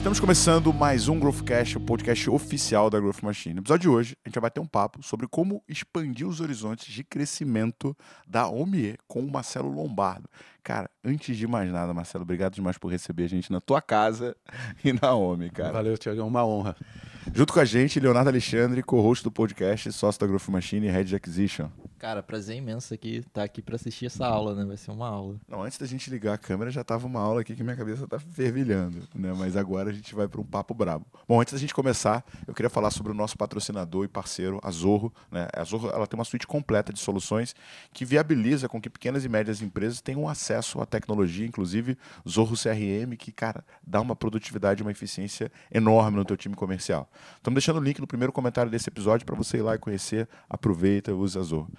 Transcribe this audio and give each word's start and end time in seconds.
Estamos 0.00 0.18
começando 0.18 0.72
mais 0.72 1.08
um 1.08 1.20
Growthcast, 1.20 1.76
o 1.76 1.80
podcast 1.80 2.30
oficial 2.30 2.88
da 2.88 2.98
Growth 2.98 3.22
Machine. 3.22 3.56
No 3.56 3.60
episódio 3.60 3.82
de 3.82 3.88
hoje, 3.90 4.16
a 4.24 4.28
gente 4.30 4.34
vai 4.36 4.44
bater 4.44 4.58
um 4.58 4.66
papo 4.66 5.02
sobre 5.02 5.28
como 5.28 5.62
expandir 5.68 6.26
os 6.26 6.40
horizontes 6.40 6.90
de 6.90 7.04
crescimento 7.04 7.94
da 8.26 8.48
OMIE 8.48 8.96
com 9.06 9.20
o 9.20 9.30
Marcelo 9.30 9.70
Lombardo. 9.70 10.26
Cara, 10.64 10.90
antes 11.04 11.36
de 11.36 11.46
mais 11.46 11.70
nada, 11.70 11.92
Marcelo, 11.92 12.22
obrigado 12.22 12.54
demais 12.54 12.78
por 12.78 12.90
receber 12.90 13.24
a 13.24 13.28
gente 13.28 13.52
na 13.52 13.60
tua 13.60 13.82
casa 13.82 14.34
e 14.82 14.90
na 14.90 15.14
OMI, 15.14 15.50
cara. 15.50 15.72
Valeu, 15.72 15.98
Tiago, 15.98 16.22
é 16.22 16.24
uma 16.24 16.46
honra. 16.46 16.74
Junto 17.34 17.52
com 17.52 17.60
a 17.60 17.64
gente, 17.66 18.00
Leonardo 18.00 18.30
Alexandre, 18.30 18.82
co-host 18.82 19.22
do 19.22 19.30
podcast, 19.30 19.92
sócio 19.92 20.18
da 20.18 20.26
Growth 20.26 20.48
Machine 20.48 20.86
e 20.86 20.90
Head 20.90 21.14
Acquisition. 21.14 21.68
Cara, 22.00 22.22
prazer 22.22 22.56
imenso 22.56 22.94
aqui 22.94 23.16
estar 23.16 23.30
tá 23.32 23.42
aqui 23.42 23.60
para 23.60 23.76
assistir 23.76 24.06
essa 24.06 24.26
aula, 24.26 24.54
né? 24.54 24.64
Vai 24.64 24.78
ser 24.78 24.90
uma 24.90 25.06
aula. 25.06 25.36
Não, 25.46 25.62
antes 25.62 25.76
da 25.76 25.84
gente 25.84 26.08
ligar 26.08 26.32
a 26.32 26.38
câmera 26.38 26.70
já 26.70 26.82
tava 26.82 27.06
uma 27.06 27.20
aula 27.20 27.42
aqui 27.42 27.54
que 27.54 27.62
minha 27.62 27.76
cabeça 27.76 28.08
tá 28.08 28.18
fervilhando, 28.18 29.06
né? 29.14 29.34
Mas 29.36 29.54
agora 29.54 29.90
a 29.90 29.92
gente 29.92 30.14
vai 30.14 30.26
para 30.26 30.40
um 30.40 30.44
papo 30.44 30.72
brabo. 30.72 31.04
Bom, 31.28 31.38
antes 31.38 31.52
da 31.52 31.58
gente 31.58 31.74
começar, 31.74 32.24
eu 32.48 32.54
queria 32.54 32.70
falar 32.70 32.90
sobre 32.90 33.12
o 33.12 33.14
nosso 33.14 33.36
patrocinador 33.36 34.06
e 34.06 34.08
parceiro, 34.08 34.58
a 34.62 34.70
Zorro, 34.70 35.12
né? 35.30 35.46
A 35.52 35.62
Zorro, 35.62 35.90
ela 35.90 36.06
tem 36.06 36.18
uma 36.18 36.24
suíte 36.24 36.46
completa 36.46 36.90
de 36.90 36.98
soluções 36.98 37.54
que 37.92 38.06
viabiliza 38.06 38.66
com 38.66 38.80
que 38.80 38.88
pequenas 38.88 39.22
e 39.26 39.28
médias 39.28 39.60
empresas 39.60 40.00
tenham 40.00 40.26
acesso 40.26 40.80
à 40.80 40.86
tecnologia, 40.86 41.46
inclusive 41.46 41.98
Zorro 42.26 42.56
CRM, 42.56 43.14
que, 43.18 43.30
cara, 43.30 43.62
dá 43.86 44.00
uma 44.00 44.16
produtividade 44.16 44.80
e 44.80 44.82
uma 44.82 44.90
eficiência 44.90 45.52
enorme 45.70 46.16
no 46.16 46.24
teu 46.24 46.38
time 46.38 46.54
comercial. 46.54 47.10
Estamos 47.36 47.56
deixando 47.56 47.78
o 47.78 47.84
link 47.84 48.00
no 48.00 48.06
primeiro 48.06 48.32
comentário 48.32 48.70
desse 48.70 48.88
episódio 48.88 49.26
para 49.26 49.36
você 49.36 49.58
ir 49.58 49.62
lá 49.62 49.74
e 49.74 49.78
conhecer. 49.78 50.26
Aproveita, 50.48 51.12
usa 51.12 51.40
a 51.40 51.42
Zorro. 51.42 51.70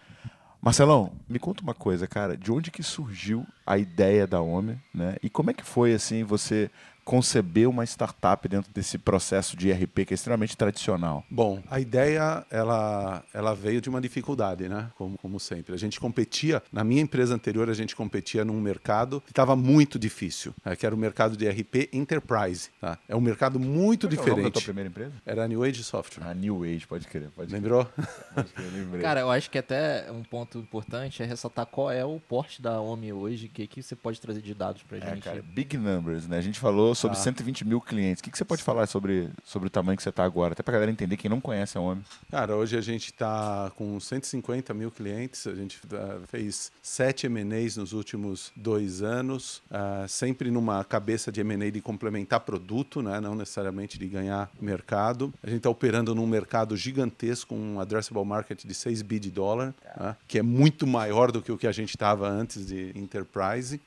Marcelão, 0.62 1.12
me 1.28 1.40
conta 1.40 1.64
uma 1.64 1.74
coisa, 1.74 2.06
cara. 2.08 2.38
De 2.38 2.52
onde 2.52 2.70
que 2.70 2.84
surgiu 2.84 3.46
a 3.66 3.80
ideia 3.80 4.28
da 4.28 4.42
Homem, 4.42 4.80
né? 4.94 5.16
E 5.24 5.30
como 5.30 5.50
é 5.50 5.54
que 5.54 5.63
foi 5.63 5.94
assim 5.94 6.24
você 6.24 6.70
conceber 7.04 7.68
uma 7.70 7.84
startup 7.85 8.48
dentro 8.48 8.71
desse 8.74 8.98
processo 8.98 9.55
de 9.57 9.71
RP 9.71 10.05
que 10.05 10.13
é 10.13 10.16
extremamente 10.16 10.55
tradicional? 10.55 11.24
Bom, 11.30 11.62
a 11.70 11.80
ideia 11.80 12.46
ela, 12.49 13.24
ela 13.34 13.54
veio 13.55 13.82
de 13.82 13.90
uma 13.90 13.99
dificuldade, 14.02 14.68
né? 14.70 14.90
Como, 14.96 15.18
como 15.18 15.40
sempre. 15.40 15.74
A 15.74 15.77
gente 15.77 15.99
competia, 15.99 16.62
na 16.72 16.84
minha 16.84 17.02
empresa 17.02 17.34
anterior, 17.34 17.70
a 17.70 17.74
gente 17.74 17.96
competia 17.96 18.46
num 18.46 18.60
mercado 18.62 19.22
que 19.22 19.32
estava 19.32 19.55
muito 19.55 19.98
difícil, 19.99 20.54
né? 20.63 20.76
que 20.76 20.85
era 20.85 20.94
o 20.94 20.98
mercado 20.98 21.35
de 21.35 21.48
RP 21.49 21.90
Enterprise. 21.94 22.70
Tá? 22.79 22.98
É 23.07 23.16
um 23.16 23.22
mercado 23.22 23.60
muito 23.60 24.07
Qual 24.07 24.18
diferente. 24.18 24.46
É 24.46 24.48
o 24.48 24.52
tua 24.52 24.62
primeira 24.62 24.90
empresa? 24.90 25.13
Era 25.26 25.44
a 25.44 25.48
New 25.48 25.63
Age 25.63 25.84
Software. 25.84 26.26
A 26.27 26.34
New 26.34 26.63
Age, 26.63 26.85
pode 26.88 27.07
crer. 27.07 27.29
Pode 27.35 27.52
Lembrou? 27.52 27.85
Pode 28.34 28.49
crer, 28.54 28.72
lembrei. 28.74 29.02
Cara, 29.02 29.22
eu 29.22 29.32
acho 29.32 29.49
que 29.49 29.57
até 29.57 30.12
um 30.12 30.24
ponto 30.24 30.57
importante 30.60 31.22
é 31.22 31.26
ressaltar 31.26 31.66
qual 31.66 31.91
é 31.91 32.05
o 32.05 32.20
porte 32.20 32.62
da 32.62 32.79
OMI 32.79 33.13
hoje, 33.13 33.48
o 33.48 33.49
que, 33.49 33.68
que 33.68 33.82
você 33.84 33.96
pode 33.96 34.20
trazer 34.22 34.41
de 34.41 34.54
dados 34.54 34.84
pra 34.84 34.98
É, 34.98 35.02
gente. 35.16 35.24
cara, 35.24 35.41
big 35.41 35.77
numbers, 35.77 36.27
né? 36.27 36.38
A 36.38 36.41
gente 36.41 36.60
falou 36.60 36.91
sobre 36.96 37.18
Tá. 37.18 37.24
120 37.24 37.66
mil 37.66 37.82
clientes. 37.82 38.20
O 38.20 38.24
que, 38.24 38.32
que 38.32 38.38
você 38.38 38.46
pode 38.46 38.64
falar 38.64 38.88
sobre, 38.88 39.30
sobre 39.44 39.68
o 39.68 39.70
tamanho 39.70 39.98
que 39.98 40.04
você 40.04 40.10
está 40.10 40.24
agora? 40.24 40.54
Até 40.54 40.64
pra 40.64 40.74
galera 40.74 40.92
entender 40.92 41.18
quem 41.18 41.30
não 41.30 41.42
conhece 41.42 41.78
a 41.78 41.82
OMI. 41.82 42.02
Cara, 42.30 42.56
hoje 42.56 42.78
a 42.78 42.82
gente 42.82 43.12
está 43.12 43.72
com 43.76 44.00
150 44.00 44.74
mil 44.74 44.92
clientes, 44.92 45.48
a 45.48 45.54
gente 45.54 45.80
ah, 45.94 46.20
fez 46.28 46.72
sete 46.82 47.26
M&As 47.28 47.78
nos 47.78 47.94
últimos 47.94 48.52
dois 48.56 49.02
anos, 49.02 49.62
ah, 49.70 50.06
sempre 50.08 50.50
numa 50.50 50.84
cabeça 50.84 51.32
de 51.32 51.42
M&A 51.42 51.70
de 51.70 51.82
complementar 51.82 52.40
produto, 52.42 53.02
né? 53.02 53.20
não 53.20 53.36
necessariamente 53.36 53.98
de 53.98 54.08
ganhar 54.08 54.50
mercado. 54.60 55.34
A 55.44 55.48
gente 55.48 55.58
está 55.58 55.70
operando 55.70 56.16
num 56.16 56.28
mercado 56.28 56.76
gigantesco, 56.76 57.54
um 57.54 57.80
addressable 57.80 58.26
market 58.26 58.66
de 58.66 58.74
6 58.74 59.02
bi 59.02 59.20
de 59.20 59.32
dólar, 59.32 59.74
né? 60.00 60.16
que 60.28 60.40
é 60.40 60.44
muito 60.44 60.88
maior 60.88 61.32
do 61.32 61.42
que 61.42 61.52
o 61.52 61.58
que 61.58 61.68
a 61.68 61.72
gente 61.72 61.92
estava 61.92 62.28
antes 62.28 62.66
de 62.66 62.92
Enterprise. 62.96 63.80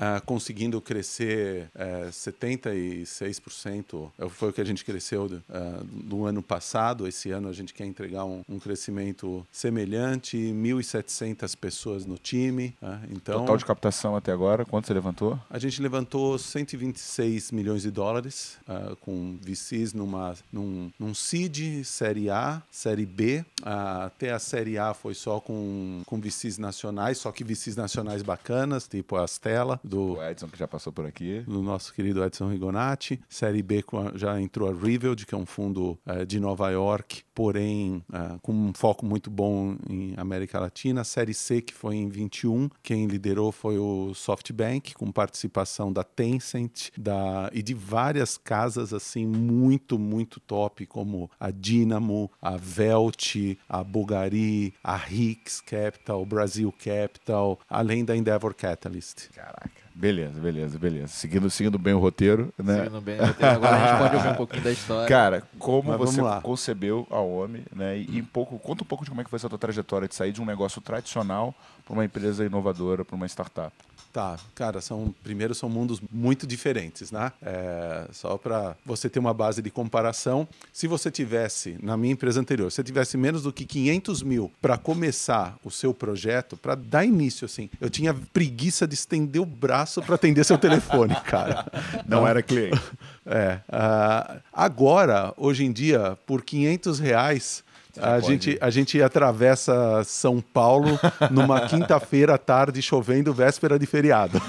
Ah, 0.00 0.20
conseguindo 0.24 0.80
crescer 0.80 1.68
eh, 1.74 2.08
76%, 2.12 4.10
é, 4.16 4.28
foi 4.28 4.50
o 4.50 4.52
que 4.52 4.60
a 4.60 4.64
gente 4.64 4.84
cresceu 4.84 5.28
do, 5.28 5.42
ah, 5.50 5.82
do 5.82 6.24
ano 6.24 6.40
passado. 6.40 7.08
Esse 7.08 7.32
ano 7.32 7.48
a 7.48 7.52
gente 7.52 7.74
quer 7.74 7.84
entregar 7.84 8.24
um, 8.24 8.42
um 8.48 8.60
crescimento 8.60 9.44
semelhante, 9.50 10.36
1.700 10.36 11.56
pessoas 11.56 12.06
no 12.06 12.16
time. 12.16 12.76
né? 12.80 13.00
Então, 13.10 13.40
Total 13.40 13.56
de 13.56 13.64
captação 13.64 14.14
até 14.14 14.30
agora, 14.30 14.64
quanto 14.64 14.86
você 14.86 14.94
levantou? 14.94 15.38
a 15.50 15.58
gente 15.58 15.82
levantou 15.82 16.38
126 16.38 17.50
milhões 17.50 17.82
de 17.82 17.90
dólares 17.90 18.56
ah, 18.68 18.94
com 19.00 19.36
VCs 19.42 19.92
numa, 19.94 20.34
num, 20.52 20.92
num 20.98 21.12
seed, 21.14 21.84
série 21.84 22.30
A, 22.30 22.62
série 22.70 23.04
B. 23.04 23.44
Ah, 23.62 24.04
até 24.06 24.30
a 24.32 24.38
série 24.38 24.78
A 24.78 24.94
foi 24.94 25.14
só 25.14 25.40
com, 25.40 26.02
com 26.06 26.20
VCs 26.20 26.56
nacionais, 26.58 27.18
só 27.18 27.32
que 27.32 27.42
VCs 27.42 27.74
nacionais 27.74 28.22
bacanas, 28.22 28.86
tipo 28.86 29.16
a 29.16 29.26
Stella, 29.26 29.80
do, 29.88 30.14
O 30.14 30.22
Edson, 30.22 30.48
que 30.48 30.58
já 30.58 30.68
passou 30.68 30.92
por 30.92 31.06
aqui. 31.06 31.40
do 31.40 31.62
nosso 31.62 31.92
querido 31.94 32.22
Edson 32.24 32.48
Rigonati. 32.50 33.20
Série 33.28 33.62
B 33.62 33.82
a- 33.92 34.16
já 34.16 34.40
entrou 34.40 34.68
a 34.68 34.72
Revealed, 34.74 35.24
que 35.26 35.34
é 35.34 35.38
um 35.38 35.46
fundo 35.46 35.98
eh, 36.06 36.24
de 36.24 36.38
Nova 36.38 36.70
York, 36.70 37.22
porém 37.34 38.04
eh, 38.12 38.38
com 38.42 38.52
um 38.52 38.72
foco 38.74 39.04
muito 39.06 39.30
bom 39.30 39.76
em 39.88 40.14
América 40.16 40.60
Latina. 40.60 41.02
Série 41.04 41.34
C, 41.34 41.60
que 41.62 41.72
foi 41.74 41.96
em 41.96 42.08
21, 42.08 42.68
quem 42.82 43.06
liderou 43.06 43.50
foi 43.52 43.78
o 43.78 44.12
SoftBank, 44.14 44.94
com 44.94 45.10
participação 45.10 45.92
da 45.92 46.04
Tencent 46.04 46.90
da, 46.96 47.50
e 47.52 47.62
de 47.62 47.74
várias 47.74 48.36
casas 48.36 48.92
assim 48.92 49.26
muito, 49.26 49.98
muito 49.98 50.40
top, 50.40 50.84
como 50.86 51.30
a 51.40 51.50
Dynamo, 51.50 52.30
a 52.42 52.56
Velt, 52.56 53.34
a 53.68 53.82
Bulgari, 53.84 54.74
a 54.82 54.96
Hicks 55.10 55.60
Capital, 55.60 56.24
Brasil 56.26 56.72
Capital, 56.72 57.58
além 57.68 58.04
da 58.04 58.16
Endeavor 58.16 58.54
Catalyst. 58.54 59.28
Caraca. 59.30 59.70
Okay. 59.78 59.87
Beleza, 59.98 60.40
beleza, 60.40 60.78
beleza. 60.78 61.08
Seguindo, 61.08 61.50
seguindo 61.50 61.76
bem 61.76 61.92
o 61.92 61.98
roteiro, 61.98 62.54
né? 62.56 62.84
Seguindo 62.84 63.00
bem, 63.00 63.18
agora 63.18 63.76
a 63.76 63.86
gente 63.88 63.98
pode 63.98 64.14
ouvir 64.14 64.28
um 64.28 64.34
pouquinho 64.36 64.62
da 64.62 64.70
história. 64.70 65.08
Cara, 65.08 65.42
como 65.58 65.90
Mas 65.90 65.98
você 65.98 66.20
concebeu 66.40 67.04
a 67.10 67.20
OMI, 67.20 67.64
né? 67.74 67.98
E, 67.98 68.18
e 68.18 68.22
um 68.22 68.24
pouco, 68.24 68.56
conta 68.60 68.84
um 68.84 68.86
pouco 68.86 69.02
de 69.02 69.10
como 69.10 69.20
é 69.20 69.24
que 69.24 69.30
foi 69.30 69.38
essa 69.38 69.48
tua 69.48 69.58
trajetória 69.58 70.06
de 70.06 70.14
sair 70.14 70.30
de 70.30 70.40
um 70.40 70.44
negócio 70.44 70.80
tradicional 70.80 71.52
para 71.84 71.94
uma 71.94 72.04
empresa 72.04 72.44
inovadora, 72.44 73.04
para 73.04 73.16
uma 73.16 73.26
startup. 73.26 73.72
Tá, 74.12 74.38
cara, 74.54 74.80
são 74.80 75.14
primeiro 75.22 75.54
são 75.54 75.68
mundos 75.68 76.00
muito 76.10 76.46
diferentes, 76.46 77.10
né? 77.12 77.30
É, 77.42 78.08
só 78.10 78.38
para 78.38 78.74
você 78.84 79.08
ter 79.08 79.18
uma 79.18 79.34
base 79.34 79.60
de 79.60 79.70
comparação, 79.70 80.48
se 80.72 80.86
você 80.86 81.10
tivesse 81.10 81.76
na 81.82 81.96
minha 81.96 82.14
empresa 82.14 82.40
anterior, 82.40 82.70
se 82.70 82.76
você 82.76 82.84
tivesse 82.84 83.16
menos 83.16 83.42
do 83.42 83.52
que 83.52 83.66
500 83.66 84.22
mil 84.22 84.50
para 84.62 84.78
começar 84.78 85.58
o 85.62 85.70
seu 85.70 85.92
projeto, 85.92 86.56
para 86.56 86.74
dar 86.74 87.04
início, 87.04 87.44
assim, 87.44 87.68
eu 87.80 87.90
tinha 87.90 88.14
preguiça 88.14 88.86
de 88.86 88.94
estender 88.94 89.42
o 89.42 89.46
braço 89.46 89.87
para 90.04 90.14
atender 90.14 90.44
seu 90.44 90.58
telefone, 90.58 91.14
cara. 91.24 91.66
Não 92.06 92.26
era 92.26 92.42
cliente. 92.42 92.80
É. 93.26 93.58
ah, 93.70 94.36
agora, 94.52 95.32
hoje 95.36 95.64
em 95.64 95.72
dia, 95.72 96.16
por 96.26 96.42
500 96.42 96.98
reais, 96.98 97.64
a 98.00 98.20
gente, 98.20 98.56
a 98.60 98.70
gente 98.70 99.02
atravessa 99.02 100.02
São 100.04 100.40
Paulo 100.40 100.98
numa 101.30 101.62
quinta-feira 101.66 102.34
à 102.34 102.38
tarde, 102.38 102.80
chovendo, 102.80 103.32
véspera 103.32 103.78
de 103.78 103.86
feriado. 103.86 104.40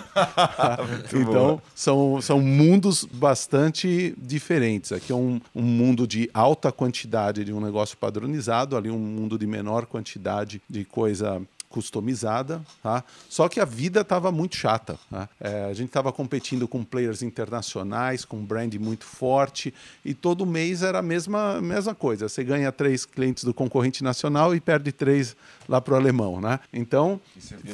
então, 1.14 1.62
são, 1.74 2.22
são 2.22 2.40
mundos 2.40 3.04
bastante 3.04 4.14
diferentes. 4.18 4.92
Aqui 4.92 5.12
é 5.12 5.16
um, 5.16 5.42
um 5.56 5.64
mundo 5.64 6.08
de 6.08 6.30
alta 6.34 6.72
quantidade 6.72 7.44
de 7.44 7.54
um 7.54 7.60
negócio 7.60 7.98
padronizado, 7.98 8.78
ali 8.78 8.90
um 8.90 9.00
mundo 9.00 9.38
de 9.38 9.48
menor 9.48 9.86
quantidade 9.86 10.62
de 10.70 10.86
coisa 10.86 11.42
customizada, 11.70 12.62
tá? 12.82 13.04
Só 13.30 13.48
que 13.48 13.60
a 13.60 13.66
vida 13.66 14.02
estava 14.02 14.32
muito 14.32 14.56
chata. 14.56 14.98
tá? 15.10 15.30
É, 15.40 15.66
a 15.66 15.74
gente 15.74 15.88
estava 15.88 16.12
competindo 16.12 16.68
com 16.68 16.84
players 16.84 17.22
internacionais, 17.22 18.26
com 18.26 18.38
um 18.38 18.46
brand 18.46 18.74
muito 18.76 19.06
forte, 19.06 19.74
e 20.04 20.14
todo 20.14 20.46
mês 20.46 20.82
era 20.82 21.00
a 21.00 21.02
mesma, 21.02 21.62
mesma 21.62 21.94
coisa. 21.94 22.28
Você 22.28 22.44
ganha 22.44 22.72
três 22.72 23.06
clientes 23.06 23.44
do 23.44 23.54
concorrente 23.54 24.04
nacional 24.04 24.56
e 24.56 24.60
perde 24.60 24.92
três 24.92 25.36
lá 25.68 25.80
pro 25.80 25.96
alemão, 25.96 26.42
né? 26.42 26.60
Então, 26.74 27.22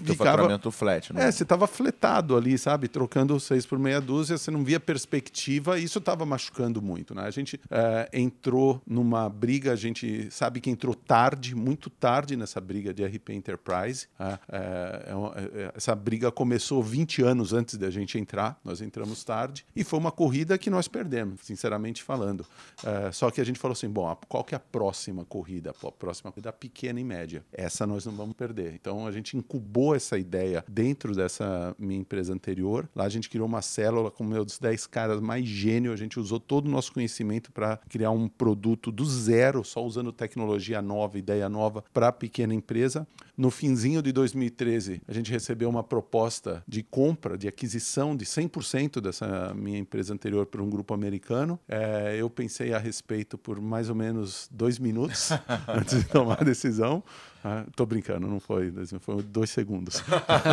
Teu 0.05 0.15
faturamento 0.15 0.69
flat, 0.69 1.13
né? 1.13 1.27
é, 1.27 1.31
você 1.31 1.43
estava 1.43 1.65
fletado 1.65 2.35
ali, 2.35 2.57
sabe? 2.57 2.89
Trocando 2.89 3.39
seis 3.39 3.65
por 3.65 3.79
meia 3.79 4.01
dúzia, 4.01 4.37
você 4.37 4.51
não 4.51 4.63
via 4.63 4.79
perspectiva 4.79 5.79
e 5.79 5.85
isso 5.85 5.99
estava 5.99 6.25
machucando 6.25 6.81
muito, 6.81 7.15
né? 7.15 7.23
A 7.23 7.31
gente 7.31 7.59
é, 7.71 8.09
entrou 8.11 8.81
numa 8.85 9.29
briga, 9.29 9.71
a 9.71 9.75
gente 9.77 10.29
sabe 10.29 10.59
que 10.59 10.69
entrou 10.69 10.93
tarde, 10.93 11.55
muito 11.55 11.89
tarde 11.89 12.35
nessa 12.35 12.59
briga 12.59 12.93
de 12.93 13.05
RP 13.05 13.29
Enterprise. 13.29 13.84
Né? 14.19 14.39
É, 14.49 15.05
é 15.11 15.15
uma- 15.15 15.33
é, 15.37 15.71
essa 15.75 15.95
briga 15.95 16.31
começou 16.31 16.81
20 16.83 17.21
anos 17.21 17.53
antes 17.53 17.77
da 17.77 17.89
gente 17.89 18.17
entrar, 18.17 18.59
nós 18.63 18.81
entramos 18.81 19.23
tarde 19.23 19.65
e 19.75 19.83
foi 19.83 19.99
uma 19.99 20.11
corrida 20.11 20.57
que 20.57 20.69
nós 20.69 20.87
perdemos, 20.87 21.41
sinceramente 21.43 22.03
falando. 22.03 22.45
É, 22.83 23.11
só 23.11 23.29
que 23.31 23.39
a 23.41 23.43
gente 23.43 23.59
falou 23.59 23.73
assim, 23.73 23.89
bom, 23.89 24.07
a- 24.09 24.15
qual 24.27 24.43
que 24.43 24.55
é 24.55 24.57
a 24.57 24.59
próxima 24.59 25.23
corrida? 25.25 25.71
A 25.71 25.91
próxima 25.91 26.31
corrida 26.31 26.51
pequena 26.53 26.99
e 26.99 27.03
média. 27.03 27.43
Essa 27.51 27.85
nós 27.85 28.05
não 28.05 28.13
vamos 28.13 28.35
perder. 28.35 28.73
Então 28.73 29.05
a 29.07 29.11
gente 29.11 29.35
incubou 29.37 29.95
essa 29.95 30.17
ideia 30.17 30.63
dentro 30.67 31.13
dessa 31.15 31.75
minha 31.77 31.99
empresa 31.99 32.33
anterior. 32.33 32.89
Lá 32.95 33.05
a 33.05 33.09
gente 33.09 33.29
criou 33.29 33.47
uma 33.47 33.61
célula 33.61 34.09
com 34.11 34.23
meus 34.23 34.57
10 34.59 34.87
caras 34.87 35.19
mais 35.19 35.45
gênio. 35.45 35.91
A 35.91 35.95
gente 35.95 36.19
usou 36.19 36.39
todo 36.39 36.67
o 36.67 36.69
nosso 36.69 36.91
conhecimento 36.93 37.51
para 37.51 37.77
criar 37.89 38.11
um 38.11 38.27
produto 38.27 38.91
do 38.91 39.05
zero, 39.05 39.63
só 39.63 39.83
usando 39.83 40.11
tecnologia 40.11 40.81
nova, 40.81 41.17
ideia 41.17 41.47
nova 41.49 41.83
para 41.93 42.11
pequena 42.11 42.53
empresa. 42.53 43.07
No 43.37 43.51
finzinho 43.51 43.74
finzinho 43.75 44.01
de 44.01 44.13
2013, 44.13 45.01
a 45.05 45.11
gente 45.11 45.29
recebeu 45.29 45.69
uma 45.69 45.83
proposta 45.83 46.63
de 46.65 46.81
compra, 46.81 47.37
de 47.37 47.45
aquisição 47.45 48.15
de 48.15 48.23
100% 48.23 49.01
dessa 49.01 49.53
minha 49.53 49.77
empresa 49.77 50.13
anterior 50.13 50.45
por 50.45 50.61
um 50.61 50.69
grupo 50.69 50.93
americano. 50.93 51.59
É, 51.67 52.15
eu 52.17 52.29
pensei 52.29 52.73
a 52.73 52.77
respeito 52.77 53.37
por 53.37 53.59
mais 53.59 53.89
ou 53.89 53.95
menos 53.95 54.47
dois 54.49 54.79
minutos 54.79 55.29
antes 55.67 55.99
de 55.99 56.07
tomar 56.07 56.41
a 56.41 56.45
decisão. 56.45 57.03
Ah, 57.47 57.63
tô 57.75 57.85
brincando, 57.85 58.25
não 58.25 58.39
foi 58.39 58.71
dois, 58.71 58.91
foi 59.01 59.21
dois 59.21 59.51
segundos. 59.51 60.01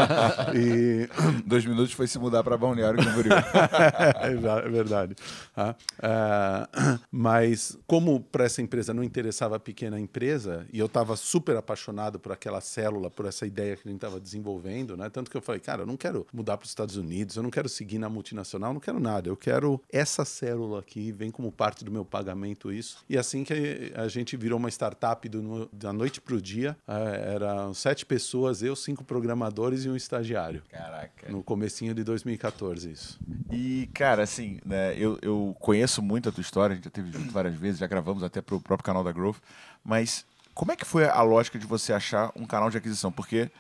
e... 0.55 1.09
Dois 1.47 1.65
minutos 1.65 1.93
foi 1.93 2.07
se 2.07 2.19
mudar 2.19 2.45
para 2.45 2.55
Balneário 2.57 3.03
Camboriú. 3.03 3.33
é 4.21 4.69
verdade. 4.69 5.15
Ah, 5.57 5.75
ah, 6.03 6.99
mas 7.11 7.79
como 7.87 8.21
para 8.21 8.45
essa 8.45 8.61
empresa 8.61 8.93
não 8.93 9.03
interessava 9.03 9.57
a 9.57 9.59
pequena 9.59 9.99
empresa, 9.99 10.67
e 10.71 10.79
eu 10.79 10.87
estava 10.87 11.17
super 11.17 11.57
apaixonado 11.57 12.19
por 12.19 12.31
aquela 12.31 12.61
célula, 12.61 13.11
por 13.11 13.25
essa 13.25 13.47
ideia 13.47 13.75
que 13.75 13.89
a 13.89 13.91
gente 13.91 13.97
estava 13.99 14.21
desenvolvendo, 14.21 14.95
né? 14.95 15.09
Tanto 15.09 15.31
que 15.31 15.37
eu 15.37 15.41
falei, 15.43 15.61
cara, 15.63 15.83
eu 15.83 15.87
não 15.87 15.97
quero 15.97 16.27
mudar 16.31 16.59
para 16.59 16.65
os 16.65 16.71
Estados 16.71 16.97
Unidos, 16.97 17.37
eu 17.37 17.43
não 17.43 17.51
quero 17.51 17.71
seguir 17.71 17.99
na 17.99 18.11
multinacional, 18.11 18.75
não 18.75 18.81
quero 18.81 19.01
nada. 19.01 19.31
Eu 19.31 19.37
quero 19.37 19.81
essa 19.91 20.27
célula 20.27 20.81
aqui, 20.81 21.11
vem 21.11 21.31
como 21.31 21.51
parte 21.51 21.85
do 21.85 21.91
meu 21.91 22.05
pagamento 22.05 22.71
isso. 22.71 22.99
E 23.09 23.17
assim 23.17 23.45
que 23.45 23.93
a 23.95 24.09
gente 24.09 24.37
virou 24.37 24.59
uma 24.59 24.69
startup 24.69 25.27
do, 25.27 25.71
da 25.73 25.93
noite 25.93 26.21
para 26.21 26.35
o 26.35 26.41
dia, 26.41 26.77
é, 26.82 26.82
eram 26.87 27.73
sete 27.73 28.05
pessoas, 28.05 28.63
eu, 28.63 28.75
cinco 28.75 29.05
programadores 29.05 29.85
e 29.85 29.89
um 29.89 29.97
estagiário. 29.97 30.63
Caraca. 30.71 31.31
No 31.31 31.43
comecinho 31.43 31.95
de 31.95 32.03
2014, 32.03 32.91
isso. 32.91 33.21
E, 33.51 33.89
cara, 33.95 34.23
assim, 34.23 34.59
né, 34.65 34.95
eu, 34.97 35.19
eu 35.23 35.57
conheço 35.61 36.03
muito 36.03 36.29
a 36.29 36.33
tua 36.33 36.43
história, 36.43 36.73
a 36.73 36.77
gente 36.77 36.85
já 36.85 36.91
teve 36.91 37.13
junto 37.13 37.31
várias 37.33 37.55
vezes, 37.55 37.79
já 37.79 37.87
gravamos 37.87 38.23
até 38.23 38.41
para 38.41 38.57
o 38.57 38.61
próprio 38.61 38.85
canal 38.85 39.05
da 39.05 39.13
Growth, 39.13 39.39
mas 39.85 40.25
como 40.55 40.73
é 40.73 40.77
que 40.77 40.85
foi 40.85 41.09
a 41.09 41.23
lógica 41.23 41.59
de 41.59 41.67
você 41.67 41.93
achar 41.93 42.31
um 42.37 42.45
canal 42.45 42.69
de 42.69 42.77
aquisição? 42.77 43.11
Porque 43.11 43.51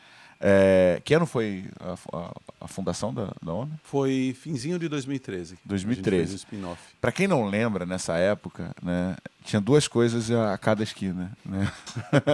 é, 0.44 1.00
que 1.04 1.14
ano 1.14 1.24
foi 1.24 1.66
a, 1.78 1.94
a, 2.16 2.32
a 2.62 2.68
fundação 2.68 3.14
da, 3.14 3.32
da 3.40 3.52
ONU? 3.52 3.70
Foi 3.84 4.34
finzinho 4.36 4.76
de 4.76 4.88
2013. 4.88 5.56
2013. 5.64 6.44
Para 7.00 7.12
quem 7.12 7.28
não 7.28 7.48
lembra, 7.48 7.86
nessa 7.86 8.16
época, 8.16 8.74
né, 8.82 9.14
tinha 9.44 9.60
duas 9.60 9.86
coisas 9.86 10.32
a, 10.32 10.58
cada 10.58 10.82
esquina. 10.82 11.30
Né? 11.46 11.70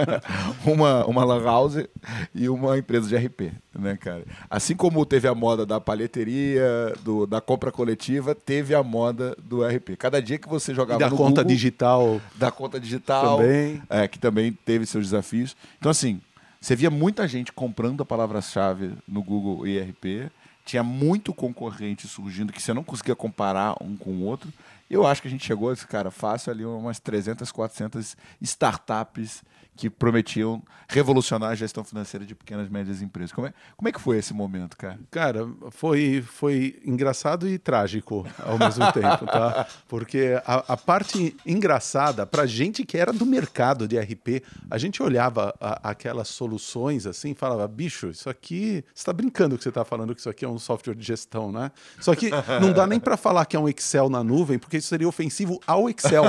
uma, 0.65 1.05
uma 1.05 1.23
lan 1.23 1.43
house 1.43 1.87
e 2.33 2.49
uma 2.49 2.79
empresa 2.79 3.07
de 3.07 3.15
RP. 3.15 3.51
Né, 3.77 3.95
cara? 3.95 4.23
Assim 4.49 4.75
como 4.75 5.05
teve 5.05 5.27
a 5.27 5.35
moda 5.35 5.63
da 5.63 5.79
palheteria, 5.79 6.93
do, 7.03 7.27
da 7.27 7.39
compra 7.39 7.71
coletiva, 7.71 8.33
teve 8.33 8.73
a 8.73 8.81
moda 8.81 9.37
do 9.43 9.63
RP. 9.63 9.95
Cada 9.97 10.19
dia 10.19 10.39
que 10.39 10.49
você 10.49 10.73
jogava 10.73 10.99
e 10.99 11.03
da 11.05 11.11
no 11.11 11.15
conta 11.15 11.43
Google, 11.43 11.55
digital. 11.55 12.21
Da 12.35 12.49
conta 12.49 12.79
digital. 12.79 13.37
Também. 13.37 13.81
É, 13.87 14.07
que 14.07 14.17
também 14.17 14.51
teve 14.51 14.87
seus 14.87 15.05
desafios. 15.05 15.55
Então, 15.77 15.91
assim, 15.91 16.19
você 16.59 16.75
via 16.75 16.89
muita 16.89 17.27
gente 17.27 17.51
comprando 17.53 18.01
a 18.01 18.05
palavra-chave 18.05 18.93
no 19.07 19.23
Google 19.23 19.65
ERP, 19.65 20.29
tinha 20.65 20.83
muito 20.83 21.33
concorrente 21.33 22.07
surgindo 22.07 22.53
que 22.53 22.61
você 22.61 22.73
não 22.73 22.83
conseguia 22.83 23.15
comparar 23.15 23.75
um 23.81 23.95
com 23.95 24.11
o 24.11 24.23
outro. 24.23 24.51
Eu 24.89 25.05
acho 25.07 25.21
que 25.21 25.27
a 25.27 25.31
gente 25.31 25.45
chegou, 25.45 25.75
cara, 25.87 26.11
fácil 26.11 26.51
ali 26.51 26.65
umas 26.65 26.99
300, 26.99 27.51
400 27.51 28.17
startups 28.41 29.43
que 29.79 29.89
prometiam 29.89 30.61
revolucionar 30.89 31.51
a 31.51 31.55
gestão 31.55 31.85
financeira 31.85 32.25
de 32.25 32.35
pequenas 32.35 32.67
e 32.67 32.69
médias 32.69 33.01
empresas. 33.01 33.31
Como 33.31 33.47
é, 33.47 33.53
como 33.77 33.87
é 33.87 33.91
que 33.93 34.01
foi 34.01 34.17
esse 34.17 34.33
momento, 34.33 34.75
cara? 34.75 34.99
Cara, 35.09 35.47
foi, 35.71 36.21
foi 36.21 36.81
engraçado 36.83 37.47
e 37.47 37.57
trágico 37.57 38.27
ao 38.43 38.59
mesmo 38.59 38.83
tempo, 38.91 39.25
tá? 39.25 39.65
Porque 39.87 40.37
a, 40.45 40.73
a 40.73 40.75
parte 40.75 41.33
engraçada, 41.45 42.25
pra 42.25 42.45
gente 42.45 42.83
que 42.83 42.97
era 42.97 43.13
do 43.13 43.25
mercado 43.25 43.87
de 43.87 43.97
RP, 43.97 44.43
a 44.69 44.77
gente 44.77 45.01
olhava 45.01 45.55
a, 45.61 45.91
aquelas 45.91 46.27
soluções 46.27 47.05
assim 47.05 47.31
e 47.31 47.35
falava, 47.35 47.65
bicho, 47.65 48.09
isso 48.09 48.29
aqui, 48.29 48.83
você 48.93 49.05
tá 49.05 49.13
brincando 49.13 49.57
que 49.57 49.63
você 49.63 49.71
tá 49.71 49.85
falando 49.85 50.13
que 50.13 50.19
isso 50.19 50.29
aqui 50.29 50.43
é 50.43 50.49
um 50.49 50.59
software 50.59 50.95
de 50.95 51.05
gestão, 51.05 51.53
né? 51.53 51.71
Só 52.01 52.13
que 52.15 52.31
não 52.59 52.73
dá 52.73 52.85
nem 52.85 52.99
para 52.99 53.15
falar 53.15 53.45
que 53.45 53.55
é 53.55 53.59
um 53.59 53.69
Excel 53.69 54.09
na 54.09 54.21
nuvem, 54.25 54.59
porque 54.59 54.75
isso 54.75 54.89
seria 54.89 55.07
ofensivo 55.07 55.57
ao 55.65 55.89
Excel, 55.89 56.25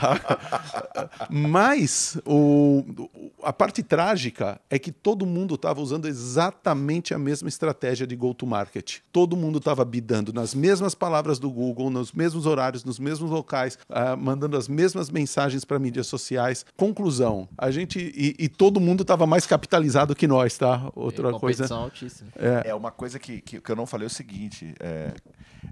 sabe? 0.00 0.20
Mas 1.28 2.16
o 2.24 2.45
a 3.42 3.52
parte 3.52 3.82
trágica 3.82 4.60
é 4.68 4.78
que 4.78 4.90
todo 4.90 5.24
mundo 5.24 5.54
estava 5.54 5.80
usando 5.80 6.06
exatamente 6.06 7.14
a 7.14 7.18
mesma 7.18 7.48
estratégia 7.48 8.06
de 8.06 8.16
go-to-market. 8.16 8.98
Todo 9.12 9.36
mundo 9.36 9.58
estava 9.58 9.84
bidando 9.84 10.32
nas 10.32 10.54
mesmas 10.54 10.94
palavras 10.94 11.38
do 11.38 11.50
Google, 11.50 11.90
nos 11.90 12.12
mesmos 12.12 12.46
horários, 12.46 12.84
nos 12.84 12.98
mesmos 12.98 13.30
locais, 13.30 13.78
uh, 13.88 14.16
mandando 14.16 14.56
as 14.56 14.68
mesmas 14.68 15.10
mensagens 15.10 15.64
para 15.64 15.78
mídias 15.78 16.06
sociais. 16.06 16.64
Conclusão: 16.76 17.48
a 17.56 17.70
gente 17.70 17.98
e, 17.98 18.34
e 18.38 18.48
todo 18.48 18.80
mundo 18.80 19.02
estava 19.02 19.26
mais 19.26 19.46
capitalizado 19.46 20.14
que 20.14 20.26
nós, 20.26 20.56
tá? 20.58 20.90
Outra 20.94 21.30
é, 21.30 21.38
coisa. 21.38 21.72
Altíssima. 21.74 22.30
É. 22.36 22.70
é 22.70 22.74
uma 22.74 22.90
coisa 22.90 23.18
que, 23.18 23.40
que, 23.40 23.60
que, 23.60 23.70
eu 23.70 23.76
não 23.76 23.86
falei 23.86 24.06
é 24.06 24.08
o 24.08 24.10
seguinte: 24.10 24.74
é, 24.80 25.12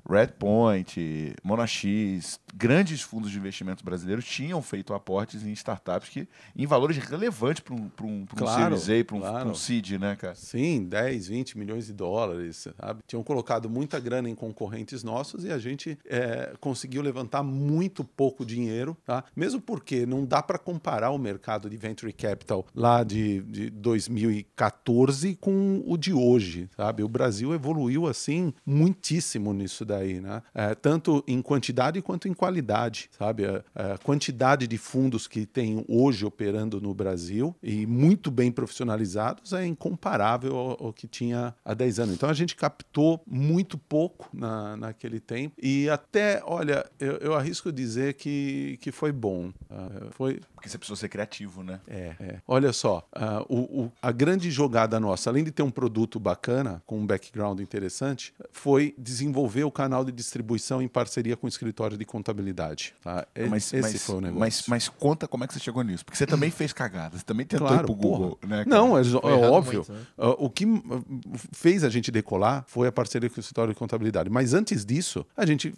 Redpoint, 0.09 1.35
Monax, 1.43 2.39
grandes 2.55 3.03
fundos 3.03 3.31
de 3.31 3.39
investimento 3.39 3.85
brasileiros 3.85 4.25
tinham 4.25 4.61
feito 4.63 4.93
aportes 4.95 5.45
em 5.45 5.53
startups 5.53 6.09
que 6.09 6.29
em 6.55 6.64
valores 6.67 6.97
relevantes 6.99 7.63
para 7.63 7.75
um, 7.75 7.89
pra 7.89 8.07
um, 8.07 8.27
pra 8.27 8.37
claro, 8.37 8.79
Series 8.79 9.03
A, 9.03 9.05
para 9.05 9.17
um, 9.17 9.21
claro. 9.21 9.51
um 9.51 9.55
seed, 9.55 9.93
né, 9.93 10.17
cara? 10.17 10.35
Sim, 10.35 10.85
10, 10.85 11.29
20 11.29 11.59
milhões 11.59 11.87
de 11.87 11.93
dólares, 11.93 12.69
sabe? 12.79 13.01
Tinham 13.07 13.23
colocado 13.23 13.69
muita 13.69 14.01
grana 14.01 14.29
em 14.29 14.35
concorrentes 14.35 15.03
nossos 15.03 15.45
e 15.45 15.51
a 15.51 15.59
gente 15.59 15.99
é, 16.07 16.55
conseguiu 16.61 17.03
levantar 17.03 17.43
muito 17.43 18.05
pouco 18.05 18.45
dinheiro, 18.45 18.97
tá? 19.05 19.25
Mesmo 19.35 19.61
porque 19.61 20.07
não 20.07 20.25
dá 20.25 20.43
para 20.43 20.59
comparar 20.59 21.11
o 21.11 21.19
mercado 21.19 21.69
de 21.69 21.77
venture 21.77 22.13
capital 22.13 22.67
lá 22.75 23.03
de, 23.03 23.41
de 23.43 23.71
2014 23.71 25.37
com 25.37 25.83
o 25.87 25.97
de 25.97 26.13
hoje, 26.13 26.69
sabe? 26.77 27.03
O 27.03 27.09
Brasil 27.09 27.55
evoluiu 27.55 28.07
assim 28.07 28.53
muitíssimo 28.65 29.53
nisso 29.53 29.85
daí, 29.85 30.21
né? 30.21 30.43
É, 30.55 30.75
tanto 30.75 31.23
em 31.27 31.41
quantidade 31.43 32.01
quanto 32.03 32.29
em 32.29 32.35
qualidade, 32.35 33.09
sabe? 33.17 33.45
A, 33.47 33.63
a 33.75 33.99
quantidade 33.99 34.67
de 34.67 34.79
fundos 34.79 35.27
que 35.27 35.47
tem 35.47 35.85
hoje 35.89 36.25
operando 36.25 36.54
no 36.55 36.95
Brasil 36.95 37.55
e 37.63 37.87
muito 37.87 38.31
bem 38.31 38.51
profissionalizados 38.51 39.53
é 39.53 39.67
incomparável 39.67 40.57
ao, 40.57 40.87
ao 40.87 40.93
que 40.93 41.07
tinha 41.07 41.55
há 41.65 41.75
10 41.75 42.01
anos. 42.01 42.15
Então 42.15 42.29
a 42.29 42.35
gente 42.35 42.55
captou 42.55 43.23
muito 43.27 43.77
pouco 43.77 44.29
na, 44.33 44.77
naquele 44.77 45.21
tempo 45.21 45.55
e 45.61 45.89
até, 45.89 46.43
olha, 46.45 46.85
eu, 46.99 47.17
eu 47.19 47.35
arrisco 47.35 47.73
dizer 47.73 48.15
que, 48.15 48.79
que 48.81 48.93
foi 48.93 49.13
bom. 49.13 49.49
Uh, 49.71 50.11
foi... 50.11 50.41
Porque 50.55 50.69
você 50.69 50.79
precisou 50.79 50.97
ser 50.97 51.09
criativo, 51.09 51.63
né? 51.63 51.81
É. 51.87 52.15
é. 52.21 52.41
Olha 52.47 52.73
só, 52.73 53.07
uh, 53.15 53.45
o, 53.49 53.83
o, 53.83 53.93
a 54.01 54.13
grande 54.13 54.51
jogada 54.51 54.99
nossa, 54.99 55.31
além 55.31 55.45
de 55.45 55.51
ter 55.51 55.63
um 55.63 55.71
produto 55.71 56.19
bacana, 56.19 56.83
com 56.87 56.99
um 56.99 57.07
background 57.07 57.61
interessante, 57.61 58.33
foi 58.51 58.95
desenvolver 58.97 59.65
o 59.65 59.71
canal 59.71 60.05
de 60.05 60.13
distribuição 60.13 60.81
em 60.81 60.89
parceria 60.89 61.37
com 61.37 61.47
o 61.47 61.49
escritório 61.49 61.97
de 61.97 62.05
contabilidade. 62.05 62.95
Tá? 63.03 63.27
Mas, 63.49 63.73
Esse 63.73 63.81
mas, 63.81 64.03
foi 64.03 64.17
o 64.17 64.21
negócio. 64.21 64.41
Mas, 64.41 64.65
mas 64.67 64.89
conta 64.89 65.29
como 65.29 65.45
é 65.45 65.47
que 65.47 65.55
você 65.55 65.61
chegou 65.61 65.83
nisso. 65.83 66.05
Porque 66.05 66.17
você 66.17 66.27
também 66.35 66.51
fez 66.51 66.73
cagada, 66.73 67.19
você 67.19 67.25
também 67.25 67.47
tentou 67.47 67.67
claro, 67.67 67.83
ir 67.83 67.87
pro 67.87 67.95
Google. 67.95 68.39
Né, 68.47 68.65
Não, 68.67 68.99
é, 68.99 69.03
é 69.03 69.49
óbvio. 69.49 69.85
Muito, 69.87 69.93
né? 69.93 70.01
uh, 70.19 70.45
o 70.45 70.51
que 70.51 70.67
fez 71.53 71.85
a 71.85 71.89
gente 71.89 72.11
decolar 72.11 72.65
foi 72.67 72.89
a 72.89 72.93
parceria 72.93 73.31
com 73.31 73.37
o 73.37 73.41
escritório 73.41 73.73
de 73.73 73.79
contabilidade. 73.79 74.29
Mas 74.31 74.55
antes 74.55 74.85
disso, 74.85 75.25
a 75.37 75.47
gente 75.47 75.75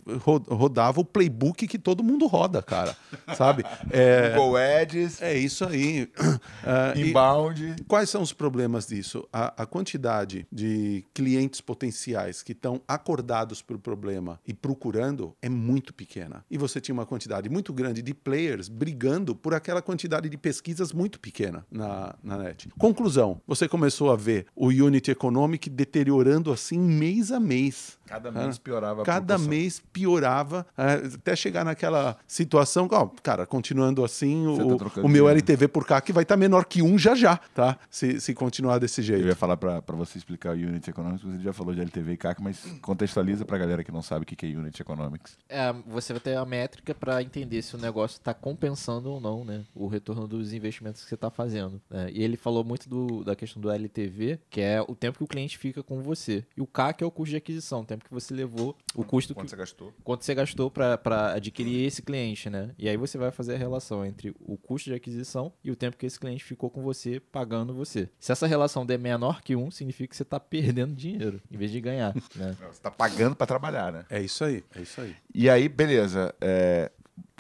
rodava 0.48 1.00
o 1.00 1.04
playbook 1.04 1.66
que 1.66 1.78
todo 1.78 2.02
mundo 2.02 2.26
roda, 2.26 2.62
cara. 2.62 2.96
sabe? 3.36 3.64
É, 3.90 4.30
Google 4.30 4.56
Ads. 4.56 5.22
É 5.22 5.36
isso 5.36 5.64
aí. 5.64 6.10
Uh, 6.18 6.98
Inbound. 6.98 7.76
Quais 7.86 8.10
são 8.10 8.20
os 8.20 8.32
problemas 8.32 8.86
disso? 8.86 9.26
A, 9.32 9.62
a 9.62 9.66
quantidade 9.66 10.46
de 10.50 11.04
clientes 11.14 11.60
potenciais 11.60 12.42
que 12.42 12.52
estão 12.52 12.80
acordados 12.86 13.62
para 13.62 13.76
o 13.76 13.78
problema 13.78 14.40
e 14.46 14.52
procurando 14.52 15.34
é 15.40 15.48
muito 15.48 15.94
pequena. 15.94 16.44
E 16.50 16.58
você 16.58 16.80
tinha 16.80 16.94
uma 16.94 17.06
quantidade 17.06 17.48
muito 17.48 17.72
grande 17.72 18.02
de 18.02 18.12
players 18.12 18.68
brigando 18.68 19.34
por 19.34 19.54
aquela 19.54 19.80
quantidade 19.80 20.28
de 20.28 20.36
pesquisas 20.47 20.93
muito 20.93 21.19
pequena 21.19 21.67
na, 21.69 22.15
na 22.23 22.38
net. 22.38 22.69
Conclusão: 22.79 23.41
você 23.49 23.69
começou 23.69 24.12
a 24.12 24.17
ver 24.17 24.47
o 24.55 24.69
Unity 24.69 25.11
Economic 25.11 25.69
deteriorando 25.69 26.53
assim 26.53 26.79
mês 26.79 27.33
a 27.33 27.41
mês. 27.41 27.99
Cada 28.07 28.31
mês 28.31 28.57
piorava. 28.57 29.03
Cada 29.03 29.37
mês 29.37 29.83
piorava, 29.93 30.65
até 30.76 31.35
chegar 31.35 31.65
naquela 31.65 32.17
situação, 32.25 32.88
ó, 32.93 33.07
cara, 33.21 33.45
continuando 33.45 34.05
assim, 34.05 34.47
o, 34.47 34.76
tá 34.76 35.03
o 35.03 35.09
meu 35.09 35.29
LTV 35.29 35.67
por 35.67 35.85
cá 35.85 36.00
que 36.00 36.12
vai 36.12 36.23
estar 36.23 36.37
tá 36.37 36.38
menor 36.38 36.65
que 36.67 36.81
um 36.81 36.97
já 36.97 37.17
já, 37.17 37.37
tá? 37.53 37.76
Se, 37.91 38.21
se 38.21 38.33
continuar 38.33 38.79
desse 38.79 39.03
jeito. 39.03 39.23
Eu 39.23 39.29
ia 39.29 39.35
falar 39.35 39.57
para 39.57 39.97
você 39.97 40.19
explicar 40.19 40.50
o 40.50 40.59
Unity 40.59 40.91
Economics, 40.91 41.25
você 41.25 41.43
já 41.43 41.53
falou 41.53 41.75
de 41.75 41.81
LTV 41.81 42.12
e 42.12 42.17
CAC, 42.17 42.41
mas 42.41 42.61
contextualiza 42.81 43.45
para 43.45 43.57
a 43.57 43.59
galera 43.59 43.83
que 43.83 43.91
não 43.91 44.03
sabe 44.03 44.23
o 44.23 44.26
que 44.26 44.47
é 44.47 44.57
Unity 44.57 44.83
Economics. 44.83 45.37
É, 45.49 45.73
você 45.88 46.12
vai 46.12 46.21
ter 46.21 46.37
a 46.37 46.45
métrica 46.45 46.95
para 46.95 47.21
entender 47.21 47.61
se 47.62 47.75
o 47.75 47.79
negócio 47.79 48.19
está 48.19 48.33
compensando 48.33 49.11
ou 49.11 49.21
não, 49.21 49.45
né? 49.45 49.65
O 49.75 49.88
retorno 49.88 50.29
do 50.29 50.36
dos 50.37 50.52
investimentos 50.52 51.02
que 51.02 51.09
você 51.09 51.14
está 51.14 51.31
fazendo. 51.31 51.81
né? 51.90 52.09
E 52.12 52.23
ele 52.23 52.37
falou 52.37 52.62
muito 52.64 52.88
do- 52.88 53.25
da 53.25 53.35
questão 53.37 53.61
do 53.61 53.71
LTV, 53.71 54.38
que 54.50 54.61
é 54.61 54.81
o 54.81 54.95
tempo 54.95 55.19
que 55.19 55.25
o 55.25 55.26
cliente 55.26 55.57
fica 55.59 55.83
com 55.83 56.02
você. 56.02 56.45
E 56.57 56.61
o 56.61 56.66
CAC 56.66 57.02
é 57.02 57.07
o 57.07 57.11
custo 57.11 57.31
de 57.31 57.37
aquisição, 57.37 57.81
o 57.81 57.85
tempo 57.85 58.05
que 58.05 58.12
você 58.12 58.33
levou, 58.35 58.76
o 58.95 59.05
custo 59.05 59.35
Quanto 59.35 59.45
que, 59.47 59.50
você 59.50 59.57
gastou? 59.57 59.93
quanto 60.05 60.25
você 60.25 60.35
gastou 60.35 60.71
para 60.71 61.33
adquirir 61.35 61.85
esse 61.87 62.02
cliente, 62.02 62.49
né? 62.50 62.71
E 62.78 62.88
aí 62.88 62.97
você 62.97 63.16
vai 63.19 63.31
fazer 63.31 63.55
a 63.55 63.59
relação 63.59 64.05
entre 64.05 64.35
o 64.40 64.57
custo 64.57 64.90
de 64.90 64.97
aquisição 64.97 65.52
e 65.62 65.71
o 65.71 65.76
tempo 65.76 65.97
que 65.97 66.07
esse 66.07 66.19
cliente 66.19 66.45
ficou 66.45 66.71
com 66.71 66.83
você, 66.83 67.21
pagando 67.21 67.75
você. 67.75 68.09
Se 68.19 68.33
essa 68.33 68.47
relação 68.47 68.85
der 68.87 68.99
menor 68.99 69.43
que 69.43 69.55
um, 69.57 69.71
significa 69.71 70.09
que 70.11 70.16
você 70.16 70.23
está 70.23 70.38
perdendo 70.40 70.95
dinheiro, 70.95 71.40
em 71.50 71.57
vez 71.57 71.71
de 71.71 71.81
ganhar, 71.81 72.14
né? 72.35 72.57
Você 72.73 72.81
tá 72.81 72.90
pagando 72.90 73.35
para 73.37 73.47
trabalhar, 73.47 73.93
né? 73.93 74.05
É 74.11 74.21
isso 74.23 74.45
aí, 74.45 74.64
é 74.75 74.83
isso 74.83 75.00
aí. 75.00 75.14
E 75.35 75.49
aí, 75.50 75.69
beleza. 75.69 76.35
é, 76.40 76.90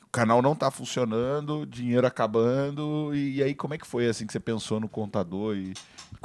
o 0.06 0.10
canal 0.10 0.40
não 0.40 0.54
tá 0.54 0.70
funcionando, 0.70 1.66
dinheiro 1.66 2.06
acabando. 2.06 3.10
E, 3.14 3.36
e 3.36 3.42
aí, 3.42 3.54
como 3.54 3.74
é 3.74 3.78
que 3.78 3.86
foi 3.86 4.06
assim 4.06 4.26
que 4.26 4.32
você 4.32 4.40
pensou 4.40 4.80
no 4.80 4.88
contador? 4.88 5.56
E 5.56 5.74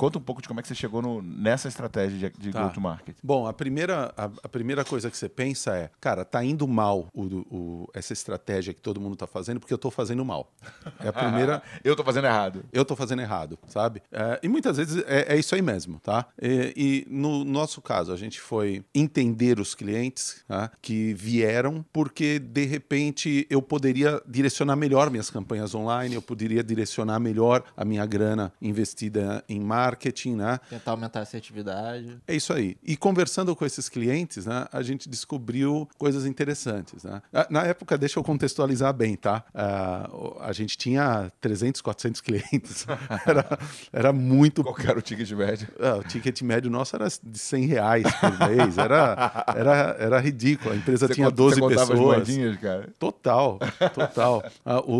conta 0.01 0.17
um 0.17 0.22
pouco 0.22 0.41
de 0.41 0.48
como 0.48 0.60
é 0.60 0.63
que 0.63 0.67
você 0.67 0.74
chegou 0.74 1.00
no- 1.00 1.22
nessa 1.22 1.67
estratégia 1.67 2.31
de, 2.31 2.38
de 2.39 2.51
Tá. 2.51 2.63
go-to-market. 2.63 3.15
Bom, 3.24 3.46
a 3.46 3.53
primeira, 3.53 4.12
a, 4.17 4.25
a 4.43 4.50
primeira 4.50 4.84
coisa 4.84 5.12
que 5.12 5.15
você 5.17 5.29
pensa 5.29 5.75
é, 5.77 5.91
cara, 6.00 6.25
tá 6.25 6.43
indo 6.43 6.67
mal 6.67 7.08
o, 7.13 7.24
o- 7.24 7.88
essa 7.93 8.12
estratégia 8.12 8.74
que 8.74 8.81
todo 8.81 9.00
mundo 9.00 9.15
tá 9.15 9.27
fazendo 9.27 9.60
porque 9.60 9.72
eu 9.72 9.77
tô 9.77 9.91
fazendo 9.91 10.25
mal. 10.25 10.51
É 11.00 11.10
a 11.10 11.13
primeira. 11.13 11.62
Eu 11.84 11.96
tô 11.96 12.03
fazendo 12.03 12.25
errado. 12.25 12.63
eu 12.74 12.84
tô 12.86 12.96
fazendo 12.96 13.22
errado, 13.22 13.60
sabe? 13.67 14.01
É, 14.12 14.39
e 14.41 14.48
muitas 14.48 14.77
vezes 14.77 15.03
é, 15.05 15.34
é 15.36 15.38
isso 15.38 15.53
aí 15.53 15.62
mesmo, 15.62 16.00
tá? 16.00 16.25
E, 16.41 17.05
e 17.08 17.13
no 17.13 17.43
nosso 17.43 17.79
caso, 17.81 18.12
a 18.12 18.17
gente 18.17 18.39
foi 18.41 18.84
entender 18.96 19.60
os 19.60 19.75
clientes 19.75 20.43
tá? 20.48 20.72
que 20.81 21.13
vieram 21.13 21.86
porque, 21.93 22.39
de 22.39 22.65
repente, 22.65 23.46
eu 23.50 23.62
poderia 23.62 24.22
direcionar 24.27 24.75
melhor 24.75 25.10
minhas 25.12 25.29
campanhas 25.29 25.75
online, 25.75 26.15
eu 26.15 26.22
poderia 26.22 26.63
direcionar 26.63 27.20
melhor 27.20 27.63
a 27.77 27.84
minha 27.86 28.05
grana 28.05 28.51
investida 28.62 29.43
em 29.50 29.60
marketing, 29.60 29.90
né? 30.36 30.60
Tentar 30.69 30.91
aumentar 30.91 31.19
a 31.19 31.24
assertividade. 31.24 32.17
É 32.27 32.36
isso 32.36 32.53
aí. 32.53 32.77
E 32.83 32.95
conversando 32.98 33.55
com 33.55 33.65
esses 33.65 33.88
clientes, 33.89 34.45
né, 34.45 34.65
a 34.71 34.81
gente 34.81 35.07
descobriu 35.10 35.88
coisas 35.98 36.25
interessantes. 36.25 37.03
Né? 37.03 37.21
Na 37.50 37.63
época, 37.63 37.98
deixa 37.98 38.19
eu 38.19 38.24
contextualizar 38.24 38.93
bem, 38.93 39.15
tá? 39.15 39.43
O- 40.12 40.38
a 40.41 40.51
gente 40.53 40.77
tinha 40.77 41.31
300, 41.41 41.81
400 41.81 42.21
clientes. 42.21 42.86
Era, 43.25 43.60
era 43.93 44.13
muito. 44.13 44.63
Qual 44.63 44.75
era 44.83 44.98
o 44.98 45.01
ticket 45.01 45.29
médio? 45.31 45.67
Ah, 45.79 45.95
o 45.98 46.03
ticket 46.03 46.41
médio 46.41 46.69
nosso 46.71 46.95
era 46.95 47.07
de 47.24 47.38
100 47.38 47.65
reais 47.65 48.03
por 48.19 48.48
mês. 48.50 48.77
Era, 48.77 49.45
era, 49.55 49.95
era 50.00 50.19
ridículo. 50.19 50.74
A 50.74 50.75
empresa 50.77 51.07
Você 51.07 51.13
tinha 51.13 51.27
cont- 51.27 51.36
12 51.36 51.55
você 51.55 51.62
contava 51.62 51.81
as 51.83 51.89
pessoas. 51.89 52.17
moedinhas, 52.17 52.57
cara? 52.60 52.89
Total, 53.00 53.60
total. 53.93 54.43
Ah, 54.65 54.79
o, 54.81 54.93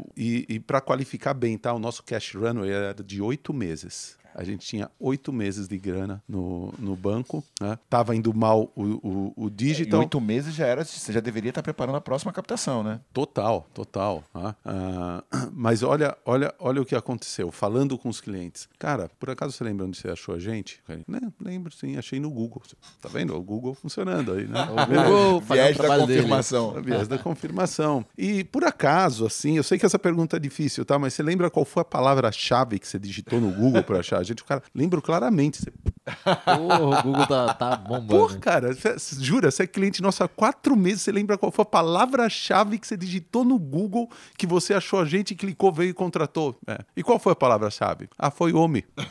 o- 0.00 0.06
e 0.16 0.44
e 0.48 0.60
para 0.60 0.80
qualificar 0.80 1.34
bem, 1.34 1.56
tá? 1.56 1.72
O 1.72 1.78
nosso 1.78 2.02
cash 2.02 2.34
runway 2.34 2.70
era 2.70 2.94
de 2.94 3.20
oito 3.22 3.52
meses. 3.52 4.13
A 4.34 4.44
gente 4.44 4.66
tinha 4.66 4.90
oito 4.98 5.32
meses 5.32 5.68
de 5.68 5.78
grana 5.78 6.22
no, 6.28 6.72
no 6.78 6.96
banco. 6.96 7.42
Né? 7.60 7.78
Tava 7.88 8.14
indo 8.16 8.32
mal 8.34 8.70
o, 8.74 8.82
o, 8.82 9.32
o 9.36 9.46
Em 9.48 9.50
digital. 9.54 10.00
oito 10.00 10.20
meses 10.20 10.54
já 10.54 10.66
era, 10.66 10.84
você 10.84 11.12
já 11.12 11.20
deveria 11.20 11.50
estar 11.50 11.62
preparando 11.62 11.96
a 11.96 12.00
próxima 12.00 12.32
captação, 12.32 12.82
né? 12.82 13.00
Total, 13.12 13.66
total. 13.72 14.24
tá? 14.32 14.56
Ah, 14.64 15.22
mas 15.52 15.82
olha, 15.82 16.16
olha, 16.24 16.52
olha 16.58 16.82
o 16.82 16.84
que 16.84 16.94
aconteceu. 16.94 17.50
Falando 17.52 17.96
com 17.96 18.08
os 18.08 18.20
clientes. 18.20 18.68
Cara, 18.78 19.10
por 19.18 19.30
acaso 19.30 19.52
você 19.52 19.64
lembra 19.64 19.86
onde 19.86 19.96
você 19.96 20.08
achou 20.08 20.34
a 20.34 20.38
gente? 20.38 20.80
Né? 21.06 21.20
Lembro, 21.40 21.72
sim. 21.72 21.96
Achei 21.96 22.18
no 22.18 22.30
Google. 22.30 22.62
Tá 23.00 23.08
vendo? 23.08 23.34
O 23.36 23.42
Google 23.42 23.74
funcionando 23.74 24.32
aí, 24.32 24.46
né? 24.46 24.60
O 24.74 24.86
Google 24.86 25.40
Viés 25.54 25.76
da 25.76 25.88
dele. 25.98 26.00
confirmação. 26.22 26.76
A 26.76 26.80
viés 26.80 27.08
da 27.08 27.18
confirmação. 27.18 28.04
E 28.18 28.42
por 28.44 28.64
acaso, 28.64 29.26
assim, 29.26 29.56
eu 29.56 29.62
sei 29.62 29.78
que 29.78 29.86
essa 29.86 29.98
pergunta 29.98 30.36
é 30.36 30.40
difícil, 30.40 30.84
tá? 30.84 30.98
Mas 30.98 31.14
você 31.14 31.22
lembra 31.22 31.50
qual 31.50 31.64
foi 31.64 31.82
a 31.82 31.84
palavra-chave 31.84 32.78
que 32.78 32.86
você 32.88 32.98
digitou 32.98 33.40
no 33.40 33.50
Google 33.52 33.82
para 33.82 34.00
achar 34.00 34.18
a 34.20 34.22
gente? 34.24 34.42
O 34.42 34.44
cara 34.44 34.62
lembro 34.74 35.00
claramente. 35.00 35.62
Você, 35.62 35.72
Porra, 36.44 36.82
o 36.82 37.02
Google 37.02 37.26
tá, 37.26 37.54
tá 37.54 37.76
bombando. 37.76 38.06
Porra, 38.08 38.38
cara, 38.38 38.74
você- 38.74 38.96
jura, 39.20 39.50
você 39.50 39.62
é 39.62 39.66
cliente 39.66 40.02
nosso 40.02 40.22
há 40.22 40.28
quatro 40.28 40.76
meses, 40.76 41.02
você 41.02 41.12
lembra 41.12 41.38
qual 41.38 41.50
foi 41.52 41.62
a 41.62 41.66
palavra-chave 41.66 42.78
que 42.78 42.86
você 42.86 42.96
digitou 42.96 43.44
no 43.44 43.58
Google 43.58 44.10
que 44.36 44.46
você 44.46 44.74
achou 44.74 45.00
a 45.00 45.04
gente, 45.04 45.34
clicou, 45.34 45.72
veio 45.72 45.90
e 45.90 45.94
contratou? 45.94 46.58
É. 46.66 46.78
E 46.96 47.02
qual 47.02 47.18
foi 47.18 47.32
a 47.32 47.36
palavra-chave? 47.36 48.08
Ah, 48.18 48.30
foi 48.30 48.52
homem. 48.52 48.84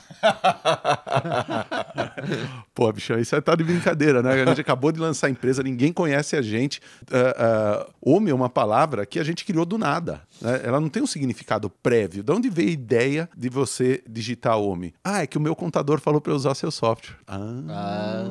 Pô, 2.74 2.92
bichão, 2.92 3.20
isso 3.20 3.36
aí 3.36 3.42
tá 3.42 3.56
de 3.56 3.64
brincadeira, 3.64 4.22
né? 4.22 4.42
A 4.42 4.46
gente 4.48 4.62
acabou 4.62 4.92
de 4.92 5.00
lançar 5.00 5.28
a 5.28 5.30
empresa, 5.30 5.62
ninguém 5.64 5.94
conhece 5.94 6.36
a 6.36 6.42
gente. 6.42 6.82
Ah, 7.12 7.36
ah, 7.38 7.88
homem 8.02 8.32
é 8.32 8.36
uma 8.36 8.50
palavra 8.50 9.06
que 9.06 9.20
a 9.20 9.24
gente 9.24 9.46
criou 9.46 9.66
do 9.66 9.78
nada. 9.78 10.22
Né? 10.44 10.62
Ela 10.64 10.80
não 10.80 10.90
tem 10.90 11.02
um 11.02 11.08
significado 11.08 11.70
prévio. 11.70 12.24
De 12.24 12.32
onde 12.32 12.50
veio 12.50 12.70
a 12.70 12.74
ideia 12.74 13.30
de 13.36 13.50
você 13.50 14.04
digitar 14.08 14.58
homem? 14.58 14.94
Ah, 15.04 15.24
é 15.24 15.28
que 15.28 15.38
o 15.38 15.42
meu 15.42 15.56
contador 15.56 16.00
falou 16.00 16.22
para 16.22 16.32
eu 16.32 16.36
usar 16.36 16.54
seu 16.56 16.70
software. 16.70 17.16
Ah, 17.28 18.26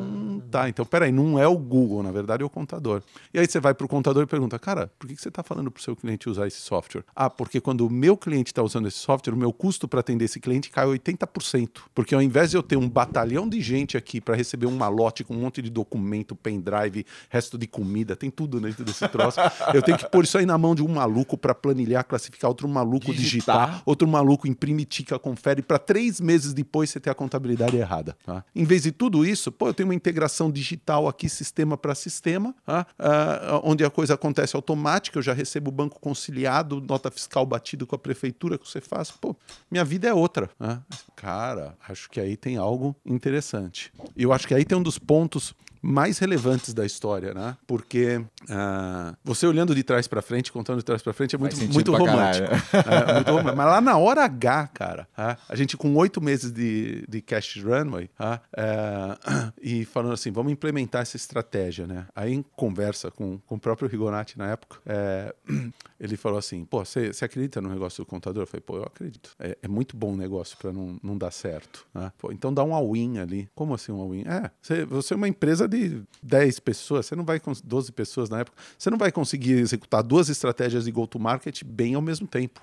tá. 0.51 0.69
Então, 0.69 0.85
peraí, 0.85 1.11
não 1.11 1.39
é 1.39 1.47
o 1.47 1.57
Google, 1.57 2.03
na 2.03 2.13
verdade 2.13 2.43
é 2.43 2.47
o 2.47 2.51
contador. 2.51 3.03
E 3.33 3.39
aí 3.39 3.47
você 3.47 3.59
vai 3.59 3.75
pro 3.75 3.89
contador 3.89 4.23
e 4.23 4.27
pergunta, 4.27 4.59
cara, 4.59 4.93
por 4.99 5.09
que 5.09 5.17
que 5.17 5.23
você 5.23 5.29
está 5.29 5.43
falando 5.43 5.71
pro 5.71 5.83
seu 5.83 5.97
cliente 5.97 6.29
usar 6.29 6.47
esse 6.47 6.59
software? 6.59 7.05
Ah, 7.15 7.31
porque 7.31 7.61
quando 7.61 7.87
o 7.87 7.91
meu 7.91 8.17
cliente 8.17 8.53
está 8.53 8.63
usando 8.63 8.87
esse 8.87 8.99
software, 8.99 9.35
o 9.35 9.37
meu 9.37 9.53
custo 9.53 9.89
para 9.89 10.01
atender 10.01 10.27
esse 10.27 10.39
cliente 10.39 10.71
cai 10.71 10.87
80%. 10.87 11.69
Porque 11.95 12.15
ao 12.15 12.23
invés 12.23 12.51
de 12.51 12.57
eu 12.57 12.63
ter 12.63 12.77
um 12.77 12.89
batalhão 12.89 13.49
de 13.49 13.61
gente 13.61 13.97
aqui 13.97 14.21
para 14.21 14.35
receber 14.35 14.67
um 14.67 14.77
malote 14.77 15.25
com 15.25 15.35
um 15.35 15.41
monte 15.41 15.63
de 15.63 15.71
documento, 15.71 16.37
pendrive, 16.37 17.07
resto 17.31 17.57
de 17.57 17.67
comida, 17.67 18.15
tem 18.15 18.31
tudo 18.31 18.61
dentro 18.61 18.85
desse 18.85 19.09
troço, 19.09 19.41
eu 19.73 19.83
tenho 19.83 19.97
que 19.97 20.09
pôr 20.09 20.25
isso 20.25 20.37
aí 20.37 20.47
na 20.47 20.59
mão 20.59 20.75
de 20.75 20.83
um 20.83 20.89
maluco 20.89 21.37
para 21.39 21.55
planilhar, 21.55 22.02
classificar, 22.05 22.49
outro 22.49 22.69
maluco 22.69 23.13
Digitar. 23.13 23.67
digitar, 23.69 23.83
outro 23.87 24.07
maluco 24.09 24.47
imprime, 24.47 24.85
tica, 24.85 25.19
confere, 25.19 25.63
para 25.63 25.79
três 25.79 26.21
meses 26.21 26.53
depois 26.53 26.91
você 26.91 27.01
ter 27.01 27.11
a 27.11 27.15
contabilidade 27.15 27.77
errada. 27.77 28.17
tá? 28.25 28.45
Em 28.55 28.65
vez 28.65 28.83
de 28.83 28.93
tudo 28.93 29.25
isso, 29.25 29.51
pô, 29.53 29.69
eu 29.69 29.75
tenho 29.75 29.89
uma 29.89 29.95
integração 29.95 30.51
digital 30.51 31.09
aqui, 31.09 31.29
sistema 31.29 31.77
para 31.77 31.95
sistema, 31.95 32.55
tá? 32.65 32.87
Ah, 32.99 33.61
onde 33.65 33.85
a 33.85 33.91
coisa 33.91 34.15
acontece 34.15 34.55
automática, 34.57 35.19
eu 35.19 35.23
já 35.23 35.33
recebo 35.33 35.69
o 35.71 35.73
banco 35.73 36.01
conciliado, 36.01 36.81
nota 36.81 37.11
fiscal 37.11 37.45
batido 37.47 37.87
com 37.87 37.95
a 37.95 37.99
prefeitura 37.99 38.59
que 38.59 38.69
você 38.69 38.81
faz. 38.81 39.11
Pô, 39.11 39.35
minha 39.71 39.85
vida 39.85 40.09
é 40.09 40.15
outra. 40.15 40.49
tá? 40.59 40.83
Cara, 41.17 41.77
acho 41.89 42.09
que 42.11 42.21
aí 42.21 42.37
tem 42.37 42.57
algo 42.57 42.95
interessante. 43.05 43.93
E 44.17 44.23
eu 44.23 44.33
acho 44.33 44.47
que 44.47 44.55
aí 44.55 44.65
tem 44.65 44.77
um 44.77 44.83
dos 44.83 44.99
pontos 44.99 45.55
mais 45.83 46.19
relevantes 46.19 46.73
da 46.73 46.87
história, 46.87 47.35
né? 47.35 47.57
Porque 47.67 48.25
ah, 48.49 49.15
você 49.25 49.47
olhando 49.47 49.75
de 49.75 49.83
trás 49.83 50.07
para 50.07 50.23
frente, 50.23 50.53
contando 50.53 50.79
de 50.79 50.85
trás 50.85 51.03
para 51.03 51.13
frente, 51.13 51.35
é 51.35 51.39
muito, 51.39 51.57
muito 51.73 51.93
romântico. 51.93 52.49
caralho. 52.71 53.11
É, 53.11 53.15
muito 53.15 53.31
romântico. 53.31 53.57
Mas 53.57 53.67
lá 53.67 53.81
na 53.81 53.99
hora 53.99 54.25
H, 54.25 54.69
cara, 54.69 55.09
ah, 55.17 55.37
a 55.49 55.57
gente 55.57 55.77
com 55.77 55.95
oito 55.97 56.21
meses 56.21 56.53
de, 56.53 57.05
de 57.09 57.21
cash 57.21 57.63
runway 57.63 58.09
é, 58.57 59.53
e 59.61 59.85
falando 59.85 60.13
assim, 60.13 60.31
vamos 60.31 60.53
implementar 60.53 61.03
essa 61.03 61.17
estratégia, 61.17 61.87
né? 61.87 62.07
Aí 62.15 62.33
em 62.33 62.43
conversa 62.55 63.11
com, 63.11 63.39
com 63.39 63.57
o 63.57 63.61
próprio 63.61 63.89
Rigonati 63.89 64.39
na 64.39 64.51
época, 64.51 64.79
é, 64.87 65.35
ele 65.99 66.17
falou 66.17 66.39
assim, 66.39 66.65
pô, 66.65 66.85
você 66.85 67.13
você 67.13 67.25
acredita 67.25 67.61
no 67.61 67.69
negócio 67.69 68.05
do 68.05 68.07
contador? 68.07 68.43
Eu 68.43 68.47
falei, 68.47 68.63
pô, 68.65 68.77
eu 68.77 68.85
acredito. 68.85 69.35
É, 69.39 69.57
é 69.63 69.69
muito 69.69 69.97
bom 69.97 70.13
o 70.13 70.17
negócio 70.17 70.57
para 70.57 70.73
não, 70.73 70.99
não 71.03 71.17
dar 71.17 71.31
certo. 71.31 71.87
né? 71.95 72.13
Pô, 72.19 72.33
então 72.33 72.53
dá 72.53 72.63
um 72.63 72.75
all-in 72.75 73.19
ali. 73.19 73.49
Como 73.55 73.75
assim 73.75 73.93
um 73.93 74.01
all-in? 74.01 74.25
É, 74.27 74.51
você, 74.61 74.85
você 74.85 75.15
é 75.15 75.17
uma 75.17 75.29
empresa 75.29 75.69
de 75.73 76.03
10 76.23 76.61
pessoas, 76.61 77.07
você 77.07 77.17
não 77.17 77.25
vai, 77.25 77.41
cons- 77.41 77.61
12 77.61 77.91
pessoas 77.93 78.29
na 78.31 78.41
época, 78.41 78.57
você 78.79 78.91
não 78.91 78.99
vai 78.99 79.11
conseguir 79.11 79.53
executar 79.55 80.03
duas 80.03 80.29
estratégias 80.29 80.85
de 80.85 80.93
go-to-market 80.93 81.63
bem 81.65 81.95
ao 81.95 82.03
mesmo 82.03 82.27
tempo. 82.27 82.61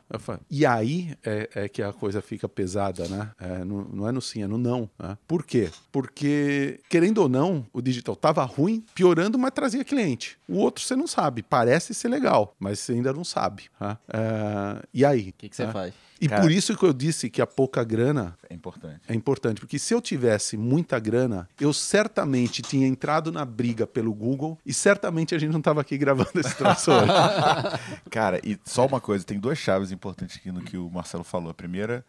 E 0.49 0.65
aí 0.65 1.13
é, 1.23 1.49
é 1.55 1.69
que 1.69 1.81
a 1.81 1.91
coisa 1.91 2.21
fica 2.21 2.47
pesada, 2.47 3.07
né? 3.07 3.31
É, 3.39 3.63
no- 3.63 3.89
não 3.93 4.07
é 4.07 4.11
no 4.11 4.21
sim, 4.21 4.43
é 4.43 4.47
no 4.47 4.57
não. 4.57 4.89
né? 4.99 5.17
Por 5.27 5.43
quê? 5.43 5.69
Porque, 5.91 6.79
querendo 6.89 7.19
ou 7.19 7.29
não, 7.29 7.65
o 7.73 7.81
digital 7.81 8.15
tava 8.15 8.43
ruim, 8.43 8.83
piorando, 8.93 9.37
mas 9.37 9.51
trazia 9.51 9.83
cliente. 9.83 10.37
O 10.47 10.57
outro 10.57 10.83
você 10.83 10.95
não 10.95 11.07
sabe, 11.07 11.43
parece 11.43 11.93
ser 11.93 12.07
legal, 12.09 12.55
mas 12.59 12.79
você 12.79 12.93
ainda 12.93 13.11
não 13.13 13.23
sabe. 13.23 13.63
né? 13.79 13.97
É, 14.11 14.85
e 14.93 15.05
aí? 15.05 15.29
O 15.29 15.33
que, 15.33 15.49
que 15.49 15.55
você 15.55 15.67
faz? 15.71 15.93
E 16.21 16.27
Cara- 16.27 16.41
por 16.41 16.51
isso 16.51 16.75
que 16.77 16.83
eu 16.83 16.91
disse 16.93 17.29
que 17.29 17.41
a 17.41 17.47
pouca 17.47 17.83
grana 17.83 18.37
É 18.49 18.53
importante. 18.53 18.99
é 19.07 19.13
importante, 19.13 19.59
porque 19.61 19.79
se 19.79 19.93
eu 19.93 20.01
tivesse 20.01 20.57
muita 20.57 20.99
grana, 20.99 21.47
eu 21.59 21.71
certamente 21.71 22.61
tinha 22.61 22.85
entrado 22.87 23.31
na 23.31 23.45
briga 23.45 23.87
pelo 23.87 24.13
Google 24.13 24.57
e 24.65 24.73
certamente 24.73 25.33
a 25.33 25.39
gente 25.39 25.51
não 25.51 25.59
estava 25.59 25.79
aqui 25.81 25.97
gravando 25.97 26.31
esse 26.39 26.55
troço 26.55 26.91
hoje. 26.91 27.07
Cara, 28.09 28.39
e 28.43 28.57
só 28.65 28.85
uma 28.85 28.99
coisa, 28.99 29.23
tem 29.23 29.39
duas 29.39 29.57
chaves 29.57 29.91
importantes 29.91 30.37
aqui 30.37 30.51
no 30.51 30.61
que 30.61 30.77
o 30.77 30.89
Marcelo 30.89 31.23
falou. 31.23 31.49
A 31.51 31.53
primeira 31.53 32.05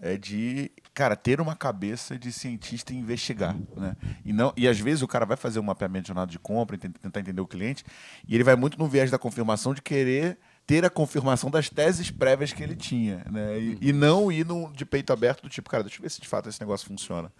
é 0.00 0.16
de, 0.18 0.70
cara, 0.92 1.14
ter 1.16 1.40
uma 1.40 1.54
cabeça 1.54 2.18
de 2.18 2.30
cientista 2.32 2.92
e 2.92 2.96
investigar, 2.96 3.56
né? 3.76 3.96
E 4.24 4.32
não, 4.32 4.52
e 4.56 4.66
às 4.68 4.78
vezes 4.78 5.02
o 5.02 5.08
cara 5.08 5.24
vai 5.24 5.36
fazer 5.36 5.60
um 5.60 5.62
mapeamento 5.62 6.02
de 6.02 6.08
jornada 6.08 6.30
de 6.30 6.38
compra, 6.38 6.76
tent- 6.76 6.96
tentar 7.00 7.20
entender 7.20 7.40
o 7.40 7.46
cliente, 7.46 7.84
e 8.28 8.34
ele 8.34 8.44
vai 8.44 8.56
muito 8.56 8.76
no 8.78 8.88
viés 8.88 9.10
da 9.10 9.18
confirmação 9.18 9.72
de 9.72 9.80
querer 9.80 10.36
ter 10.66 10.84
a 10.84 10.90
confirmação 10.90 11.50
das 11.50 11.68
teses 11.68 12.10
prévias 12.10 12.52
que 12.52 12.62
ele 12.62 12.74
tinha, 12.74 13.22
né? 13.30 13.58
E, 13.58 13.78
e 13.80 13.92
não 13.92 14.32
ir 14.32 14.46
de 14.74 14.84
peito 14.86 15.12
aberto 15.12 15.42
do 15.42 15.48
tipo, 15.48 15.68
cara, 15.68 15.82
deixa 15.82 15.98
eu 15.98 16.02
ver 16.02 16.10
se 16.10 16.20
de 16.20 16.28
fato 16.28 16.48
esse 16.48 16.60
negócio 16.60 16.86
funciona. 16.86 17.30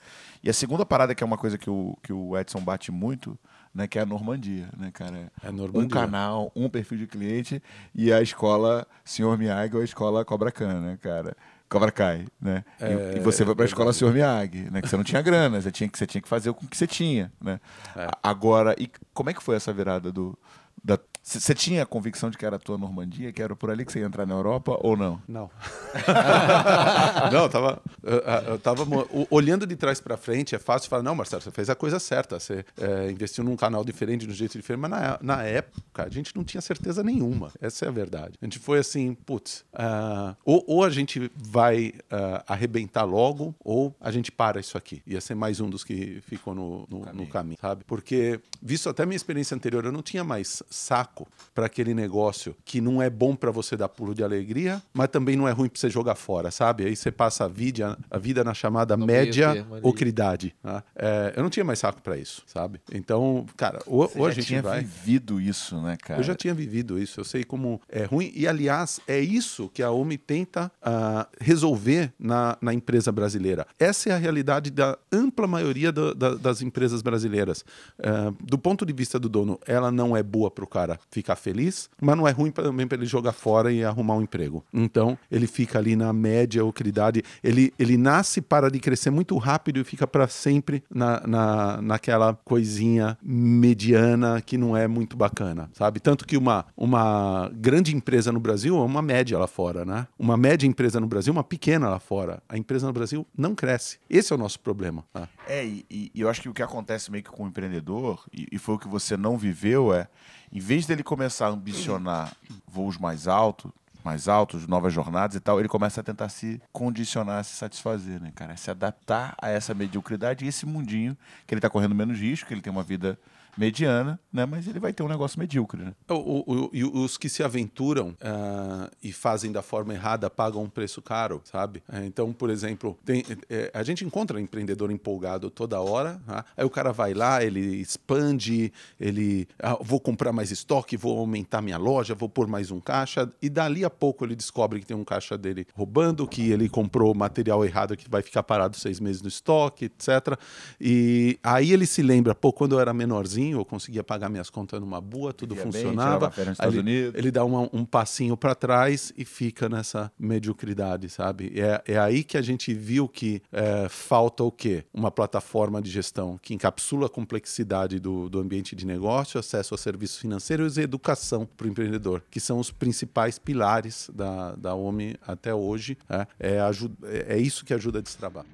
E 0.43 0.51
a 0.51 0.53
segunda 0.53 0.85
parada, 0.85 1.15
que 1.15 1.25
é 1.25 1.27
uma 1.27 1.39
coisa 1.39 1.57
que 1.57 1.71
o, 1.71 1.97
que 2.03 2.13
o 2.13 2.37
Edson 2.39 2.61
bate 2.61 2.93
muito, 2.93 3.39
né, 3.75 3.87
que 3.89 3.99
é 3.99 4.03
a 4.03 4.07
Normandia, 4.07 4.69
né, 4.77 4.91
cara? 4.93 5.33
É 5.43 5.49
Um 5.49 5.53
Normandia. 5.53 5.89
canal, 5.89 6.53
um 6.55 6.69
perfil 6.69 6.99
de 6.99 7.07
cliente 7.07 7.63
e 7.95 8.13
a 8.13 8.21
escola 8.21 8.87
Senhor 9.05 9.37
Miyagi 9.39 9.75
ou 9.75 9.81
a 9.81 9.85
escola 9.85 10.25
Cobra 10.25 10.53
Khan, 10.53 10.81
né, 10.81 10.99
cara? 11.01 11.35
Cobra 11.67 11.91
Kai, 11.91 12.27
né? 12.41 12.63
E- 12.79 12.85
É, 12.85 13.15
e, 13.17 13.21
você 13.21 13.45
foi 13.45 13.55
para 13.55 13.65
a 13.65 13.67
é 13.67 13.69
escola. 13.69 13.93
Senhor 13.93 14.13
Miyagi, 14.13 14.71
né? 14.71 14.81
Que 14.83 14.89
você 14.89 14.97
não 14.99 15.03
tinha 15.03 15.23
grana, 15.23 15.61
você 15.61 15.73
tinha 15.73 15.89
que 15.89 15.99
você 15.99 16.07
tinha 16.07 16.21
que 16.21 16.29
fazer 16.29 16.53
com 16.53 16.67
o 16.67 16.69
que 16.69 16.77
você 16.77 16.87
tinha, 16.87 17.33
né? 17.41 17.59
É. 17.97 18.07
Agora, 18.23 18.77
e 18.79 18.89
como 19.15 19.31
é 19.31 19.35
que 19.35 19.43
foi 19.43 19.57
essa 19.57 19.73
virada 19.73 20.13
do 20.13 20.39
da 20.85 20.99
você 21.25 21.55
tinha 21.55 21.83
a 21.83 21.87
convicção 21.87 22.29
de 22.29 22.37
que 22.37 22.45
era 22.45 22.57
a 22.57 22.59
tua 22.59 22.77
Normandia, 22.77 23.33
que 23.33 23.43
era 23.43 23.57
por 23.57 23.71
ali 23.71 23.83
que 23.87 23.91
você 23.91 24.01
ia 24.01 24.05
entrar 24.05 24.27
na 24.27 24.35
Europa 24.35 24.77
ou 24.83 24.95
não? 24.95 25.23
Não. 25.27 25.51
não, 27.33 27.45
eu 27.45 27.49
tava, 27.49 27.83
eu, 28.03 28.19
eu 28.19 28.59
tava 28.59 28.87
olhando 29.31 29.67
de 29.67 29.75
trás 29.75 30.03
para 30.03 30.19
frente. 30.19 30.55
É 30.55 30.59
fácil 30.59 30.91
falar, 30.91 31.03
não, 31.03 31.15
Marcelo, 31.15 31.41
você 31.41 31.51
fez 31.51 31.71
a 31.71 31.75
coisa 31.75 31.99
certa. 31.99 32.39
Você 32.39 32.63
é, 32.79 33.11
investiu 33.11 33.43
num 33.43 33.57
canal 33.57 33.83
diferente, 33.83 34.27
de 34.27 34.33
um 34.33 34.35
jeito 34.35 34.59
diferente. 34.59 34.83
Mas 34.83 34.91
na, 34.91 35.19
na 35.23 35.43
época, 35.45 36.05
a 36.05 36.11
gente 36.11 36.37
não 36.37 36.45
tinha 36.45 36.61
certeza 36.61 37.03
nenhuma. 37.03 37.51
Essa 37.59 37.87
é 37.87 37.89
a 37.89 37.91
verdade. 37.93 38.35
A 38.43 38.45
gente 38.45 38.59
foi 38.59 38.79
assim, 38.79 39.15
putz, 39.15 39.65
ah, 39.73 40.37
ou, 40.45 40.63
ou 40.67 40.85
a 40.85 40.91
gente 40.91 41.33
vai 41.35 41.95
ah, 42.11 42.45
arrebentar 42.47 43.05
logo, 43.05 43.55
ou 43.65 43.97
a 43.99 44.11
gente 44.11 44.31
para 44.31 44.61
isso 44.61 44.77
aqui. 44.77 45.01
Ia 45.07 45.23
ser 45.23 45.35
mais 45.35 45.59
um 45.59 45.71
dos 45.71 45.85
que 45.85 46.21
ficou 46.27 46.55
no, 46.55 46.87
no, 46.91 47.01
no 47.15 47.27
caminho, 47.27 47.57
sabe? 47.59 47.83
Porque, 47.87 48.39
visto 48.61 48.91
até 48.91 49.07
minha 49.07 49.17
experiência 49.17 49.55
anterior, 49.55 49.87
eu 49.87 49.93
não 49.93 50.03
tinha 50.03 50.23
mais 50.23 50.63
saco 50.69 51.14
para 51.55 51.67
aquele 51.67 51.95
negócio 51.95 52.57
que 52.65 52.81
não 52.81 53.01
é 53.01 53.09
bom 53.09 53.37
para 53.37 53.51
você 53.51 53.77
dar 53.77 53.89
pulo 53.89 54.15
de 54.15 54.25
alegria, 54.25 54.83
mas 54.93 55.09
também 55.09 55.37
não 55.37 55.47
é 55.47 55.53
ruim 55.53 55.69
para 55.69 55.79
você 55.81 55.89
jogar 55.91 56.15
fora, 56.15 56.51
sabe? 56.51 56.85
Aí 56.87 56.97
você 56.97 57.11
passa 57.13 57.45
a 57.45 57.49
vida, 57.49 57.97
a 58.11 58.19
vida 58.19 58.43
na 58.43 58.55
chamada 58.55 58.97
No 58.97 59.07
média 59.07 59.53
termo 59.55 59.79
ocridade. 59.83 60.55
né? 60.63 60.83
É, 60.97 61.33
eu 61.37 61.43
não 61.43 61.51
tinha 61.51 61.65
mais 61.65 61.79
saco 61.79 62.01
para 62.03 62.17
isso, 62.17 62.43
sabe? 62.47 62.81
Então, 62.93 63.47
cara, 63.57 63.81
ou, 63.87 64.09
Você 64.09 64.19
ou 64.19 64.27
a 64.27 64.31
já 64.31 64.35
gente 64.37 64.47
tinha 64.47 64.63
vai. 64.63 64.81
vivido 64.81 65.41
isso, 65.41 65.81
né, 65.81 65.97
cara? 66.03 66.21
Eu 66.21 66.25
já 66.25 66.35
tinha 66.35 66.53
vivido 66.55 66.99
isso, 66.99 67.21
eu 67.21 67.25
sei 67.25 67.45
como 67.45 67.81
é 67.89 68.05
ruim. 68.05 68.33
E, 68.35 68.47
aliás, 68.49 69.01
é 69.07 69.21
isso 69.21 69.69
que 69.73 69.83
a 69.83 69.91
OMI 69.91 70.19
tenta 70.19 70.71
ah, 70.83 71.29
resolver 71.41 72.13
na, 72.19 72.57
na 72.61 72.73
empresa 72.75 73.13
brasileira. 73.13 73.67
Essa 73.79 74.11
é 74.11 74.13
a 74.13 74.17
realidade 74.17 74.71
da 74.71 74.99
ampla 75.13 75.47
maioria 75.47 75.93
do- 75.93 76.15
da- 76.15 76.35
das 76.35 76.63
empresas 76.63 77.03
brasileiras. 77.03 77.65
Ah, 78.03 78.33
do 78.43 78.59
ponto 78.59 78.85
de 78.85 78.93
vista 78.93 79.19
do 79.19 79.29
dono, 79.29 79.59
ela 79.67 79.91
não 79.91 80.17
é 80.17 80.23
boa 80.23 80.51
para 80.51 80.65
o 80.65 80.67
cara 80.67 80.99
ficar 81.11 81.37
feliz, 81.37 81.89
mas 82.01 82.17
não 82.17 82.27
é 82.27 82.31
ruim 82.31 82.51
também 82.51 82.87
para 82.87 82.97
ele 82.97 83.07
jogar 83.07 83.33
fora 83.33 83.73
e 83.73 83.85
arrumar 83.85 84.15
um 84.15 84.23
emprego. 84.23 84.65
Então, 84.73 85.19
ele 85.31 85.47
fica 85.47 85.79
ali 85.79 85.97
na 85.97 86.13
média 86.13 86.65
ocridade. 86.65 87.23
Ele, 87.43 87.73
ele 87.79 87.97
nasce, 87.97 88.41
para 88.41 88.71
de 88.71 88.79
crescer 88.81 89.11
muito 89.11 89.37
rápido 89.39 89.81
e 89.81 89.85
fica 89.85 90.07
para 90.07 90.29
sempre 90.29 90.83
na, 90.93 91.27
na, 91.27 91.83
naquela 91.83 92.35
coisinha 92.45 93.17
mediana 93.23 94.41
que 94.41 94.59
não 94.59 94.77
é 94.77 94.87
muito 94.87 95.17
bacana, 95.17 95.71
sabe? 95.73 96.01
Tanto 96.01 96.27
que 96.27 96.37
uma, 96.37 96.67
uma 96.77 97.51
grande 97.55 97.95
empresa 97.95 98.33
no 98.33 98.41
Brasil 98.41 98.77
é 98.77 98.83
uma 98.83 99.03
média 99.03 99.39
lá 99.39 99.47
fora, 99.47 99.85
né? 99.85 100.07
Uma 100.19 100.37
média 100.37 100.67
empresa 100.67 101.01
no 101.01 101.07
Brasil, 101.07 101.33
uma 101.33 101.45
pequena 101.45 101.89
lá 101.89 101.99
fora. 101.99 102.43
A 102.49 102.57
empresa 102.59 102.87
no 102.87 102.93
Brasil 102.93 103.27
não 103.37 103.55
cresce. 103.55 103.99
Esse 104.09 104.33
é 104.33 104.37
o 104.37 104.39
nosso 104.39 104.61
problema. 104.61 105.05
tá? 105.13 105.29
É, 105.47 105.65
e, 105.65 106.11
e 106.15 106.21
eu 106.21 106.29
acho 106.29 106.41
que 106.41 106.49
o 106.49 106.55
que 106.55 106.63
acontece 106.63 107.11
meio 107.11 107.23
que 107.23 107.31
com 107.31 107.45
o 107.45 107.49
empreendedor, 107.49 108.25
e, 108.33 108.47
e 108.53 108.59
foi 108.59 108.75
o 108.75 108.79
que 108.79 108.89
você 108.89 109.17
não 109.17 109.37
viveu, 109.37 109.93
é, 109.93 110.09
em 110.55 110.61
vez 110.61 110.87
dele 110.87 111.03
começar 111.03 111.47
a 111.47 111.51
ambicionar 111.51 112.33
voos 112.67 112.97
mais 112.97 113.27
altos, 113.27 113.73
mais 114.05 114.29
altos, 114.29 114.67
novas 114.69 114.93
jornadas 114.93 115.35
e 115.35 115.41
tal, 115.41 115.59
ele 115.59 115.69
começa 115.69 116.01
a 116.01 116.05
tentar 116.05 116.29
se 116.29 116.63
condicionar, 116.73 117.43
se 117.43 117.57
satisfazer, 117.57 118.21
né, 118.21 118.31
cara? 118.35 118.57
Se 118.57 118.71
adaptar 118.71 119.35
a 119.41 119.49
essa 119.49 119.75
mediocridade 119.75 120.45
e 120.45 120.49
esse 120.49 120.65
mundinho 120.65 121.17
que 121.47 121.55
ele 121.55 121.61
tá 121.61 121.69
correndo 121.69 121.95
menos 121.95 122.19
risco, 122.19 122.47
que 122.47 122.55
ele 122.55 122.61
tem 122.61 122.71
uma 122.71 122.83
vida 122.85 123.19
mediana, 123.57 124.19
né? 124.33 124.45
Mas 124.47 124.67
ele 124.67 124.79
vai 124.81 124.93
ter 124.93 125.03
um 125.03 125.09
negócio 125.09 125.39
medíocre, 125.39 125.83
né? 125.83 125.93
O- 126.09 126.45
o- 126.67 126.71
e 126.73 126.85
os 126.85 127.17
que 127.17 127.29
se 127.29 127.43
aventuram 127.43 128.15
ah, 128.21 128.91
e 129.03 129.13
fazem 129.13 129.53
da 129.53 129.63
forma 129.63 129.95
errada 129.95 130.29
pagam 130.29 130.63
um 130.63 130.69
preço 130.69 131.01
caro, 131.03 131.41
sabe? 131.45 131.83
É, 131.93 132.05
então, 132.05 132.33
por 132.33 132.51
exemplo, 132.51 132.97
tem- 133.05 133.25
é, 133.49 133.71
a 133.75 133.83
gente 133.83 134.05
encontra 134.05 134.41
empreendedor 134.41 134.91
empolgado 134.91 135.51
toda 135.51 135.81
hora, 135.81 136.21
tá? 136.27 136.45
aí 136.57 136.65
o 136.65 136.71
cara 136.71 136.93
vai 136.93 137.15
lá, 137.15 137.43
ele 137.45 137.61
expande, 137.77 138.73
ele 139.01 139.47
ah, 139.63 139.79
vou 139.81 140.01
comprar 140.01 140.33
mais 140.33 140.51
estoque, 140.51 140.97
vou 140.97 141.19
aumentar 141.19 141.61
minha 141.63 141.79
loja, 141.79 142.15
vou 142.15 142.29
pôr 142.29 142.47
mais 142.47 142.71
um 142.71 142.81
caixa, 142.81 143.31
e 143.41 143.49
dali 143.49 143.85
a 143.85 143.91
pouco 143.91 144.25
ele 144.25 144.35
descobre 144.35 144.81
que 144.81 144.87
tem 144.87 144.97
um 144.97 145.05
caixa 145.05 145.37
dele 145.39 145.67
roubando, 145.75 146.27
que 146.27 146.51
ele 146.51 146.69
comprou 146.69 147.15
material 147.15 147.65
errado 147.65 147.97
que 147.97 148.09
vai 148.11 148.23
ficar 148.23 148.43
parado 148.43 148.77
seis 148.77 148.99
meses 149.01 149.23
no 149.23 149.29
estoque, 149.29 149.87
etc. 149.87 150.37
E 150.81 151.39
aí 151.43 151.73
ele 151.73 151.87
se 151.87 152.03
lembra, 152.03 152.35
pô, 152.35 152.53
quando 152.53 152.73
eu 152.77 152.81
era 152.81 152.93
menorzinho, 152.93 153.44
eu 153.53 153.65
conseguia 153.65 154.03
pagar 154.03 154.29
minhas 154.29 154.51
contas 154.51 154.81
numa 154.81 155.01
boa, 155.01 155.33
tudo 155.33 155.55
Vivia 155.55 155.71
bem, 155.71 155.83
funcionava. 155.83 156.33
Aí 156.37 156.53
Estados 156.53 156.75
ele, 156.77 157.13
ele 157.15 157.31
dá 157.31 157.45
uma- 157.45 157.69
um 157.73 157.85
passinho 157.85 158.37
para 158.37 158.55
trás 158.55 159.13
e 159.17 159.25
fica 159.25 159.69
nessa 159.69 160.11
mediocridade, 160.19 161.09
sabe? 161.09 161.53
É, 161.59 161.83
é 161.95 161.99
aí 161.99 162.23
que 162.25 162.37
a 162.37 162.43
gente 162.43 162.73
viu 162.75 163.09
que 163.09 163.43
é, 163.53 163.89
falta 163.89 164.43
o 164.45 164.51
quê? 164.53 164.85
Uma 164.93 165.11
plataforma 165.11 165.81
de 165.81 165.91
gestão 165.91 166.39
que 166.41 166.55
encapsula 166.55 167.07
a 167.07 167.09
complexidade 167.09 167.99
do, 167.99 168.29
do 168.29 168.39
ambiente 168.39 168.75
de 168.77 168.87
negócio, 168.87 169.39
acesso 169.41 169.75
a 169.75 169.79
serviços 169.79 170.19
financeiros 170.19 170.77
e 170.77 170.83
educação 170.83 171.47
para 171.57 171.67
o 171.67 171.71
empreendedor, 171.71 172.23
que 172.31 172.41
são 172.41 172.59
os 172.59 172.71
principais 172.71 173.39
pilares 173.39 174.11
da, 174.15 174.55
da 174.55 174.75
OMI 174.75 175.17
até 175.27 175.55
hoje. 175.55 175.97
É, 176.09 176.27
é, 176.39 176.59
é- 177.05 177.35
é 177.35 177.39
isso 177.39 177.65
que 177.65 177.73
ajuda 177.75 177.99
a 177.99 178.03
destravar. 178.03 178.45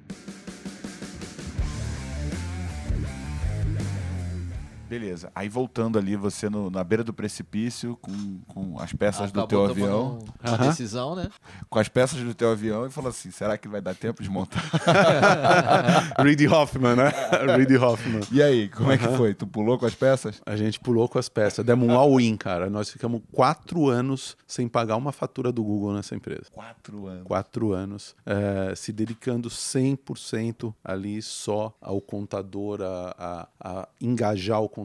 Beleza. 4.91 5.31
Aí 5.33 5.47
voltando 5.47 5.97
ali, 5.97 6.17
você 6.17 6.49
no- 6.49 6.69
na 6.69 6.83
beira 6.83 7.01
do 7.01 7.13
precipício, 7.13 7.97
com, 8.01 8.39
com 8.45 8.77
as 8.77 8.91
peças 8.91 9.31
do 9.31 9.39
Acabou 9.39 9.47
teu 9.47 9.59
tomando 9.59 9.71
avião, 9.71 10.19
Uma 10.45 10.57
decisão, 10.67 11.15
né? 11.15 11.29
com 11.69 11.79
as 11.79 11.87
peças 11.87 12.19
do 12.21 12.33
teu 12.35 12.51
avião, 12.51 12.85
e 12.85 12.89
falou 12.89 13.09
assim: 13.09 13.31
será 13.31 13.57
que 13.57 13.69
vai 13.69 13.79
dar 13.79 13.95
tempo 13.95 14.21
de 14.21 14.29
montar? 14.29 14.61
Reed 16.21 16.41
Hoffman, 16.51 16.97
né? 16.97 17.09
Reed 17.57 17.71
Hoffman. 17.81 18.19
E 18.33 18.43
aí, 18.43 18.67
como 18.67 18.91
é 18.91 18.97
que 18.97 19.07
foi? 19.15 19.33
Tu 19.33 19.47
pulou 19.47 19.79
com 19.79 19.85
as 19.85 19.95
peças? 19.95 20.41
A 20.45 20.57
gente 20.57 20.77
pulou 20.77 21.07
com 21.07 21.17
as 21.17 21.29
peças. 21.29 21.63
Demos 21.65 21.87
um 21.87 21.97
all-in, 21.97 22.35
cara. 22.35 22.69
Nós 22.69 22.89
ficamos 22.89 23.21
quatro 23.31 23.87
anos 23.87 24.35
sem 24.45 24.67
pagar 24.67 24.97
uma 24.97 25.13
fatura 25.13 25.53
do 25.53 25.63
Google 25.63 25.93
nessa 25.93 26.15
empresa. 26.15 26.43
Quatro 26.51 27.07
anos. 27.07 27.23
Quatro 27.23 27.71
anos 27.71 28.13
eh, 28.25 28.73
se 28.75 28.91
dedicando 28.91 29.49
100% 29.49 30.73
ali 30.83 31.21
só 31.21 31.73
ao 31.81 32.01
contador, 32.01 32.81
a, 32.81 33.15
a- 33.17 33.47
a 33.63 33.87
engajar 34.01 34.59
o 34.61 34.67
contador, 34.67 34.80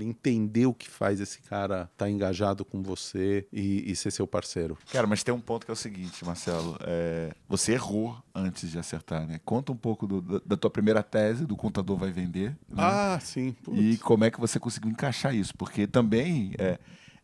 entender 0.00 0.66
o 0.66 0.74
que 0.74 0.88
faz 0.88 1.20
esse 1.20 1.40
cara 1.42 1.88
estar 1.92 2.08
engajado 2.10 2.64
com 2.64 2.82
você 2.82 3.46
e, 3.52 3.90
e 3.90 3.96
ser 3.96 4.10
seu 4.10 4.26
parceiro. 4.26 4.76
Cara, 4.92 5.06
mas 5.06 5.22
tem 5.22 5.34
um 5.34 5.40
ponto 5.40 5.64
que 5.64 5.70
é 5.70 5.74
o 5.74 5.76
seguinte, 5.76 6.24
Marcelo. 6.24 6.76
é, 6.82 7.32
você 7.48 7.72
errou 7.72 8.16
antes 8.34 8.70
de 8.70 8.78
acertar, 8.78 9.26
né? 9.26 9.40
Conta 9.44 9.72
um 9.72 9.76
pouco 9.76 10.06
do- 10.06 10.20
da, 10.22 10.40
da 10.46 10.56
tua 10.56 10.70
primeira 10.70 11.02
tese, 11.02 11.44
do 11.46 11.56
contador 11.56 11.96
vai 11.96 12.10
vender. 12.10 12.50
né? 12.68 12.76
Ah, 12.78 13.18
sim. 13.20 13.52
Putz. 13.62 13.78
E 13.78 13.96
como 13.98 14.24
é 14.24 14.30
que 14.30 14.40
você 14.40 14.58
conseguiu 14.58 14.90
encaixar 14.90 15.34
isso? 15.34 15.54
Porque 15.56 15.86
também. 15.86 16.52
É, 16.58 16.78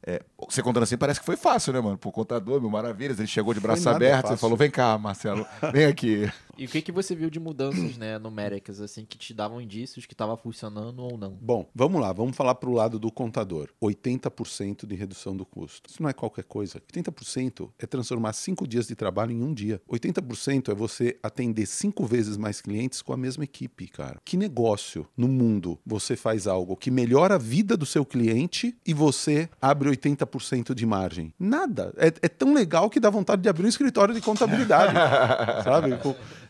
é, 0.09 0.23
você 0.49 0.63
contando 0.63 0.85
assim 0.85 0.97
parece 0.97 1.19
que 1.19 1.27
foi 1.27 1.37
fácil, 1.37 1.73
né, 1.73 1.81
mano? 1.81 1.99
Pô, 1.99 2.13
contador, 2.13 2.61
mil 2.61 2.71
maravilhas, 2.71 3.19
ele 3.19 3.27
chegou 3.27 3.53
de 3.53 3.59
braço 3.61 3.89
aberto, 3.89 4.17
você 4.23 4.23
fácil. 4.29 4.39
falou: 4.39 4.57
vem 4.57 4.71
cá, 4.71 4.97
Marcelo, 4.99 5.45
vem 5.73 5.87
aqui. 5.87 6.31
E 6.59 6.65
o 6.65 6.69
que, 6.69 6.81
que 6.81 6.93
você 6.93 7.15
viu 7.15 7.29
de 7.29 7.39
mudanças, 7.39 7.97
né, 7.99 8.19
numéricas, 8.19 8.81
assim, 8.81 9.05
que 9.05 9.19
te 9.19 9.35
davam 9.35 9.61
indícios 9.61 10.07
que 10.07 10.15
estava 10.15 10.37
funcionando 10.37 11.03
ou 11.03 11.19
não? 11.19 11.31
Bom, 11.41 11.69
vamos 11.75 12.01
lá, 12.01 12.13
vamos 12.13 12.37
falar 12.37 12.55
para 12.55 12.71
o 12.71 12.73
lado 12.73 12.99
do 12.99 13.11
contador. 13.11 13.69
80% 13.83 14.87
de 14.87 14.95
redução 14.95 15.37
do 15.37 15.45
custo. 15.45 15.91
Isso 15.91 16.03
não 16.03 16.09
é 16.09 16.13
qualquer 16.13 16.45
coisa. 16.45 16.81
80% 16.81 17.71
é 17.79 17.87
transformar 17.87 18.33
cinco 18.33 18.67
dias 18.67 18.87
de 18.87 18.95
trabalho 18.95 19.33
em 19.33 19.43
um 19.43 19.53
dia. 19.53 19.81
80% 19.91 20.71
é 20.71 20.75
você 20.75 21.19
atender 21.23 21.67
cinco 21.67 22.07
vezes 22.07 22.37
mais 22.37 22.61
clientes 22.61 23.03
com 23.03 23.13
a 23.13 23.17
mesma 23.17 23.45
equipe, 23.45 23.87
cara. 23.89 24.21
Que 24.25 24.37
negócio 24.37 25.07
no 25.17 25.29
mundo 25.29 25.79
você 25.85 26.17
faz 26.17 26.47
algo 26.47 26.77
que 26.77 26.91
melhora 26.91 27.35
a 27.35 27.39
vida 27.39 27.77
do 27.77 27.87
seu 27.87 28.05
cliente 28.05 28.77
e 28.87 28.95
você 28.95 29.49
abre 29.61 29.91
80% 29.91 30.75
de 30.75 30.87
margem? 30.87 31.33
Nada. 31.39 31.93
É, 31.97 32.07
é 32.07 32.29
tão 32.29 32.55
legal 32.55 32.89
que 32.89 33.01
dá 33.01 33.11
vontade 33.11 33.43
de 33.43 33.49
abrir 33.49 33.67
um 33.67 33.69
escritório 33.69 34.15
de 34.15 34.21
contabilidade. 34.21 34.95
sabe? 35.65 35.99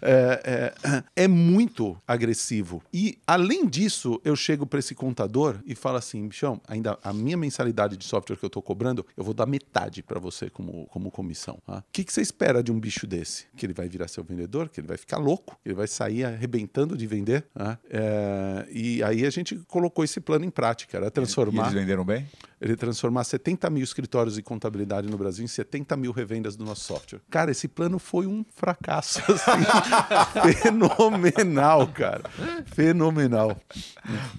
É, 0.02 0.72
é, 0.85 1.02
é 1.24 1.28
muito 1.28 1.96
agressivo. 2.06 2.82
E, 2.92 3.18
além 3.26 3.66
disso, 3.66 4.20
eu 4.24 4.35
chego 4.37 4.66
para 4.66 4.78
esse 4.78 4.94
contador 4.94 5.59
e 5.66 5.74
falo 5.74 5.96
assim: 5.96 6.26
bichão, 6.28 6.61
ainda 6.68 6.98
a 7.02 7.12
minha 7.12 7.37
mensalidade 7.37 7.96
de 7.96 8.04
software 8.04 8.37
que 8.37 8.44
eu 8.44 8.48
estou 8.48 8.62
cobrando, 8.62 9.04
eu 9.16 9.24
vou 9.24 9.35
dar 9.35 9.46
metade 9.46 10.02
para 10.02 10.18
você 10.20 10.50
como, 10.50 10.87
como 10.87 11.11
comissão. 11.11 11.59
tá? 11.66 11.78
O 11.78 11.85
que, 11.92 12.04
que 12.04 12.12
você 12.12 12.20
espera 12.20 12.62
de 12.62 12.72
um 12.72 12.78
bicho 12.80 13.06
desse? 13.06 13.46
Que 13.56 13.66
ele 13.66 13.72
vai 13.74 13.88
virar 13.88 14.09
seu 14.09 14.22
vendedor? 14.24 14.68
Que 14.68 14.80
ele 14.80 14.88
vai 14.88 14.96
ficar 14.96 15.18
louco? 15.18 15.59
Que 15.62 15.68
ele 15.68 15.74
vai 15.74 15.87
sair 15.87 16.24
arrebentando 16.24 16.96
de 16.96 17.06
vender? 17.06 17.42
tá? 17.54 17.78
É, 17.90 18.66
e 18.70 19.02
aí 19.02 19.24
a 19.24 19.30
gente 19.30 19.56
colocou 19.68 20.04
esse 20.04 20.20
plano 20.20 20.44
em 20.44 20.50
prática: 20.50 20.96
era 20.96 21.06
E 21.06 21.11
transformar. 21.11 21.64
eles 21.64 21.74
venderam 21.74 22.04
bem? 22.04 22.26
Ele 22.61 22.77
transformar 22.77 23.25
70 23.25 23.69
mil 23.71 23.85
escritórios 23.85 24.37
de 24.37 24.42
contabilidade 24.42 25.09
no 25.09 25.19
Brasil 25.19 25.45
em 25.45 25.49
70 25.49 25.97
mil 25.97 26.12
revendas 26.12 26.57
do 26.57 26.64
nosso 26.64 26.85
software. 26.85 27.21
Cara, 27.31 27.51
esse 27.51 27.69
plano 27.69 27.99
foi 27.99 28.27
um 28.27 28.45
fracasso 28.55 29.21
assim, 29.31 30.53
fenomenal, 30.62 31.87
cara. 31.88 32.23
Fenomenal. 32.66 33.61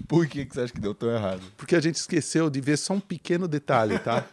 Por 0.06 0.26
que, 0.26 0.44
que 0.44 0.54
você 0.54 0.62
acha 0.62 0.72
que 0.72 0.80
deu 0.80 0.94
tão 0.94 1.10
errado? 1.10 1.42
Porque 1.56 1.76
a 1.76 1.80
gente 1.80 1.96
esqueceu 1.96 2.50
de 2.50 2.60
ver 2.60 2.76
só 2.76 2.94
um 2.94 3.00
pequeno 3.00 3.46
detalhe, 3.46 3.98
tá? 3.98 4.24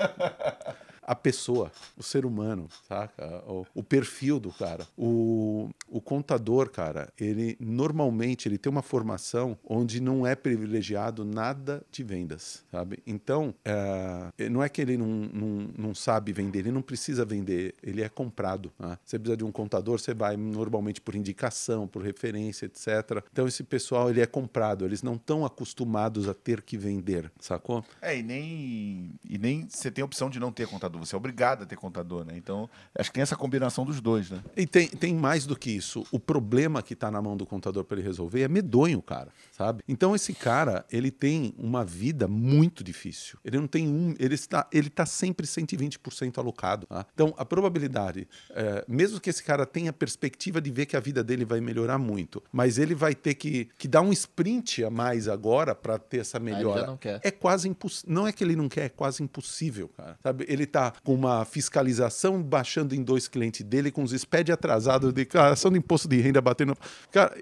A 1.05 1.15
pessoa, 1.15 1.71
o 1.95 2.01
ser 2.01 2.25
humano, 2.25 2.67
saca? 2.87 3.43
O, 3.47 3.65
o, 3.75 3.83
perfil 3.83 4.39
do 4.39 4.51
cara. 4.51 4.87
O, 4.97 5.69
o 5.87 6.01
contador, 6.01 6.69
cara, 6.69 7.13
ele 7.17 7.55
normalmente 7.59 8.47
ele 8.47 8.57
tem 8.57 8.71
uma 8.71 8.81
formação 8.81 9.57
onde 9.63 10.01
não 10.01 10.25
é 10.25 10.35
privilegiado 10.35 11.23
nada 11.23 11.85
de 11.91 12.03
vendas, 12.03 12.63
sabe? 12.71 13.03
Então, 13.05 13.53
é, 13.63 14.49
não 14.49 14.63
é 14.63 14.67
que 14.69 14.81
ele 14.81 14.97
não, 14.97 15.07
não, 15.07 15.69
não 15.77 15.95
sabe 15.95 16.33
vender, 16.33 16.59
ele 16.59 16.71
não 16.71 16.81
precisa 16.81 17.23
vender, 17.23 17.75
ele 17.83 18.01
é 18.01 18.09
comprado. 18.09 18.73
Né? 18.79 18.97
Você 19.05 19.19
precisa 19.19 19.37
de 19.37 19.43
um 19.43 19.51
contador, 19.51 19.99
você 19.99 20.13
vai 20.13 20.35
normalmente 20.35 20.99
por 20.99 21.15
indicação, 21.15 21.87
por 21.87 22.01
referência, 22.01 22.65
etc. 22.65 23.23
Então, 23.31 23.47
esse 23.47 23.63
pessoal, 23.63 24.09
ele 24.09 24.21
é 24.21 24.25
comprado, 24.25 24.85
eles 24.85 25.03
não 25.03 25.13
estão 25.13 25.45
acostumados 25.45 26.27
a 26.27 26.33
ter 26.33 26.63
que 26.63 26.77
vender, 26.77 27.31
sacou? 27.39 27.85
É, 28.01 28.17
e 28.17 28.23
nem, 28.23 29.11
e 29.29 29.37
nem 29.37 29.67
você 29.69 29.91
tem 29.91 30.01
a 30.01 30.05
opção 30.05 30.29
de 30.29 30.39
não 30.39 30.51
ter 30.51 30.67
contador 30.67 30.94
contador, 30.95 31.05
você 31.05 31.15
é 31.15 31.17
obrigado 31.17 31.63
a 31.63 31.65
ter 31.65 31.75
contador, 31.75 32.25
né? 32.25 32.33
Então, 32.35 32.69
acho 32.97 33.09
que 33.09 33.15
tem 33.15 33.21
essa 33.21 33.35
combinação 33.35 33.85
dos 33.85 34.01
dois, 34.01 34.29
né? 34.29 34.41
E 34.55 34.65
tem, 34.65 34.87
tem 34.87 35.13
mais 35.13 35.45
do 35.45 35.55
que 35.55 35.69
isso. 35.69 36.05
O 36.11 36.19
problema 36.19 36.81
que 36.81 36.93
está 36.93 37.11
na 37.11 37.21
mão 37.21 37.35
do 37.35 37.45
contador 37.45 37.83
para 37.83 37.97
ele 37.97 38.07
resolver 38.07 38.41
é 38.41 38.47
medonho, 38.47 39.01
cara, 39.01 39.29
sabe? 39.51 39.83
Então, 39.87 40.15
esse 40.15 40.33
cara, 40.33 40.85
ele 40.91 41.11
tem 41.11 41.53
uma 41.57 41.83
vida 41.83 42.27
muito 42.27 42.83
difícil. 42.83 43.37
Ele 43.43 43.59
não 43.59 43.67
tem 43.67 43.87
um. 43.87 44.15
Ele 44.19 44.35
está, 44.35 44.67
ele 44.71 44.87
está 44.87 45.05
sempre 45.05 45.45
120% 45.45 46.37
alocado. 46.37 46.87
Tá? 46.87 47.05
Então, 47.13 47.33
a 47.37 47.45
probabilidade, 47.45 48.27
é, 48.51 48.85
mesmo 48.87 49.19
que 49.19 49.29
esse 49.29 49.43
cara 49.43 49.65
tenha 49.65 49.91
perspectiva 49.91 50.61
de 50.61 50.71
ver 50.71 50.85
que 50.85 50.95
a 50.95 50.99
vida 50.99 51.23
dele 51.23 51.45
vai 51.45 51.59
melhorar 51.59 51.97
muito, 51.97 52.43
mas 52.51 52.77
ele 52.77 52.95
vai 52.95 53.13
ter 53.13 53.35
que, 53.35 53.69
que 53.77 53.87
dar 53.87 54.01
um 54.01 54.11
sprint 54.11 54.83
a 54.83 54.89
mais 54.89 55.27
agora 55.27 55.75
para 55.75 55.97
ter 55.97 56.19
essa 56.19 56.39
melhora. 56.39 56.97
É 57.23 57.31
quase 57.31 57.67
impossível. 57.67 58.13
Não 58.13 58.27
é 58.27 58.31
que 58.31 58.43
ele 58.43 58.55
não 58.55 58.69
quer, 58.69 58.85
é 58.85 58.89
quase 58.89 59.23
impossível, 59.23 59.89
cara. 59.89 60.17
Sabe? 60.21 60.45
Ele 60.47 60.63
está 60.63 60.84
com 61.03 61.13
uma 61.13 61.45
fiscalização 61.45 62.41
baixando 62.41 62.95
em 62.95 63.03
dois 63.03 63.27
clientes 63.27 63.63
dele, 63.63 63.91
com 63.91 64.03
os 64.03 64.11
SPED 64.11 64.51
atrasados, 64.51 65.13
declaração 65.13 65.71
de 65.71 65.77
imposto 65.77 66.07
de 66.07 66.19
renda 66.19 66.41
batendo. 66.41 66.75
Cara, 67.11 67.33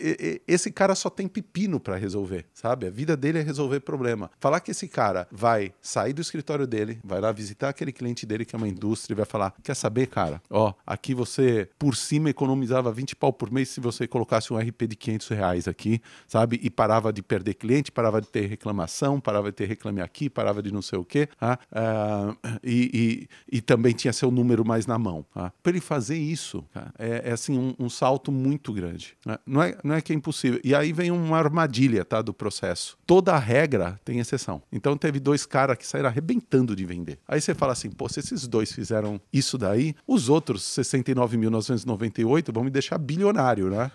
esse 0.47 0.71
cara 0.71 0.95
só 0.95 1.09
tem 1.09 1.27
pepino 1.27 1.79
para 1.79 1.95
resolver, 1.95 2.45
sabe? 2.53 2.87
A 2.87 2.89
vida 2.89 3.15
dele 3.15 3.39
é 3.39 3.41
resolver 3.41 3.79
problema. 3.79 4.29
Falar 4.39 4.59
que 4.59 4.71
esse 4.71 4.87
cara 4.87 5.27
vai 5.31 5.73
sair 5.81 6.13
do 6.13 6.21
escritório 6.21 6.67
dele, 6.67 6.99
vai 7.03 7.19
lá 7.19 7.31
visitar 7.31 7.69
aquele 7.69 7.91
cliente 7.91 8.25
dele 8.25 8.45
que 8.45 8.55
é 8.55 8.57
uma 8.57 8.67
indústria 8.67 9.13
e 9.13 9.17
vai 9.17 9.25
falar: 9.25 9.53
quer 9.63 9.75
saber, 9.75 10.07
cara? 10.07 10.41
Ó, 10.49 10.73
aqui 10.85 11.13
você 11.13 11.69
por 11.77 11.95
cima 11.95 12.29
economizava 12.29 12.91
20 12.91 13.15
pau 13.15 13.33
por 13.33 13.51
mês 13.51 13.69
se 13.69 13.79
você 13.79 14.07
colocasse 14.07 14.53
um 14.53 14.57
RP 14.57 14.87
de 14.87 14.95
500 14.95 15.27
reais 15.29 15.67
aqui, 15.67 16.01
sabe? 16.27 16.59
E 16.61 16.69
parava 16.69 17.11
de 17.11 17.21
perder 17.21 17.55
cliente, 17.55 17.91
parava 17.91 18.21
de 18.21 18.27
ter 18.27 18.47
reclamação, 18.47 19.19
parava 19.19 19.51
de 19.51 19.55
ter 19.55 19.65
reclame 19.65 20.01
aqui, 20.01 20.29
parava 20.29 20.61
de 20.61 20.71
não 20.71 20.81
sei 20.81 20.99
o 20.99 21.05
quê. 21.05 21.27
Ah, 21.39 21.57
uh, 21.71 22.59
e, 22.63 23.27
e 23.51 23.61
também 23.61 23.93
tinha 23.93 24.13
seu 24.13 24.31
número 24.31 24.65
mais 24.65 24.85
na 24.85 24.97
mão. 24.97 25.25
Tá? 25.33 25.51
Para 25.61 25.71
ele 25.71 25.81
fazer 25.81 26.17
isso, 26.17 26.63
cara, 26.73 26.93
é, 26.97 27.23
é, 27.25 27.31
assim 27.31 27.57
um, 27.57 27.75
um, 27.79 27.89
salto 27.89 28.31
muito 28.31 28.73
grande. 28.73 29.15
Né? 29.25 29.37
Não, 29.45 29.61
é, 29.61 29.77
não 29.83 29.95
é 29.95 30.01
que 30.01 30.11
é 30.11 30.15
impossível. 30.15 30.59
E 30.63 30.73
aí 30.73 30.91
vem 30.91 31.11
uma 31.11 31.37
armadilha 31.37 32.03
tá, 32.03 32.21
do 32.21 32.33
processo. 32.33 32.97
Toda 33.05 33.37
regra 33.37 33.99
tem 34.03 34.19
exceção. 34.19 34.61
Então 34.71 34.97
teve 34.97 35.19
dois 35.19 35.45
caras 35.45 35.77
que 35.77 35.85
saíram 35.85 36.09
arrebentando 36.09 36.75
de 36.75 36.85
vender. 36.85 37.19
Aí 37.27 37.39
você 37.39 37.53
fala 37.53 37.73
assim, 37.73 37.89
pô, 37.89 38.09
se 38.09 38.19
esses 38.19 38.47
dois 38.47 38.71
fizeram 38.71 39.19
isso 39.31 39.57
daí, 39.57 39.95
os 40.07 40.29
outros 40.29 40.63
69.998 40.63 42.53
vão 42.53 42.63
me 42.63 42.69
deixar 42.69 42.97
bilionário, 42.97 43.69
né? 43.69 43.91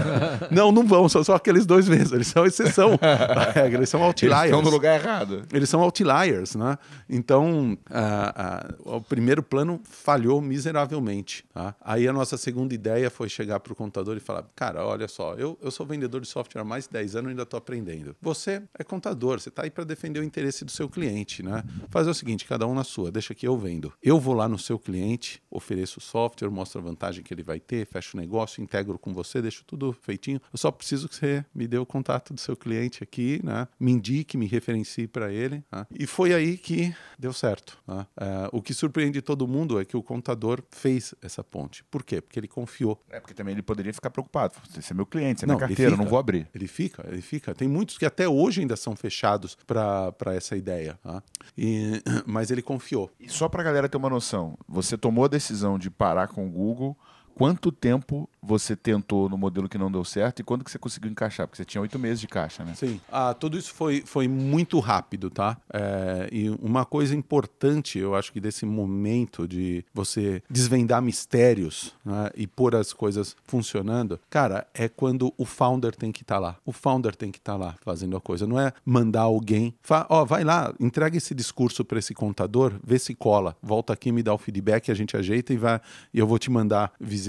não, 0.50 0.72
não 0.72 0.86
vão, 0.86 1.08
são 1.08 1.22
só 1.22 1.34
aqueles 1.34 1.66
dois 1.66 1.88
mesmo. 1.88 2.16
Eles 2.16 2.28
são 2.28 2.44
exceção 2.46 2.96
da 3.00 3.50
regra, 3.50 3.78
eles 3.78 3.88
são 3.88 4.02
outliers. 4.02 4.40
Eles 4.40 4.50
estão 4.50 4.62
no 4.62 4.70
lugar 4.70 5.00
errado. 5.00 5.42
Eles 5.52 5.68
são 5.68 5.80
outliers, 5.80 6.54
né? 6.54 6.78
Então, 7.08 7.78
uh, 7.90 8.81
o 8.84 9.00
primeiro 9.00 9.42
plano 9.42 9.80
falhou 9.84 10.40
miseravelmente. 10.40 11.44
Tá? 11.52 11.74
Aí 11.80 12.06
a 12.06 12.12
nossa 12.12 12.36
segunda 12.36 12.74
ideia 12.74 13.10
foi 13.10 13.28
chegar 13.28 13.60
para 13.60 13.72
o 13.72 13.76
contador 13.76 14.16
e 14.16 14.20
falar: 14.20 14.44
cara, 14.54 14.84
olha 14.84 15.08
só, 15.08 15.34
eu, 15.34 15.58
eu 15.62 15.70
sou 15.70 15.86
vendedor 15.86 16.20
de 16.20 16.28
software 16.28 16.60
há 16.60 16.64
mais 16.64 16.84
de 16.84 16.92
10 16.92 17.16
anos 17.16 17.28
e 17.28 17.30
ainda 17.30 17.42
estou 17.42 17.58
aprendendo. 17.58 18.16
Você 18.20 18.62
é 18.78 18.84
contador, 18.84 19.40
você 19.40 19.48
está 19.48 19.62
aí 19.62 19.70
para 19.70 19.84
defender 19.84 20.20
o 20.20 20.24
interesse 20.24 20.64
do 20.64 20.70
seu 20.70 20.88
cliente. 20.88 21.42
Né? 21.42 21.62
Fazer 21.90 22.10
o 22.10 22.14
seguinte: 22.14 22.44
cada 22.44 22.66
um 22.66 22.74
na 22.74 22.84
sua, 22.84 23.10
deixa 23.10 23.34
que 23.34 23.46
eu 23.46 23.56
vendo. 23.56 23.92
Eu 24.02 24.18
vou 24.18 24.34
lá 24.34 24.48
no 24.48 24.58
seu 24.58 24.78
cliente, 24.78 25.42
ofereço 25.50 25.98
o 25.98 26.02
software, 26.02 26.50
mostro 26.50 26.80
a 26.80 26.84
vantagem 26.84 27.22
que 27.22 27.32
ele 27.32 27.42
vai 27.42 27.60
ter, 27.60 27.86
fecho 27.86 28.16
o 28.16 28.20
negócio, 28.20 28.62
integro 28.62 28.98
com 28.98 29.12
você, 29.14 29.40
deixo 29.40 29.64
tudo 29.64 29.92
feitinho. 29.92 30.40
Eu 30.52 30.58
só 30.58 30.70
preciso 30.70 31.08
que 31.08 31.14
você 31.14 31.44
me 31.54 31.66
dê 31.66 31.78
o 31.78 31.86
contato 31.86 32.34
do 32.34 32.40
seu 32.40 32.56
cliente 32.56 33.02
aqui, 33.02 33.40
né? 33.42 33.68
me 33.78 33.92
indique, 33.92 34.36
me 34.36 34.46
referencie 34.46 35.06
para 35.06 35.32
ele. 35.32 35.62
Né? 35.70 35.86
E 35.98 36.06
foi 36.06 36.34
aí 36.34 36.56
que 36.56 36.94
deu 37.18 37.32
certo. 37.32 37.78
Né? 37.86 38.06
É, 38.16 38.48
o 38.52 38.60
que 38.60 38.71
surpreende 38.74 39.20
todo 39.22 39.46
mundo 39.46 39.80
é 39.80 39.84
que 39.84 39.96
o 39.96 40.02
contador 40.02 40.62
fez 40.70 41.14
essa 41.22 41.42
ponte. 41.42 41.84
Por 41.84 42.02
quê? 42.02 42.20
Porque 42.20 42.38
ele 42.38 42.48
confiou. 42.48 43.00
É 43.10 43.20
porque 43.20 43.34
também 43.34 43.52
ele 43.52 43.62
poderia 43.62 43.92
ficar 43.92 44.10
preocupado. 44.10 44.54
Você 44.70 44.92
é 44.92 44.96
meu 44.96 45.06
cliente, 45.06 45.40
você 45.40 45.46
é 45.46 45.48
minha 45.48 45.58
carteira, 45.58 45.92
fica, 45.92 46.02
não 46.02 46.08
vou 46.08 46.18
abrir. 46.18 46.48
Ele 46.54 46.66
fica, 46.66 47.06
ele 47.08 47.22
fica. 47.22 47.54
Tem 47.54 47.68
muitos 47.68 47.98
que 47.98 48.06
até 48.06 48.28
hoje 48.28 48.60
ainda 48.60 48.76
são 48.76 48.94
fechados 48.96 49.56
para 49.66 50.34
essa 50.34 50.56
ideia. 50.56 50.98
Tá? 51.02 51.22
E, 51.56 52.02
mas 52.26 52.50
ele 52.50 52.62
confiou. 52.62 53.10
E 53.18 53.28
só 53.28 53.48
para 53.48 53.62
a 53.62 53.64
galera 53.64 53.88
ter 53.88 53.96
uma 53.96 54.10
noção, 54.10 54.58
você 54.68 54.96
tomou 54.96 55.24
a 55.24 55.28
decisão 55.28 55.78
de 55.78 55.90
parar 55.90 56.28
com 56.28 56.46
o 56.46 56.50
Google 56.50 56.96
quanto 57.34 57.72
tempo 57.72 58.28
você 58.42 58.74
tentou 58.74 59.28
no 59.28 59.38
modelo 59.38 59.68
que 59.68 59.78
não 59.78 59.90
deu 59.90 60.04
certo 60.04 60.40
e 60.40 60.42
quando 60.42 60.64
que 60.64 60.70
você 60.70 60.78
conseguiu 60.78 61.10
encaixar? 61.10 61.46
Porque 61.46 61.56
você 61.56 61.64
tinha 61.64 61.80
oito 61.80 61.98
meses 61.98 62.20
de 62.20 62.26
caixa, 62.26 62.64
né? 62.64 62.74
Sim. 62.74 63.00
Ah, 63.10 63.34
tudo 63.34 63.56
isso 63.56 63.72
foi, 63.72 64.02
foi 64.04 64.26
muito 64.26 64.78
rápido, 64.80 65.30
tá? 65.30 65.56
É, 65.72 66.28
e 66.32 66.50
uma 66.60 66.84
coisa 66.84 67.14
importante, 67.14 67.98
eu 67.98 68.14
acho 68.14 68.32
que 68.32 68.40
desse 68.40 68.66
momento 68.66 69.46
de 69.46 69.84
você 69.94 70.42
desvendar 70.50 71.00
mistérios 71.00 71.94
né, 72.04 72.30
e 72.36 72.46
pôr 72.46 72.74
as 72.74 72.92
coisas 72.92 73.36
funcionando, 73.44 74.18
cara, 74.28 74.66
é 74.74 74.88
quando 74.88 75.32
o 75.38 75.44
founder 75.44 75.94
tem 75.94 76.10
que 76.10 76.22
estar 76.22 76.36
tá 76.36 76.40
lá. 76.40 76.56
O 76.64 76.72
founder 76.72 77.14
tem 77.14 77.30
que 77.30 77.38
estar 77.38 77.52
tá 77.52 77.58
lá 77.58 77.74
fazendo 77.80 78.16
a 78.16 78.20
coisa. 78.20 78.46
Não 78.46 78.58
é 78.58 78.72
mandar 78.84 79.22
alguém, 79.22 79.74
ó, 80.08 80.24
vai 80.24 80.42
lá, 80.42 80.74
entrega 80.80 81.16
esse 81.16 81.34
discurso 81.34 81.84
para 81.84 81.98
esse 81.98 82.12
contador, 82.12 82.74
vê 82.84 82.98
se 82.98 83.14
cola, 83.14 83.56
volta 83.62 83.92
aqui, 83.92 84.10
me 84.10 84.22
dá 84.22 84.34
o 84.34 84.38
feedback, 84.38 84.90
a 84.90 84.94
gente 84.94 85.16
ajeita 85.16 85.52
e 85.52 85.56
vai, 85.56 85.80
e 86.12 86.18
eu 86.18 86.26
vou 86.26 86.38
te 86.38 86.50
mandar 86.50 86.92
visitar 87.00 87.21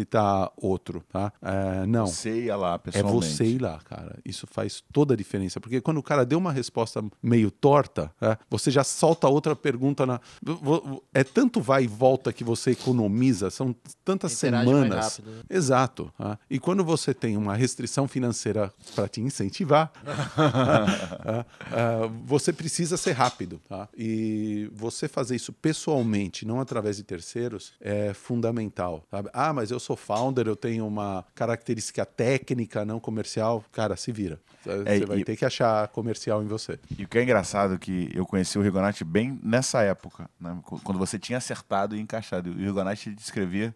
outro, 0.58 1.04
tá? 1.12 1.32
É, 1.42 1.86
não. 1.86 2.08
Você 2.08 2.46
ia 2.46 2.56
lá, 2.56 2.80
pessoalmente. 2.80 3.26
É 3.26 3.30
você 3.30 3.46
ir 3.46 3.62
lá, 3.62 3.80
cara. 3.84 4.18
Isso 4.26 4.48
faz 4.48 4.84
toda 4.92 5.14
a 5.14 5.18
diferença. 5.18 5.60
Porque 5.60 5.82
quando 5.82 5.98
o 5.98 6.04
cara 6.04 6.26
deu 6.26 6.38
uma 6.38 6.52
resposta 6.52 7.04
meio 7.22 7.52
torta, 7.52 8.12
é, 8.22 8.38
você 8.50 8.72
já 8.72 8.84
solta 8.84 9.28
outra 9.28 9.56
pergunta 9.56 10.06
na. 10.06 10.20
É 11.14 11.24
tanto 11.24 11.62
vai 11.62 11.84
e 11.84 11.88
volta 11.88 12.32
que 12.32 12.44
você 12.44 12.72
economiza, 12.72 13.50
são 13.50 13.76
tantas 14.04 14.34
Interage 14.38 14.66
semanas. 14.66 15.20
Né? 15.20 15.34
Exato. 15.50 16.12
Tá? 16.18 16.38
E 16.50 16.60
quando 16.60 16.84
você 16.84 17.14
tem 17.14 17.38
uma 17.38 17.56
restrição 17.56 18.08
financeira 18.08 18.72
para 18.96 19.08
te 19.08 19.22
incentivar, 19.22 19.92
é, 21.26 21.40
é, 21.40 22.10
você 22.26 22.52
precisa 22.54 22.98
ser 22.98 23.12
rápido. 23.12 23.62
Tá? 23.68 23.88
E 23.98 24.70
você 24.74 25.08
fazer 25.08 25.36
isso 25.36 25.54
pessoalmente, 25.54 26.46
não 26.46 26.60
através 26.60 26.98
de 26.98 27.04
terceiros, 27.04 27.74
é 27.80 28.14
fundamental. 28.14 29.06
Sabe? 29.10 29.30
Ah, 29.34 29.54
mas 29.54 29.72
eu 29.72 29.80
sou 29.84 29.96
founder, 29.96 30.48
eu 30.48 30.56
tenho 30.56 30.88
uma 30.88 31.26
característica 31.36 32.06
técnica, 32.06 32.86
não 32.86 33.00
comercial, 33.00 33.64
cara, 33.72 33.96
se 33.96 34.12
vira. 34.12 34.40
É, 34.66 35.00
você 35.00 35.06
vai 35.06 35.20
e... 35.20 35.24
ter 35.24 35.36
que 35.36 35.46
achar 35.46 35.88
comercial 35.90 36.42
em 36.42 36.48
você. 36.48 36.80
E 36.98 37.04
o 37.04 37.08
que 37.08 37.18
é 37.18 37.24
engraçado 37.24 37.76
é 37.76 37.78
que 37.78 38.10
eu 38.14 38.26
conheci 38.26 38.58
o 38.58 38.62
Rigonati 38.62 39.04
bem 39.04 39.40
nessa 39.44 39.82
época, 39.82 40.30
né? 40.40 40.58
quando 40.84 40.98
você 40.98 41.20
tinha 41.20 41.38
acertado 41.38 41.96
e 41.96 42.00
encaixado. 42.00 42.50
E 42.50 42.64
o 42.64 42.66
Rigonati 42.66 43.12
descrevia 43.12 43.76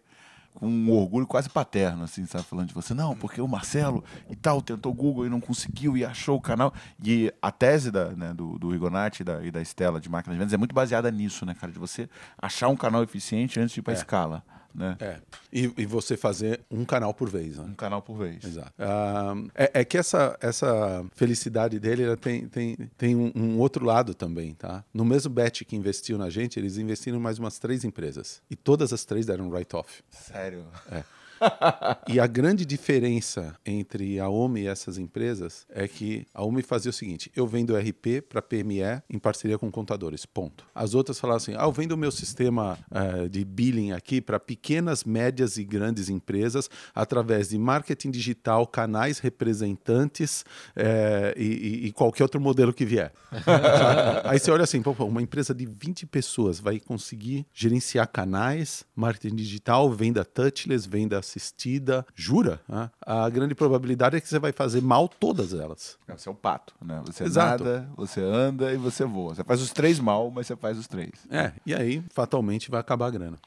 com 0.54 0.66
um 0.66 0.90
orgulho 0.90 1.26
quase 1.26 1.48
paterno, 1.48 2.02
assim, 2.02 2.26
sabe? 2.26 2.44
Falando 2.44 2.66
de 2.66 2.74
você, 2.74 2.92
não, 2.92 3.14
porque 3.14 3.40
o 3.40 3.46
Marcelo 3.46 4.02
e 4.28 4.34
tal 4.34 4.60
tentou 4.60 4.92
Google 4.92 5.26
e 5.26 5.28
não 5.28 5.40
conseguiu 5.40 5.96
e 5.96 6.04
achou 6.04 6.36
o 6.36 6.40
canal. 6.40 6.74
E 7.04 7.32
a 7.40 7.52
tese 7.52 7.92
da, 7.92 8.06
né, 8.10 8.34
do, 8.34 8.58
do 8.58 8.70
Rigonati 8.70 9.22
e 9.22 9.24
da, 9.24 9.44
e 9.44 9.50
da 9.52 9.62
Estela 9.62 10.00
de 10.00 10.08
máquinas 10.08 10.34
de 10.34 10.38
vendas 10.38 10.52
é 10.52 10.56
muito 10.56 10.74
baseada 10.74 11.10
nisso, 11.10 11.46
né, 11.46 11.54
cara? 11.54 11.72
De 11.72 11.78
você 11.78 12.08
achar 12.36 12.68
um 12.68 12.76
canal 12.76 13.04
eficiente 13.04 13.60
antes 13.60 13.72
de 13.72 13.80
ir 13.80 13.82
para 13.82 13.92
a 13.92 13.96
é. 13.96 13.98
escala. 13.98 14.42
Né? 14.74 14.96
É. 15.00 15.16
E, 15.52 15.72
e, 15.78 15.86
você 15.86 16.16
fazer 16.16 16.60
um 16.70 16.84
canal 16.84 17.12
por 17.12 17.28
vez. 17.28 17.56
Né? 17.56 17.64
Um 17.64 17.74
canal 17.74 18.02
por 18.02 18.16
vez. 18.16 18.44
Exato. 18.44 18.72
Ah, 18.78 19.34
é, 19.54 19.80
é, 19.80 19.84
que 19.84 19.96
essa, 19.96 20.36
essa 20.40 21.04
felicidade 21.14 21.78
dele 21.80 22.04
ela 22.04 22.16
tem, 22.16 22.46
tem, 22.46 22.76
tem 22.96 23.16
um, 23.16 23.32
um, 23.34 23.58
outro 23.58 23.84
lado 23.84 24.14
também. 24.14 24.54
Tá? 24.54 24.84
No 24.92 25.04
mesmo 25.04 25.32
bet 25.32 25.64
que 25.64 25.74
investiu 25.74 26.18
na 26.18 26.30
gente, 26.30 26.58
eles 26.58 26.76
investiram 26.76 27.18
em 27.18 27.22
mais 27.22 27.38
umas 27.38 27.58
três 27.58 27.84
empresas. 27.84 28.42
E 28.50 28.54
todas 28.54 28.92
as 28.92 29.04
três 29.04 29.26
deram 29.26 29.48
write-off. 29.48 30.02
Sério? 30.10 30.64
É. 30.90 31.02
e 32.08 32.20
a 32.20 32.26
grande 32.26 32.64
diferença 32.64 33.56
entre 33.64 34.18
a 34.18 34.28
OMI 34.28 34.62
e 34.62 34.66
essas 34.66 34.98
empresas 34.98 35.66
é 35.70 35.86
que 35.86 36.26
a 36.34 36.44
OMI 36.44 36.62
fazia 36.62 36.90
o 36.90 36.92
seguinte: 36.92 37.30
eu 37.34 37.46
vendo 37.46 37.76
RP 37.76 38.22
para 38.28 38.42
PME 38.42 39.02
em 39.08 39.18
parceria 39.18 39.58
com 39.58 39.70
contadores, 39.70 40.26
ponto. 40.26 40.64
As 40.74 40.94
outras 40.94 41.18
falavam 41.18 41.38
assim: 41.38 41.54
ah, 41.56 41.64
eu 41.64 41.72
vendo 41.72 41.92
o 41.92 41.96
meu 41.96 42.10
sistema 42.10 42.78
uh, 42.90 43.28
de 43.28 43.44
billing 43.44 43.92
aqui 43.92 44.20
para 44.20 44.38
pequenas, 44.38 45.04
médias 45.04 45.56
e 45.56 45.64
grandes 45.64 46.08
empresas 46.08 46.68
através 46.94 47.50
de 47.50 47.58
marketing 47.58 48.10
digital, 48.10 48.66
canais 48.66 49.18
representantes 49.18 50.44
uh, 50.76 51.38
e, 51.38 51.86
e, 51.86 51.92
qualquer 51.92 52.22
outro 52.22 52.40
modelo 52.40 52.72
que 52.72 52.84
vier. 52.84 53.12
Aí 54.24 54.38
você 54.38 54.50
olha 54.50 54.64
assim: 54.64 54.82
uma 55.00 55.22
empresa 55.22 55.54
de 55.54 55.66
20 55.66 56.06
pessoas 56.06 56.60
vai 56.60 56.80
conseguir 56.80 57.46
gerenciar 57.52 58.08
canais, 58.08 58.84
marketing 58.94 59.36
digital, 59.36 59.90
venda 59.90 60.24
touchless, 60.24 60.88
venda 60.88 61.20
assistida. 61.28 62.06
Jura? 62.14 62.60
Né? 62.68 62.90
A 63.04 63.28
grande 63.28 63.54
probabilidade 63.54 64.16
é 64.16 64.20
que 64.20 64.28
você 64.28 64.38
vai 64.38 64.52
fazer 64.52 64.80
mal 64.80 65.08
todas 65.08 65.52
elas. 65.52 65.98
Você 66.08 66.28
é 66.28 66.32
um 66.32 66.34
pato, 66.34 66.74
né? 66.82 67.02
Você 67.06 67.24
Exato. 67.24 67.64
nada, 67.64 67.88
você 67.96 68.20
anda 68.20 68.72
e 68.72 68.76
você 68.76 69.04
voa. 69.04 69.34
Você 69.34 69.44
faz 69.44 69.60
os 69.60 69.72
três 69.72 70.00
mal, 70.00 70.30
mas 70.30 70.46
você 70.46 70.56
faz 70.56 70.78
os 70.78 70.86
três. 70.86 71.12
É, 71.30 71.52
e 71.64 71.74
aí, 71.74 72.02
fatalmente, 72.10 72.70
vai 72.70 72.80
acabar 72.80 73.06
a 73.06 73.10
grana. 73.10 73.38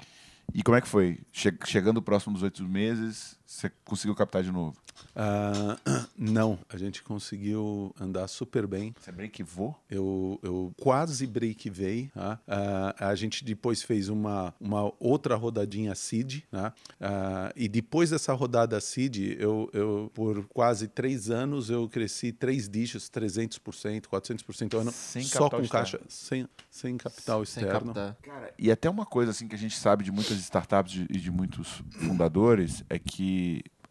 E 0.54 0.62
como 0.64 0.76
é 0.76 0.82
que 0.82 0.88
foi? 0.88 1.20
Che 1.32 1.54
chegando 1.66 2.02
próximo 2.02 2.34
dos 2.34 2.44
oito 2.44 2.64
meses, 2.64 3.38
você 3.52 3.70
conseguiu 3.84 4.16
captar 4.16 4.42
de 4.42 4.50
novo? 4.52 4.78
Uh, 5.14 6.08
não, 6.18 6.58
a 6.70 6.78
gente 6.78 7.04
conseguiu 7.04 7.94
andar 8.00 8.28
super 8.30 8.66
bem. 8.66 8.96
Você 8.98 9.12
breakivou? 9.12 9.78
Eu, 9.90 10.40
eu 10.42 10.74
quase 10.80 11.28
breakivei. 11.28 12.10
Tá? 12.14 12.40
Uh, 12.48 13.04
a 13.04 13.14
gente 13.14 13.44
depois 13.44 13.84
fez 13.84 14.08
uma, 14.08 14.54
uma 14.60 14.94
outra 15.00 15.36
rodadinha 15.36 15.94
seed. 15.96 16.44
Tá? 16.50 16.74
Uh, 16.94 17.52
e 17.58 17.68
depois 17.68 18.12
dessa 18.12 18.32
rodada 18.34 18.80
seed, 18.80 19.36
eu, 19.38 19.70
eu, 19.74 20.10
por 20.14 20.46
quase 20.48 20.88
três 20.88 21.30
anos, 21.30 21.70
eu 21.70 21.90
cresci 21.90 22.32
três 22.32 22.70
dígitos, 22.70 23.10
300%, 23.10 24.04
400% 24.04 24.74
ao 24.76 24.80
ano. 24.80 24.92
Sem 24.94 25.24
só 25.24 25.50
com 25.50 25.62
externo. 25.62 25.70
caixa, 25.70 26.00
sem, 26.08 26.48
sem 26.70 26.98
capital 26.98 27.46
sem 27.46 27.64
externo. 27.64 27.94
Cara, 27.94 28.54
e 28.58 28.72
até 28.72 28.90
uma 28.90 29.06
coisa 29.06 29.32
assim 29.32 29.46
que 29.46 29.56
a 29.56 29.60
gente 29.60 29.78
sabe 29.78 30.06
de 30.06 30.12
muitas 30.12 30.38
startups 30.38 30.94
e 30.94 31.06
de, 31.06 31.20
de 31.20 31.32
muitos 31.32 31.84
fundadores 31.92 32.84
é 32.90 32.98
que 32.98 33.41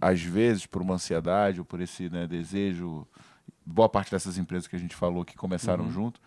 às 0.00 0.22
vezes, 0.22 0.66
por 0.66 0.80
uma 0.80 0.94
ansiedade 0.94 1.60
ou 1.60 1.64
por 1.64 1.80
esse 1.80 2.08
né, 2.08 2.26
desejo, 2.26 3.06
boa 3.64 3.88
parte 3.88 4.10
dessas 4.10 4.38
empresas 4.38 4.66
que 4.66 4.76
a 4.76 4.78
gente 4.78 4.96
falou 4.96 5.24
que 5.24 5.36
começaram 5.36 5.84
uhum. 5.84 5.92
junto, 5.92 6.20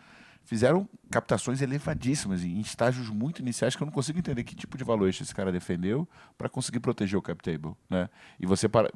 fizeram 0.45 0.87
captações 1.09 1.61
elevadíssimas 1.61 2.43
em 2.43 2.59
estágios 2.59 3.09
muito 3.09 3.41
iniciais 3.41 3.75
que 3.75 3.81
eu 3.81 3.85
não 3.85 3.93
consigo 3.93 4.19
entender 4.19 4.43
que 4.43 4.55
tipo 4.55 4.77
de 4.77 4.83
valor 4.83 5.09
esse 5.09 5.33
cara 5.33 5.51
defendeu 5.51 6.07
para 6.37 6.49
conseguir 6.49 6.79
proteger 6.79 7.17
o 7.17 7.21
cap 7.21 7.41
table, 7.41 7.73
né? 7.89 8.09
E 8.39 8.45
você 8.45 8.67
para 8.67 8.91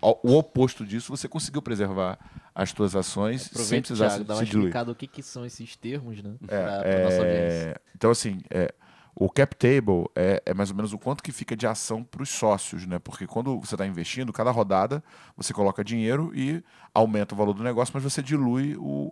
o 0.00 0.36
oposto 0.36 0.84
disso, 0.84 1.14
você 1.14 1.26
conseguiu 1.26 1.62
preservar 1.62 2.18
as 2.54 2.70
suas 2.70 2.94
ações 2.94 3.42
sem 3.42 3.80
precisar 3.80 4.08
Thiago, 4.08 4.22
se, 4.22 4.28
dar 4.28 4.34
uma 4.34 4.44
explicada 4.44 4.92
o 4.92 4.94
que, 4.94 5.06
que 5.06 5.22
são 5.22 5.44
esses 5.46 5.74
termos, 5.76 6.22
né? 6.22 6.34
É, 6.42 6.46
pra, 6.46 6.80
pra 6.80 7.02
nossa 7.04 7.22
é... 7.24 7.74
Então 7.94 8.10
assim, 8.10 8.40
é, 8.50 8.74
o 9.14 9.28
cap 9.28 9.54
table 9.56 10.08
é, 10.14 10.42
é, 10.46 10.54
mais 10.54 10.70
ou 10.70 10.76
menos 10.76 10.92
o 10.92 10.98
quanto 10.98 11.22
que 11.22 11.32
fica 11.32 11.56
de 11.56 11.66
ação 11.66 12.02
para 12.02 12.22
os 12.22 12.28
sócios, 12.28 12.86
né? 12.86 12.98
Porque 12.98 13.26
quando 13.26 13.58
você 13.58 13.74
está 13.74 13.86
investindo, 13.86 14.32
cada 14.32 14.50
rodada 14.50 15.02
você 15.36 15.52
coloca 15.52 15.84
dinheiro 15.84 16.32
e 16.34 16.62
aumenta 16.94 17.34
o 17.34 17.38
valor 17.38 17.52
do 17.52 17.62
negócio, 17.62 17.92
mas 17.94 18.02
você 18.02 18.22
dilui 18.22 18.76
o, 18.78 19.10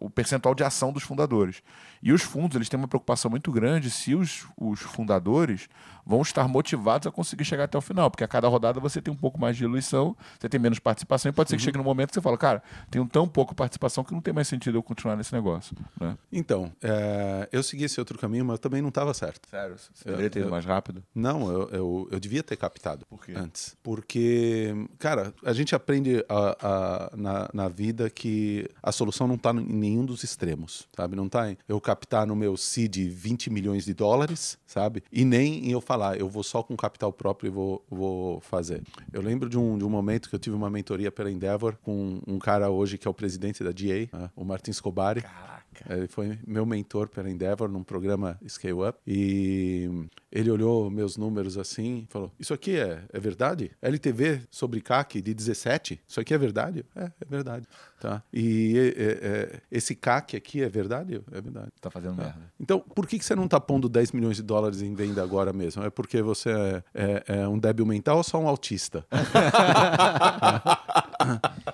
o 0.00 0.10
percentual 0.10 0.54
de 0.54 0.64
ação 0.64 0.92
dos 0.92 1.02
fundadores. 1.02 1.62
E 2.02 2.12
os 2.12 2.22
fundos 2.22 2.56
eles 2.56 2.68
têm 2.68 2.78
uma 2.78 2.88
preocupação 2.88 3.30
muito 3.30 3.50
grande 3.52 3.90
se 3.90 4.14
os, 4.14 4.46
os 4.56 4.80
fundadores 4.80 5.68
vão 6.04 6.22
estar 6.22 6.46
motivados 6.46 7.06
a 7.06 7.10
conseguir 7.10 7.44
chegar 7.44 7.64
até 7.64 7.76
o 7.76 7.80
final, 7.80 8.10
porque 8.10 8.22
a 8.22 8.28
cada 8.28 8.46
rodada 8.46 8.78
você 8.78 9.02
tem 9.02 9.12
um 9.12 9.16
pouco 9.16 9.40
mais 9.40 9.56
de 9.56 9.64
diluição, 9.64 10.16
você 10.38 10.48
tem 10.48 10.60
menos 10.60 10.78
participação 10.78 11.30
e 11.30 11.32
pode 11.32 11.50
ser 11.50 11.56
que 11.56 11.62
uhum. 11.62 11.64
chegue 11.64 11.78
no 11.78 11.84
momento 11.84 12.10
que 12.10 12.14
você 12.14 12.20
fala, 12.20 12.38
cara, 12.38 12.62
tenho 12.90 13.06
tão 13.06 13.26
pouco 13.26 13.54
participação 13.54 14.04
que 14.04 14.12
não 14.12 14.20
tem 14.20 14.32
mais 14.32 14.46
sentido 14.46 14.78
eu 14.78 14.82
continuar 14.82 15.16
nesse 15.16 15.32
negócio. 15.32 15.76
Né? 16.00 16.16
Então, 16.30 16.72
é, 16.80 17.48
eu 17.50 17.62
segui 17.62 17.84
esse 17.84 17.98
outro 17.98 18.16
caminho, 18.18 18.44
mas 18.44 18.60
também 18.60 18.80
não 18.80 18.88
estava 18.90 19.12
certo. 19.16 19.48
Sério? 19.48 19.76
Você 19.76 20.04
deveria 20.04 20.30
ter 20.30 20.40
ido 20.40 20.50
mais 20.50 20.64
rápido? 20.64 21.02
Não, 21.14 21.50
eu, 21.50 21.68
eu, 21.70 22.08
eu, 22.12 22.20
devia 22.20 22.42
ter 22.42 22.56
captado 22.56 23.06
Por 23.06 23.24
quê? 23.24 23.32
antes. 23.36 23.76
Porque, 23.82 24.74
cara, 24.98 25.34
a 25.44 25.52
gente 25.52 25.74
aprende 25.74 26.24
a, 26.28 26.56
a, 26.60 27.16
na, 27.16 27.50
na 27.52 27.68
vida 27.68 28.10
que 28.10 28.68
a 28.82 28.92
solução 28.92 29.26
não 29.26 29.36
está 29.36 29.50
em 29.50 29.64
nenhum 29.64 30.04
dos 30.04 30.22
extremos, 30.22 30.88
sabe? 30.94 31.16
Não 31.16 31.26
está 31.26 31.50
em 31.50 31.56
eu 31.68 31.80
captar 31.80 32.26
no 32.26 32.36
meu 32.36 32.56
seed 32.56 32.96
20 32.96 33.50
milhões 33.50 33.84
de 33.84 33.94
dólares, 33.94 34.58
sabe? 34.66 35.02
E 35.10 35.24
nem 35.24 35.66
em 35.66 35.72
eu 35.72 35.80
falar, 35.80 36.18
eu 36.18 36.28
vou 36.28 36.42
só 36.42 36.62
com 36.62 36.76
capital 36.76 37.12
próprio 37.12 37.48
e 37.48 37.50
vou, 37.50 37.84
vou 37.90 38.40
fazer. 38.40 38.82
Eu 39.12 39.22
lembro 39.22 39.48
de 39.48 39.58
um, 39.58 39.78
de 39.78 39.84
um 39.84 39.90
momento 39.90 40.28
que 40.28 40.34
eu 40.34 40.38
tive 40.38 40.54
uma 40.54 40.70
mentoria 40.70 41.10
pela 41.10 41.30
Endeavor 41.30 41.76
com 41.82 42.20
um 42.26 42.38
cara 42.38 42.70
hoje 42.70 42.98
que 42.98 43.06
é 43.06 43.10
o 43.10 43.14
presidente 43.14 43.64
da 43.64 43.70
DA, 43.70 44.08
né? 44.12 44.30
o 44.34 44.44
Martin 44.44 44.72
Scobari. 44.72 45.22
Caraca. 45.22 45.65
Ele 45.88 46.06
foi 46.08 46.38
meu 46.46 46.64
mentor 46.66 47.08
pela 47.08 47.30
Endeavor 47.30 47.68
num 47.68 47.82
programa 47.82 48.38
Scale 48.48 48.88
Up. 48.88 48.98
E 49.06 49.88
ele 50.30 50.50
olhou 50.50 50.90
meus 50.90 51.16
números 51.16 51.56
assim 51.56 52.06
e 52.08 52.12
falou: 52.12 52.32
Isso 52.38 52.52
aqui 52.52 52.76
é, 52.76 53.02
é 53.12 53.20
verdade? 53.20 53.70
LTV 53.80 54.42
sobre 54.50 54.80
CAC 54.80 55.20
de 55.20 55.32
17? 55.34 56.00
Isso 56.06 56.20
aqui 56.20 56.34
é 56.34 56.38
verdade? 56.38 56.84
É, 56.94 57.04
é 57.04 57.24
verdade. 57.28 57.66
Tá? 58.00 58.22
E 58.32 58.94
é, 58.96 59.10
é, 59.10 59.60
esse 59.70 59.94
CAC 59.94 60.36
aqui 60.36 60.62
é 60.62 60.68
verdade? 60.68 61.22
É 61.32 61.40
verdade. 61.40 61.68
Tá 61.80 61.90
fazendo 61.90 62.16
merda. 62.16 62.40
Então, 62.60 62.80
por 62.80 63.06
que, 63.06 63.18
que 63.18 63.24
você 63.24 63.34
não 63.34 63.48
tá 63.48 63.58
pondo 63.58 63.88
10 63.88 64.12
milhões 64.12 64.36
de 64.36 64.42
dólares 64.42 64.82
em 64.82 64.94
venda 64.94 65.22
agora 65.22 65.52
mesmo? 65.52 65.82
É 65.82 65.90
porque 65.90 66.20
você 66.20 66.50
é, 66.50 66.82
é, 66.94 67.24
é 67.40 67.48
um 67.48 67.58
débil 67.58 67.86
mental 67.86 68.18
ou 68.18 68.22
só 68.22 68.38
um 68.38 68.48
autista? 68.48 69.06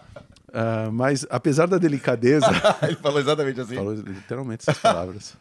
Uh, 0.53 0.93
mas, 0.93 1.27
apesar 1.31 1.67
da 1.67 1.79
delicadeza. 1.79 2.47
ele 2.85 2.97
falou 2.97 3.19
exatamente 3.19 3.61
assim. 3.61 3.75
Falou 3.75 3.95
literalmente 3.95 4.65
essas 4.69 4.79
palavras. 4.79 5.35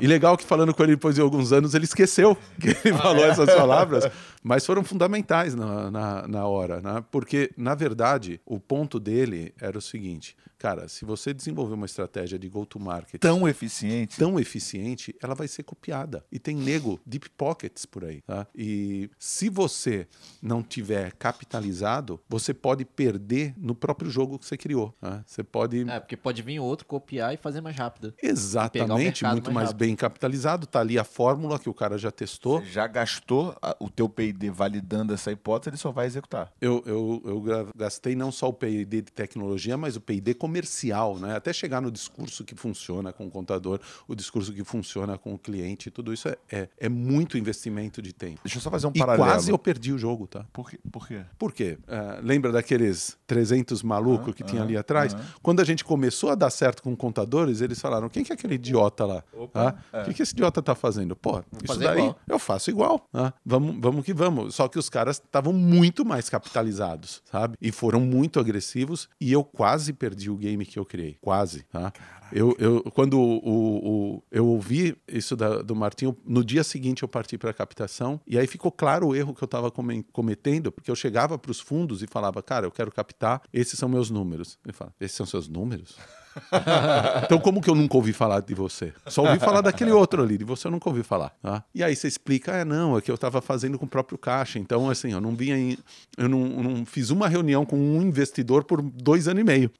e 0.00 0.06
legal 0.06 0.34
que, 0.36 0.44
falando 0.44 0.72
com 0.72 0.82
ele 0.82 0.92
depois 0.92 1.14
de 1.14 1.20
alguns 1.20 1.52
anos, 1.52 1.74
ele 1.74 1.84
esqueceu 1.84 2.34
que 2.58 2.68
ele 2.68 2.94
ah, 2.94 2.98
falou 2.98 3.24
é? 3.24 3.28
essas 3.28 3.54
palavras, 3.54 4.10
mas 4.42 4.64
foram 4.64 4.82
fundamentais 4.82 5.54
na, 5.54 5.90
na, 5.90 6.26
na 6.26 6.46
hora, 6.46 6.80
né? 6.80 7.04
Porque, 7.10 7.52
na 7.54 7.74
verdade, 7.74 8.40
o 8.46 8.58
ponto 8.58 8.98
dele 8.98 9.54
era 9.60 9.76
o 9.76 9.82
seguinte: 9.82 10.34
Cara, 10.62 10.86
se 10.86 11.04
você 11.04 11.34
desenvolver 11.34 11.74
uma 11.74 11.86
estratégia 11.86 12.38
de 12.38 12.48
go-to-market 12.48 13.20
tão 13.20 13.48
eficiente, 13.48 14.16
tão 14.16 14.38
eficiente, 14.38 15.12
ela 15.20 15.34
vai 15.34 15.48
ser 15.48 15.64
copiada. 15.64 16.24
E 16.30 16.38
tem 16.38 16.54
nego 16.54 17.00
deep 17.04 17.28
pockets 17.30 17.84
por 17.84 18.04
aí, 18.04 18.20
tá? 18.22 18.46
E 18.54 19.10
se 19.18 19.48
você 19.48 20.06
não 20.40 20.62
tiver 20.62 21.14
capitalizado, 21.14 22.20
você 22.28 22.54
pode 22.54 22.84
perder 22.84 23.54
no 23.56 23.74
próprio 23.74 24.08
jogo 24.08 24.38
que 24.38 24.46
você 24.46 24.56
criou. 24.56 24.94
Tá? 25.00 25.24
Você 25.26 25.42
pode. 25.42 25.82
É, 25.90 25.98
porque 25.98 26.16
pode 26.16 26.40
vir 26.42 26.60
outro 26.60 26.86
copiar 26.86 27.34
e 27.34 27.36
fazer 27.36 27.60
mais 27.60 27.74
rápido. 27.74 28.14
Exatamente, 28.22 29.24
muito 29.24 29.50
mais, 29.50 29.70
mais 29.70 29.72
bem 29.72 29.96
capitalizado. 29.96 30.64
Tá 30.64 30.78
ali 30.78 30.96
a 30.96 31.02
fórmula 31.02 31.58
que 31.58 31.68
o 31.68 31.74
cara 31.74 31.98
já 31.98 32.12
testou. 32.12 32.60
Você 32.60 32.66
já 32.66 32.86
gastou 32.86 33.52
o 33.80 33.90
teu 33.90 34.08
P&D 34.08 34.48
validando 34.50 35.12
essa 35.12 35.32
hipótese, 35.32 35.70
ele 35.70 35.76
só 35.76 35.90
vai 35.90 36.06
executar. 36.06 36.52
Eu, 36.60 36.84
eu, 36.86 37.20
eu 37.24 37.72
gastei 37.76 38.14
não 38.14 38.30
só 38.30 38.48
o 38.48 38.52
P&D 38.52 39.02
de 39.02 39.10
tecnologia, 39.10 39.76
mas 39.76 39.96
o 39.96 40.00
P&D 40.00 40.34
como 40.34 40.51
comercial, 40.52 41.18
né? 41.18 41.34
Até 41.34 41.50
chegar 41.52 41.80
no 41.80 41.90
discurso 41.90 42.44
que 42.44 42.54
funciona 42.54 43.10
com 43.10 43.26
o 43.26 43.30
contador, 43.30 43.80
o 44.06 44.14
discurso 44.14 44.52
que 44.52 44.62
funciona 44.62 45.16
com 45.16 45.32
o 45.32 45.38
cliente, 45.38 45.90
tudo 45.90 46.12
isso 46.12 46.28
é, 46.28 46.36
é, 46.50 46.68
é 46.78 46.88
muito 46.90 47.38
investimento 47.38 48.02
de 48.02 48.12
tempo. 48.12 48.40
Deixa 48.44 48.58
eu 48.58 48.62
só 48.62 48.70
fazer 48.70 48.86
um 48.86 48.92
e 48.94 48.98
paralelo. 48.98 49.24
quase 49.24 49.50
eu 49.50 49.58
perdi 49.58 49.92
o 49.92 49.98
jogo, 49.98 50.26
tá? 50.26 50.44
Por 50.52 50.70
quê? 50.70 50.78
Por 50.90 51.08
quê? 51.08 51.20
Por 51.38 51.52
quê? 51.52 51.78
Uh, 51.84 52.20
lembra 52.22 52.52
daqueles 52.52 53.16
300 53.26 53.82
malucos 53.82 54.28
ah, 54.28 54.32
que 54.34 54.44
tinha 54.44 54.62
ali 54.62 54.76
atrás? 54.76 55.16
Quando 55.42 55.60
a 55.60 55.64
gente 55.64 55.84
começou 55.84 56.30
a 56.30 56.34
dar 56.34 56.50
certo 56.50 56.82
com 56.82 56.94
contadores, 56.94 57.62
eles 57.62 57.80
falaram, 57.80 58.10
quem 58.10 58.22
que 58.22 58.32
é 58.32 58.34
aquele 58.34 58.56
idiota 58.56 59.06
lá? 59.06 59.24
Opa, 59.32 59.76
ah, 59.92 59.98
é. 60.00 60.02
O 60.02 60.04
que, 60.04 60.14
que 60.14 60.22
esse 60.22 60.32
idiota 60.32 60.60
tá 60.60 60.74
fazendo? 60.74 61.16
Pô, 61.16 61.32
Vou 61.32 61.42
isso 61.64 61.78
daí 61.78 61.98
igual. 61.98 62.18
eu 62.28 62.38
faço 62.38 62.68
igual. 62.68 63.08
Ah, 63.14 63.32
vamos, 63.44 63.76
vamos 63.80 64.04
que 64.04 64.12
vamos. 64.12 64.54
Só 64.54 64.68
que 64.68 64.78
os 64.78 64.90
caras 64.90 65.16
estavam 65.16 65.52
muito 65.52 66.04
mais 66.04 66.28
capitalizados, 66.28 67.22
sabe? 67.30 67.56
E 67.60 67.72
foram 67.72 68.00
muito 68.00 68.38
agressivos 68.38 69.08
e 69.18 69.32
eu 69.32 69.42
quase 69.42 69.92
perdi 69.92 70.28
o 70.28 70.36
game 70.42 70.66
que 70.66 70.78
eu 70.78 70.84
criei 70.84 71.16
quase. 71.20 71.62
Tá? 71.64 71.92
Eu, 72.32 72.56
eu, 72.58 72.82
quando 72.92 73.20
o, 73.20 74.16
o, 74.16 74.22
eu 74.30 74.46
ouvi 74.46 74.96
isso 75.06 75.36
da, 75.36 75.62
do 75.62 75.74
Martinho, 75.74 76.16
no 76.24 76.44
dia 76.44 76.64
seguinte 76.64 77.02
eu 77.02 77.08
parti 77.08 77.38
para 77.38 77.50
a 77.50 77.54
captação, 77.54 78.20
e 78.26 78.38
aí 78.38 78.46
ficou 78.46 78.72
claro 78.72 79.08
o 79.08 79.16
erro 79.16 79.34
que 79.34 79.42
eu 79.42 79.46
estava 79.46 79.70
cometendo, 79.70 80.72
porque 80.72 80.90
eu 80.90 80.96
chegava 80.96 81.38
para 81.38 81.50
os 81.50 81.60
fundos 81.60 82.02
e 82.02 82.06
falava, 82.06 82.42
cara, 82.42 82.66
eu 82.66 82.70
quero 82.70 82.90
captar, 82.90 83.42
esses 83.52 83.78
são 83.78 83.88
meus 83.88 84.10
números. 84.10 84.58
Ele 84.64 84.72
fala, 84.72 84.94
esses 85.00 85.16
são 85.16 85.26
seus 85.26 85.48
números? 85.48 85.96
então, 87.24 87.38
como 87.38 87.60
que 87.60 87.68
eu 87.68 87.74
nunca 87.74 87.96
ouvi 87.96 88.12
falar 88.12 88.40
de 88.40 88.54
você? 88.54 88.92
Só 89.06 89.22
ouvi 89.22 89.38
falar 89.38 89.60
daquele 89.60 89.92
outro 89.92 90.22
ali, 90.22 90.38
de 90.38 90.44
você 90.44 90.66
eu 90.66 90.70
nunca 90.70 90.88
ouvi 90.88 91.02
falar. 91.02 91.30
Tá? 91.42 91.64
E 91.74 91.82
aí 91.82 91.94
você 91.94 92.08
explica, 92.08 92.52
é 92.52 92.64
não, 92.64 92.96
é 92.96 93.00
que 93.00 93.10
eu 93.10 93.14
estava 93.14 93.40
fazendo 93.40 93.78
com 93.78 93.84
o 93.84 93.88
próprio 93.88 94.18
caixa. 94.18 94.58
Então, 94.58 94.88
assim, 94.88 95.12
eu 95.12 95.20
não 95.20 95.34
vinha 95.34 95.56
em, 95.56 95.78
eu 96.16 96.28
não, 96.28 96.40
não 96.40 96.86
fiz 96.86 97.10
uma 97.10 97.28
reunião 97.28 97.64
com 97.64 97.76
um 97.76 98.02
investidor 98.02 98.64
por 98.64 98.82
dois 98.82 99.28
anos 99.28 99.40
e 99.40 99.44
meio. 99.44 99.70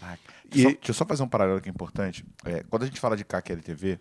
Caraca. 0.00 0.18
E... 0.50 0.62
Só, 0.62 0.68
deixa 0.68 0.90
eu 0.90 0.94
só 0.94 1.04
fazer 1.04 1.22
um 1.22 1.28
paralelo 1.28 1.60
que 1.60 1.68
é 1.68 1.70
importante. 1.70 2.24
É, 2.42 2.64
quando 2.70 2.84
a 2.84 2.86
gente 2.86 2.98
fala 2.98 3.14
de 3.14 3.22
CAC 3.22 3.52
LTV, 3.52 4.00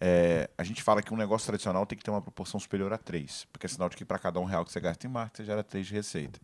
É, 0.00 0.50
a 0.58 0.64
gente 0.64 0.82
fala 0.82 1.00
que 1.00 1.14
um 1.14 1.16
negócio 1.16 1.46
tradicional 1.46 1.86
tem 1.86 1.96
que 1.96 2.02
ter 2.02 2.10
uma 2.10 2.20
proporção 2.20 2.58
superior 2.58 2.92
a 2.92 2.98
3, 2.98 3.46
porque 3.52 3.66
é 3.66 3.68
sinal 3.68 3.88
de 3.88 3.96
que 3.96 4.04
para 4.04 4.18
cada 4.18 4.40
um 4.40 4.44
real 4.44 4.64
que 4.64 4.72
você 4.72 4.80
gasta 4.80 5.06
em 5.06 5.10
marketing, 5.10 5.42
você 5.42 5.44
gera 5.44 5.62
3 5.62 5.86
de 5.86 5.92
receita. 5.92 6.40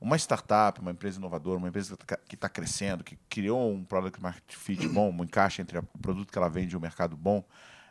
Uma 0.00 0.16
startup, 0.16 0.80
uma 0.80 0.90
empresa 0.92 1.18
inovadora, 1.18 1.58
uma 1.58 1.68
empresa 1.68 1.96
que 2.26 2.34
está 2.34 2.48
crescendo, 2.48 3.04
que 3.04 3.16
criou 3.28 3.70
um 3.72 3.84
product 3.84 4.20
market 4.20 4.54
fit 4.56 4.88
bom, 4.88 5.10
um 5.10 5.24
encaixe 5.24 5.60
entre 5.60 5.78
o 5.78 5.82
produto 6.00 6.32
que 6.32 6.38
ela 6.38 6.48
vende 6.48 6.74
e 6.74 6.76
o 6.76 6.80
mercado 6.80 7.16
bom, 7.16 7.44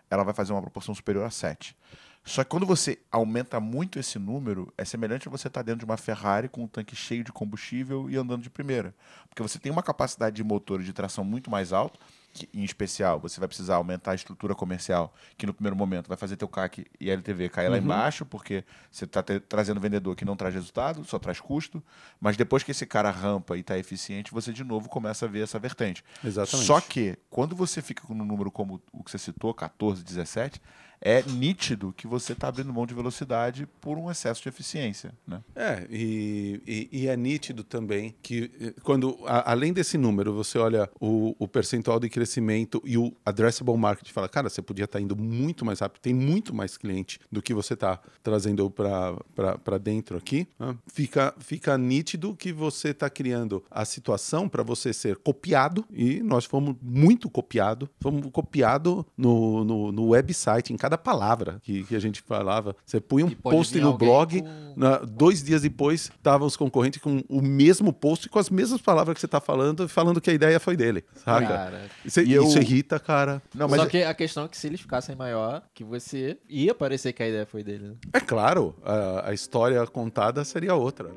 ela 0.10 0.24
vai 0.24 0.34
fazer 0.34 0.52
uma 0.52 0.62
proporção 0.62 0.96
superior 0.96 1.26
a 1.26 1.30
7. 1.30 1.78
Só 2.24 2.44
que 2.44 2.50
quando 2.50 2.66
você 2.66 3.00
aumenta 3.12 3.60
muito 3.60 3.98
esse 3.98 4.20
número, 4.20 4.74
é 4.78 4.84
semelhante 4.84 5.28
a 5.28 5.32
você 5.32 5.48
estar 5.48 5.62
dentro 5.62 5.80
de 5.80 5.86
uma 5.86 5.98
Ferrari 5.98 6.50
com 6.50 6.64
um 6.64 6.68
tanque 6.68 6.96
cheio 6.96 7.24
de 7.24 7.32
combustível 7.32 8.10
e 8.10 8.18
andando 8.18 8.42
de 8.42 8.50
primeira. 8.50 8.94
Porque 9.28 9.42
você 9.42 9.58
tem 9.58 9.72
uma 9.72 9.84
capacidade 9.84 10.36
de 10.36 10.44
motor 10.44 10.82
e 10.82 10.84
de 10.84 10.94
tração 10.94 11.24
muito 11.24 11.50
mais 11.50 11.72
alta, 11.72 12.00
que, 12.34 12.50
em 12.54 12.64
especial, 12.64 13.20
você 13.20 13.40
vai 13.40 13.48
precisar 13.48 13.76
aumentar 13.76 14.12
a 14.12 14.16
estrutura 14.16 14.56
comercial, 14.56 15.14
que 15.38 15.46
no 15.46 15.54
primeiro 15.54 15.76
momento 15.76 16.08
vai 16.08 16.18
fazer 16.18 16.36
teu 16.36 16.48
CAC 16.48 16.86
e 17.00 17.10
LTV 17.10 17.50
cair 17.50 17.68
uhum. 17.68 17.72
lá 17.74 17.78
embaixo, 17.78 18.26
porque 18.26 18.64
você 18.92 19.06
está 19.06 19.24
trazendo 19.24 19.80
vendedor 19.80 20.16
que 20.16 20.26
não 20.26 20.36
traz 20.36 20.54
resultado, 20.54 21.04
só 21.06 21.18
traz 21.20 21.40
custo. 21.40 21.84
Mas 22.20 22.38
depois 22.38 22.64
que 22.64 22.72
esse 22.72 22.86
cara 22.86 23.10
rampa 23.10 23.58
e 23.58 23.62
está 23.62 23.78
eficiente, 23.78 24.32
você 24.32 24.54
de 24.54 24.64
novo 24.64 24.90
começa 24.90 25.26
a 25.26 25.30
ver 25.30 25.44
essa 25.44 25.60
vertente. 25.60 26.04
Exatamente. 26.24 26.66
Só 26.66 26.80
que, 26.80 27.18
quando 27.30 27.56
você 27.56 27.82
fica 27.82 28.06
com 28.06 28.14
um 28.14 28.26
número 28.26 28.52
como 28.52 28.82
o 28.92 29.04
que 29.04 29.12
você 29.12 29.18
citou, 29.18 29.54
14, 29.54 30.04
17, 30.04 30.62
é 31.02 31.24
nítido 31.24 31.94
que 31.96 32.08
você 32.08 32.34
está 32.34 32.48
abrindo 32.48 32.74
mão 32.74 32.86
de 32.86 32.94
velocidade 32.94 33.68
por 33.80 33.98
um 33.98 34.10
excesso 34.10 34.42
de 34.42 34.50
eficiência. 34.50 35.14
Né? 35.28 35.42
É, 35.56 35.88
e, 35.90 36.62
e, 36.68 36.90
e 36.92 37.08
é 37.08 37.16
nítido 37.16 37.64
também 37.64 38.16
que 38.22 38.52
eh, 38.60 38.74
quando, 38.84 39.18
a, 39.26 39.52
além 39.52 39.74
desse 39.74 39.98
número, 39.98 40.34
você 40.34 40.58
olha 40.58 40.90
o, 41.00 41.36
o, 41.40 41.48
percentual 41.48 42.00
de 42.00 42.10
crescimento 42.10 42.82
e 42.86 42.98
o 42.98 43.14
addressable 43.26 43.78
market 43.78 44.10
fala, 44.12 44.28
cara, 44.28 44.50
você 44.50 44.62
podia 44.62 44.86
estar 44.86 45.00
tá 45.00 45.04
indo 45.04 45.16
muito 45.16 45.66
mais 45.66 45.80
rápido, 45.80 46.02
tem 46.02 46.14
muito 46.14 46.54
mais 46.54 46.78
cliente 46.78 47.20
do 47.32 47.42
que 47.42 47.54
você 47.54 47.74
está 47.74 48.00
trazendo 48.22 48.70
para 48.70 49.78
dentro 49.78 50.18
aqui. 50.18 50.48
Né? 50.58 50.76
Fica, 50.88 51.34
fica 51.40 51.78
nítido 51.78 52.36
que 52.36 52.52
você 52.52 52.90
está 52.90 53.10
criando 53.10 53.64
a 53.70 53.86
situação 53.86 54.50
para 54.50 54.64
você 54.64 54.94
ser 54.94 55.18
copiado, 55.18 55.86
e 55.92 56.22
nós 56.22 56.46
fomos 56.46 56.76
muito 56.82 57.30
copiado, 57.30 57.90
fomos 58.02 58.30
copiado 58.32 59.06
no, 59.18 59.64
no, 59.64 59.92
no 59.92 60.08
website, 60.10 60.74
em 60.74 60.78
cada 60.78 60.89
cada 60.90 60.98
palavra 60.98 61.60
que, 61.62 61.84
que 61.84 61.96
a 61.96 62.00
gente 62.00 62.22
falava. 62.22 62.76
Você 62.84 63.00
punha 63.00 63.26
um 63.26 63.30
post 63.30 63.80
no 63.80 63.96
blog, 63.96 64.42
com... 64.42 64.74
na, 64.76 64.98
dois 64.98 65.44
dias 65.44 65.62
depois 65.62 66.12
estavam 66.16 66.48
os 66.48 66.58
concorrentes 66.58 67.00
com 67.02 67.24
o 67.30 67.42
mesmo 67.42 67.94
post 67.94 68.28
com 68.30 68.40
as 68.40 68.50
mesmas 68.50 68.82
palavras 68.82 69.14
que 69.14 69.20
você 69.20 69.28
está 69.28 69.40
falando, 69.40 69.88
falando 69.88 70.20
que 70.20 70.30
a 70.30 70.34
ideia 70.34 70.60
foi 70.60 70.76
dele, 70.76 71.04
saca? 71.24 71.48
Cara, 71.48 71.82
isso, 72.04 72.22
e 72.22 72.34
eu... 72.34 72.44
isso 72.44 72.58
irrita, 72.58 73.00
cara. 73.00 73.42
Não, 73.54 73.68
mas 73.68 73.80
Só 73.80 73.86
é 73.86 73.90
que 73.90 74.04
a 74.04 74.14
questão 74.14 74.46
é 74.46 74.48
que 74.48 74.58
se 74.58 74.68
eles 74.68 74.82
ficassem 74.82 75.16
maior, 75.16 75.62
que 75.74 75.84
você 75.84 76.38
ia 76.50 76.74
parecer 76.74 77.14
que 77.14 77.22
a 77.22 77.28
ideia 77.28 77.46
foi 77.46 77.64
dele. 77.64 77.90
Né? 77.90 77.96
É 78.14 78.20
claro, 78.20 78.76
a, 78.84 79.30
a 79.30 79.34
história 79.34 79.86
contada 79.86 80.44
seria 80.44 80.74
outra. 80.74 81.12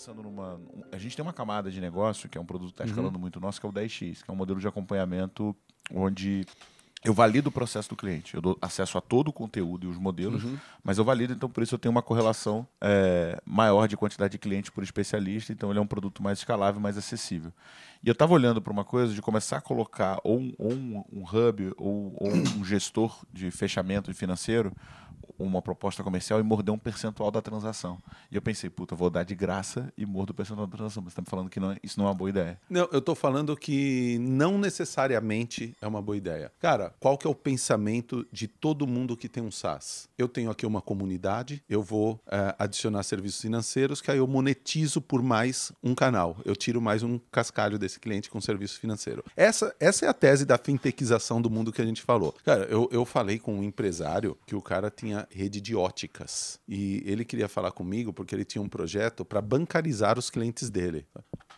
Pensando 0.00 0.22
numa. 0.22 0.58
A 0.90 0.96
gente 0.96 1.14
tem 1.14 1.22
uma 1.22 1.32
camada 1.32 1.70
de 1.70 1.78
negócio, 1.78 2.28
que 2.28 2.38
é 2.38 2.40
um 2.40 2.46
produto 2.46 2.68
que 2.68 2.74
está 2.74 2.84
uhum. 2.84 2.90
escalando 2.90 3.16
uhum. 3.16 3.20
muito 3.20 3.38
nosso, 3.38 3.60
que 3.60 3.66
é 3.66 3.68
o 3.68 3.72
10x, 3.72 4.22
que 4.24 4.30
é 4.30 4.32
um 4.32 4.36
modelo 4.36 4.58
de 4.58 4.66
acompanhamento 4.66 5.54
onde 5.94 6.46
eu 7.04 7.12
valido 7.12 7.48
o 7.48 7.52
processo 7.52 7.90
do 7.90 7.96
cliente. 7.96 8.34
Eu 8.34 8.40
dou 8.40 8.58
acesso 8.62 8.96
a 8.96 9.00
todo 9.00 9.28
o 9.28 9.32
conteúdo 9.32 9.86
e 9.86 9.90
os 9.90 9.98
modelos, 9.98 10.44
uhum. 10.44 10.58
mas 10.82 10.96
eu 10.96 11.04
valido, 11.04 11.32
então 11.32 11.48
por 11.48 11.62
isso 11.62 11.74
eu 11.74 11.78
tenho 11.78 11.92
uma 11.92 12.02
correlação 12.02 12.66
é, 12.80 13.40
maior 13.44 13.86
de 13.86 13.96
quantidade 13.96 14.32
de 14.32 14.38
clientes 14.38 14.70
por 14.70 14.82
especialista, 14.82 15.52
então 15.52 15.70
ele 15.70 15.78
é 15.78 15.82
um 15.82 15.86
produto 15.86 16.22
mais 16.22 16.38
escalável, 16.38 16.80
mais 16.80 16.96
acessível. 16.96 17.52
E 18.02 18.08
eu 18.08 18.12
estava 18.12 18.32
olhando 18.32 18.60
para 18.60 18.72
uma 18.72 18.84
coisa 18.84 19.14
de 19.14 19.20
começar 19.20 19.58
a 19.58 19.60
colocar 19.60 20.18
ou 20.24 20.38
um, 20.38 20.54
ou 20.58 20.72
um, 20.72 21.04
um 21.12 21.22
hub 21.22 21.74
ou, 21.76 22.14
ou 22.16 22.32
um 22.32 22.64
gestor 22.64 23.18
de 23.32 23.50
fechamento 23.50 24.12
financeiro 24.14 24.72
uma 25.44 25.62
proposta 25.62 26.02
comercial 26.02 26.40
e 26.40 26.42
morder 26.42 26.74
um 26.74 26.78
percentual 26.78 27.30
da 27.30 27.40
transação. 27.40 27.98
E 28.30 28.36
eu 28.36 28.42
pensei, 28.42 28.70
puta, 28.70 28.94
vou 28.94 29.10
dar 29.10 29.24
de 29.24 29.34
graça 29.34 29.92
e 29.96 30.04
mordo 30.04 30.30
o 30.30 30.34
percentual 30.34 30.66
da 30.66 30.76
transação. 30.76 31.02
Mas 31.02 31.12
você 31.12 31.20
está 31.20 31.22
me 31.22 31.30
falando 31.30 31.50
que 31.50 31.60
não, 31.60 31.72
é, 31.72 31.76
isso 31.82 31.98
não 31.98 32.06
é 32.06 32.08
uma 32.08 32.14
boa 32.14 32.30
ideia. 32.30 32.58
Não, 32.68 32.88
eu 32.92 32.98
estou 32.98 33.14
falando 33.14 33.56
que 33.56 34.18
não 34.20 34.58
necessariamente 34.58 35.74
é 35.80 35.86
uma 35.86 36.02
boa 36.02 36.16
ideia. 36.16 36.52
Cara, 36.60 36.94
qual 37.00 37.16
que 37.16 37.26
é 37.26 37.30
o 37.30 37.34
pensamento 37.34 38.26
de 38.32 38.46
todo 38.46 38.86
mundo 38.86 39.16
que 39.16 39.28
tem 39.28 39.42
um 39.42 39.50
SaaS? 39.50 40.08
Eu 40.16 40.28
tenho 40.28 40.50
aqui 40.50 40.66
uma 40.66 40.80
comunidade, 40.80 41.62
eu 41.68 41.82
vou 41.82 42.20
é, 42.26 42.54
adicionar 42.58 43.02
serviços 43.02 43.40
financeiros, 43.40 44.00
que 44.00 44.10
aí 44.10 44.18
eu 44.18 44.26
monetizo 44.26 45.00
por 45.00 45.22
mais 45.22 45.72
um 45.82 45.94
canal. 45.94 46.36
Eu 46.44 46.54
tiro 46.54 46.80
mais 46.80 47.02
um 47.02 47.18
cascalho 47.30 47.78
desse 47.78 47.98
cliente 47.98 48.30
com 48.30 48.40
serviço 48.40 48.78
financeiro. 48.78 49.24
Essa, 49.36 49.74
essa 49.80 50.06
é 50.06 50.08
a 50.08 50.14
tese 50.14 50.44
da 50.44 50.58
fintechização 50.58 51.40
do 51.40 51.50
mundo 51.50 51.72
que 51.72 51.80
a 51.80 51.84
gente 51.84 52.02
falou. 52.02 52.34
Cara, 52.44 52.64
eu, 52.64 52.88
eu 52.92 53.04
falei 53.04 53.38
com 53.38 53.58
um 53.58 53.62
empresário 53.62 54.36
que 54.46 54.54
o 54.54 54.62
cara 54.62 54.90
tinha 54.90 55.26
rede 55.30 55.60
de 55.60 55.74
óticas. 55.74 56.60
E 56.68 57.02
ele 57.06 57.24
queria 57.24 57.48
falar 57.48 57.70
comigo 57.72 58.12
porque 58.12 58.34
ele 58.34 58.44
tinha 58.44 58.60
um 58.60 58.68
projeto 58.68 59.24
para 59.24 59.40
bancarizar 59.40 60.18
os 60.18 60.28
clientes 60.28 60.68
dele 60.70 61.06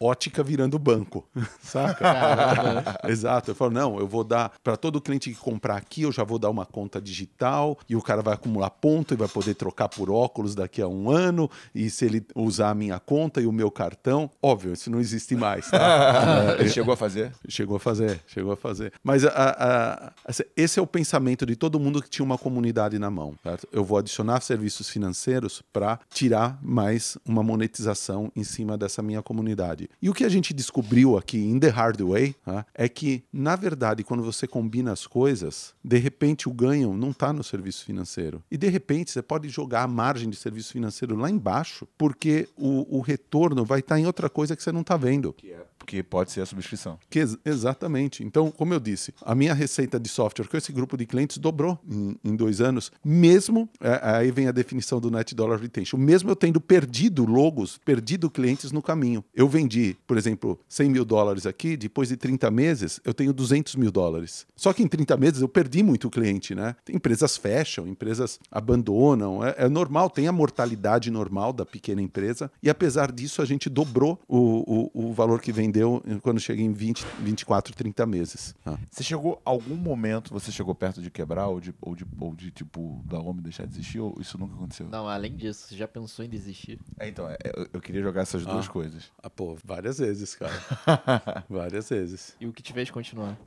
ótica 0.03 0.43
virando 0.43 0.79
banco, 0.79 1.25
saca? 1.63 2.99
Exato. 3.09 3.51
Eu 3.51 3.55
falo, 3.55 3.71
não, 3.71 3.99
eu 3.99 4.07
vou 4.07 4.25
dar 4.25 4.53
para 4.63 4.77
todo 4.77 5.01
cliente 5.01 5.31
que 5.31 5.37
comprar 5.37 5.77
aqui, 5.77 6.03
eu 6.03 6.13
já 6.13 6.25
vou 6.25 6.39
dar 6.39 6.51
uma 6.51 6.67
conta 6.67 7.01
digital 7.01 7.79
e 7.89 7.95
o 7.95 8.03
cara 8.03 8.23
vai 8.23 8.35
acumular 8.35 8.71
ponto 8.71 9.15
e 9.15 9.17
vai 9.17 9.29
poder 9.29 9.55
trocar 9.55 9.89
por 9.89 10.11
óculos 10.11 10.55
daqui 10.55 10.83
a 10.83 10.89
um 10.89 11.11
ano 11.11 11.51
e 11.75 11.89
se 11.91 12.05
ele 12.05 12.27
usar 12.35 12.71
a 12.71 12.75
minha 12.75 12.99
conta 12.99 13.41
e 13.41 13.47
o 13.47 13.53
meu 13.53 13.71
cartão, 13.71 14.31
óbvio, 14.43 14.73
isso 14.73 14.91
não 14.91 15.01
existe 15.01 15.37
mais. 15.37 15.71
Tá? 15.71 16.57
ele 16.59 16.69
chegou 16.69 16.95
a 16.95 16.97
fazer? 16.97 17.33
Chegou 17.49 17.77
a 17.77 17.81
fazer, 17.81 18.21
chegou 18.27 18.53
a 18.53 18.57
fazer. 18.57 18.93
Mas 19.03 19.25
a, 19.25 19.31
a, 19.31 20.07
a, 20.07 20.13
esse 20.57 20.79
é 20.79 20.83
o 20.83 20.87
pensamento 20.87 21.47
de 21.47 21.57
todo 21.57 21.79
mundo 21.79 22.03
que 22.03 22.11
tinha 22.11 22.25
uma 22.25 22.39
comunidade 22.39 22.99
na 22.99 23.11
mão. 23.11 23.35
Certo? 23.43 23.69
Eu 23.73 23.85
vou 23.85 23.99
adicionar 23.99 24.41
serviços 24.41 24.89
financeiros 24.89 25.63
para 25.73 25.99
tirar 26.13 26.59
mais 26.63 27.17
uma 27.25 27.43
monetização 27.43 28.31
em 28.35 28.45
cima 28.45 28.77
dessa 28.77 29.03
minha 29.03 29.23
comunidade. 29.23 29.89
E 30.01 30.11
o 30.11 30.15
que 30.15 30.25
a 30.25 30.29
gente 30.29 30.53
descobriu 30.53 31.17
aqui 31.17 31.39
em 31.39 31.59
The 31.59 31.69
Hard 31.69 32.01
Way 32.01 32.35
tá, 32.45 32.67
é 32.75 32.89
que, 32.89 33.23
na 33.33 33.57
verdade, 33.57 34.03
quando 34.03 34.23
você 34.23 34.47
combina 34.47 34.93
as 34.93 35.07
coisas, 35.07 35.75
de 35.85 35.99
repente 35.99 36.49
o 36.49 36.53
ganho 36.53 36.95
não 36.95 37.11
está 37.11 37.33
no 37.33 37.45
serviço 37.45 37.85
financeiro. 37.85 38.43
E 38.51 38.57
de 38.57 38.69
repente 38.69 39.11
você 39.11 39.23
pode 39.23 39.49
jogar 39.49 39.83
a 39.83 39.89
margem 39.89 40.29
de 40.29 40.37
serviço 40.37 40.73
financeiro 40.73 41.17
lá 41.17 41.31
embaixo, 41.31 41.87
porque 41.97 42.49
o, 42.57 42.99
o 42.99 43.01
retorno 43.01 43.65
vai 43.65 43.81
estar 43.81 43.97
tá 43.97 44.01
em 44.01 44.07
outra 44.07 44.29
coisa 44.29 44.57
que 44.57 44.63
você 44.63 44.73
não 44.73 44.81
está 44.81 44.97
vendo. 44.97 45.33
Que 45.33 45.53
é 45.53 45.67
porque 45.83 46.01
pode 46.01 46.31
ser 46.31 46.41
a 46.41 46.47
subscrição. 46.47 46.97
Que, 47.11 47.25
exatamente. 47.45 48.23
Então, 48.23 48.53
como 48.53 48.73
eu 48.73 48.79
disse, 48.79 49.13
a 49.21 49.35
minha 49.35 49.53
receita 49.53 49.99
de 49.99 50.09
software 50.09 50.47
com 50.47 50.57
esse 50.57 50.73
grupo 50.73 50.97
de 50.97 51.05
clientes 51.05 51.39
dobrou 51.39 51.77
em, 51.91 52.17
em 52.25 52.37
dois 52.37 52.61
anos, 52.61 52.93
mesmo, 53.05 53.69
é, 53.81 53.99
aí 54.01 54.31
vem 54.31 54.47
a 54.47 54.53
definição 54.53 55.01
do 55.01 55.11
Net 55.11 55.35
Dollar 55.35 55.59
Retention, 55.59 55.99
mesmo 55.99 56.31
eu 56.31 56.37
tendo 56.37 56.61
perdido 56.61 57.25
logos, 57.25 57.79
perdido 57.85 58.31
clientes 58.31 58.71
no 58.71 58.81
caminho. 58.81 59.25
Eu 59.35 59.49
vendi, 59.49 59.97
por 60.07 60.17
exemplo, 60.17 60.59
100 60.69 60.89
mil 60.89 61.05
dólares 61.05 61.47
aqui, 61.47 61.77
depois 61.77 62.11
de 62.11 62.17
30 62.17 62.49
meses, 62.53 63.01
eu 63.05 63.13
tenho 63.13 63.33
200 63.33 63.75
mil 63.75 63.91
dólares. 63.91 64.47
Só 64.55 64.73
que 64.73 64.85
em 64.85 64.89
30 64.89 65.17
meses 65.17 65.43
eu 65.43 65.49
perdi 65.49 65.83
muito 65.83 66.09
cliente, 66.09 66.55
né? 66.55 66.77
Empresas 66.89 67.37
fecham, 67.37 67.89
empresas 67.89 68.39
abandonam, 68.53 69.45
é, 69.45 69.55
é 69.59 69.69
normal, 69.69 70.09
tem 70.09 70.29
a 70.29 70.33
mortalidade 70.33 71.11
normal 71.11 71.53
da 71.53 71.67
pequena 71.67 72.01
empresa, 72.01 72.53
e 72.63 72.71
apesar 72.71 73.11
disso 73.11 73.43
a 73.43 73.45
gente 73.45 73.69
dobrou 73.69 74.21
o, 74.29 74.91
o, 74.95 75.09
o 75.09 75.13
valor 75.13 75.41
que 75.41 75.51
vem 75.51 75.72
vendeu 75.73 76.03
quando 76.23 76.39
chega 76.39 76.61
em 76.61 76.73
20, 76.73 77.05
24, 77.21 77.75
30 77.75 78.07
meses. 78.07 78.55
Ah. 78.65 78.79
Você 78.91 79.03
chegou, 79.03 79.41
algum 79.45 79.75
momento, 79.75 80.33
você 80.33 80.53
chegou 80.53 80.75
perto 80.75 81.01
de 81.01 81.11
quebrar 81.11 81.49
ou 81.49 81.61
de, 81.61 81.75
ou 81.81 81.97
de, 81.97 82.05
ou 82.21 82.35
de 82.35 82.51
tipo, 82.51 83.03
da 83.07 83.19
homem 83.19 83.43
deixar 83.43 83.67
de 83.67 83.73
existir 83.73 83.99
ou 83.99 84.15
isso 84.21 84.37
nunca 84.39 84.55
aconteceu? 84.55 84.87
Não, 84.89 85.09
além 85.09 85.35
disso, 85.35 85.67
você 85.69 85.77
já 85.77 85.89
pensou 85.89 86.25
em 86.25 86.29
desistir? 86.29 86.79
É, 86.99 87.09
então, 87.09 87.29
é, 87.29 87.37
eu, 87.57 87.69
eu, 87.73 87.81
queria 87.81 88.03
jogar 88.03 88.23
essas 88.23 88.45
duas 88.45 88.67
ah. 88.67 88.71
coisas. 88.71 89.11
Ah, 89.23 89.31
pô, 89.31 89.57
várias 89.65 89.99
vezes, 89.99 90.35
cara. 90.35 90.53
várias 91.49 91.89
vezes. 91.89 92.37
E 92.39 92.47
o 92.47 92.53
que 92.53 92.63
te 92.63 92.73
fez 92.73 92.91
continuar? 92.91 93.39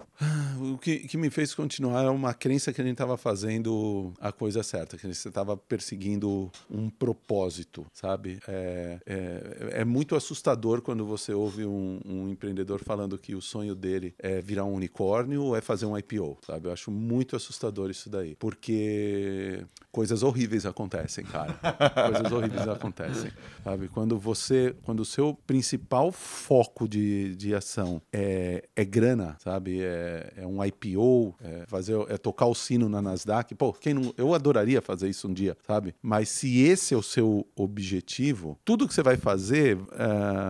O 0.60 0.78
que, 0.78 1.00
que 1.00 1.18
me 1.18 1.30
fez 1.30 1.54
continuar 1.54 2.04
é 2.06 2.10
uma 2.10 2.34
crença 2.34 2.74
que 2.74 2.82
a 2.82 2.84
gente 2.84 2.94
estava 2.94 3.18
fazendo 3.18 4.14
a 4.20 4.32
coisa 4.32 4.64
certa, 4.64 4.98
que 4.98 5.06
a 5.06 5.10
gente 5.10 5.28
estava 5.28 5.56
perseguindo 5.56 6.52
um 6.70 6.90
propósito, 6.90 7.86
sabe? 7.94 8.40
É, 8.48 9.00
é, 9.06 9.82
é 9.82 9.86
muito 9.86 10.16
assustador 10.16 10.82
quando 10.82 11.06
você 11.06 11.34
ouve 11.34 11.66
um, 11.66 12.00
um 12.06 12.15
um 12.24 12.30
empreendedor 12.30 12.82
falando 12.84 13.18
que 13.18 13.36
o 13.36 13.42
sonho 13.42 13.76
dele 13.76 14.14
é 14.20 14.42
virar 14.42 14.66
um 14.66 14.74
unicórnio 14.74 15.44
ou 15.44 15.56
é 15.56 15.62
fazer 15.62 15.86
um 15.86 15.98
IPO, 15.98 16.38
sabe? 16.46 16.68
Eu 16.68 16.74
acho 16.74 16.92
muito 16.92 17.36
assustador 17.36 17.90
isso 17.90 18.10
daí, 18.10 18.36
porque 18.36 19.66
coisas 19.92 20.24
horríveis 20.24 20.66
acontecem, 20.66 21.24
cara. 21.26 21.54
coisas 22.12 22.32
horríveis 22.32 22.68
acontecem, 22.68 23.32
sabe? 23.64 23.88
Quando 23.88 24.18
você, 24.18 24.76
quando 24.84 25.00
o 25.02 25.06
seu 25.06 25.34
principal 25.48 26.12
foco 26.12 26.88
de, 26.88 27.36
de 27.36 27.56
ação 27.56 28.02
é, 28.12 28.68
é 28.76 28.86
grana, 28.86 29.38
sabe? 29.40 29.82
É, 29.82 30.34
é 30.38 30.48
um 30.48 30.64
IPO, 30.64 31.36
é 31.42 31.66
fazer, 31.68 31.96
é 32.10 32.18
tocar 32.18 32.46
o 32.48 32.56
sino 32.56 32.90
na 32.90 33.02
Nasdaq. 33.02 33.56
Pô, 33.56 33.72
quem 33.74 33.94
não, 33.94 34.14
eu 34.18 34.34
adoraria 34.34 34.82
fazer 34.82 35.10
isso 35.10 35.28
um 35.28 35.34
dia, 35.34 35.56
sabe? 35.66 35.96
Mas 36.02 36.30
se 36.30 36.62
esse 36.62 36.94
é 36.94 36.98
o 36.98 37.04
seu 37.04 37.48
objetivo, 37.56 38.58
tudo 38.66 38.88
que 38.88 38.94
você 38.94 39.04
vai 39.04 39.18
fazer 39.18 39.78
uh, 39.78 39.86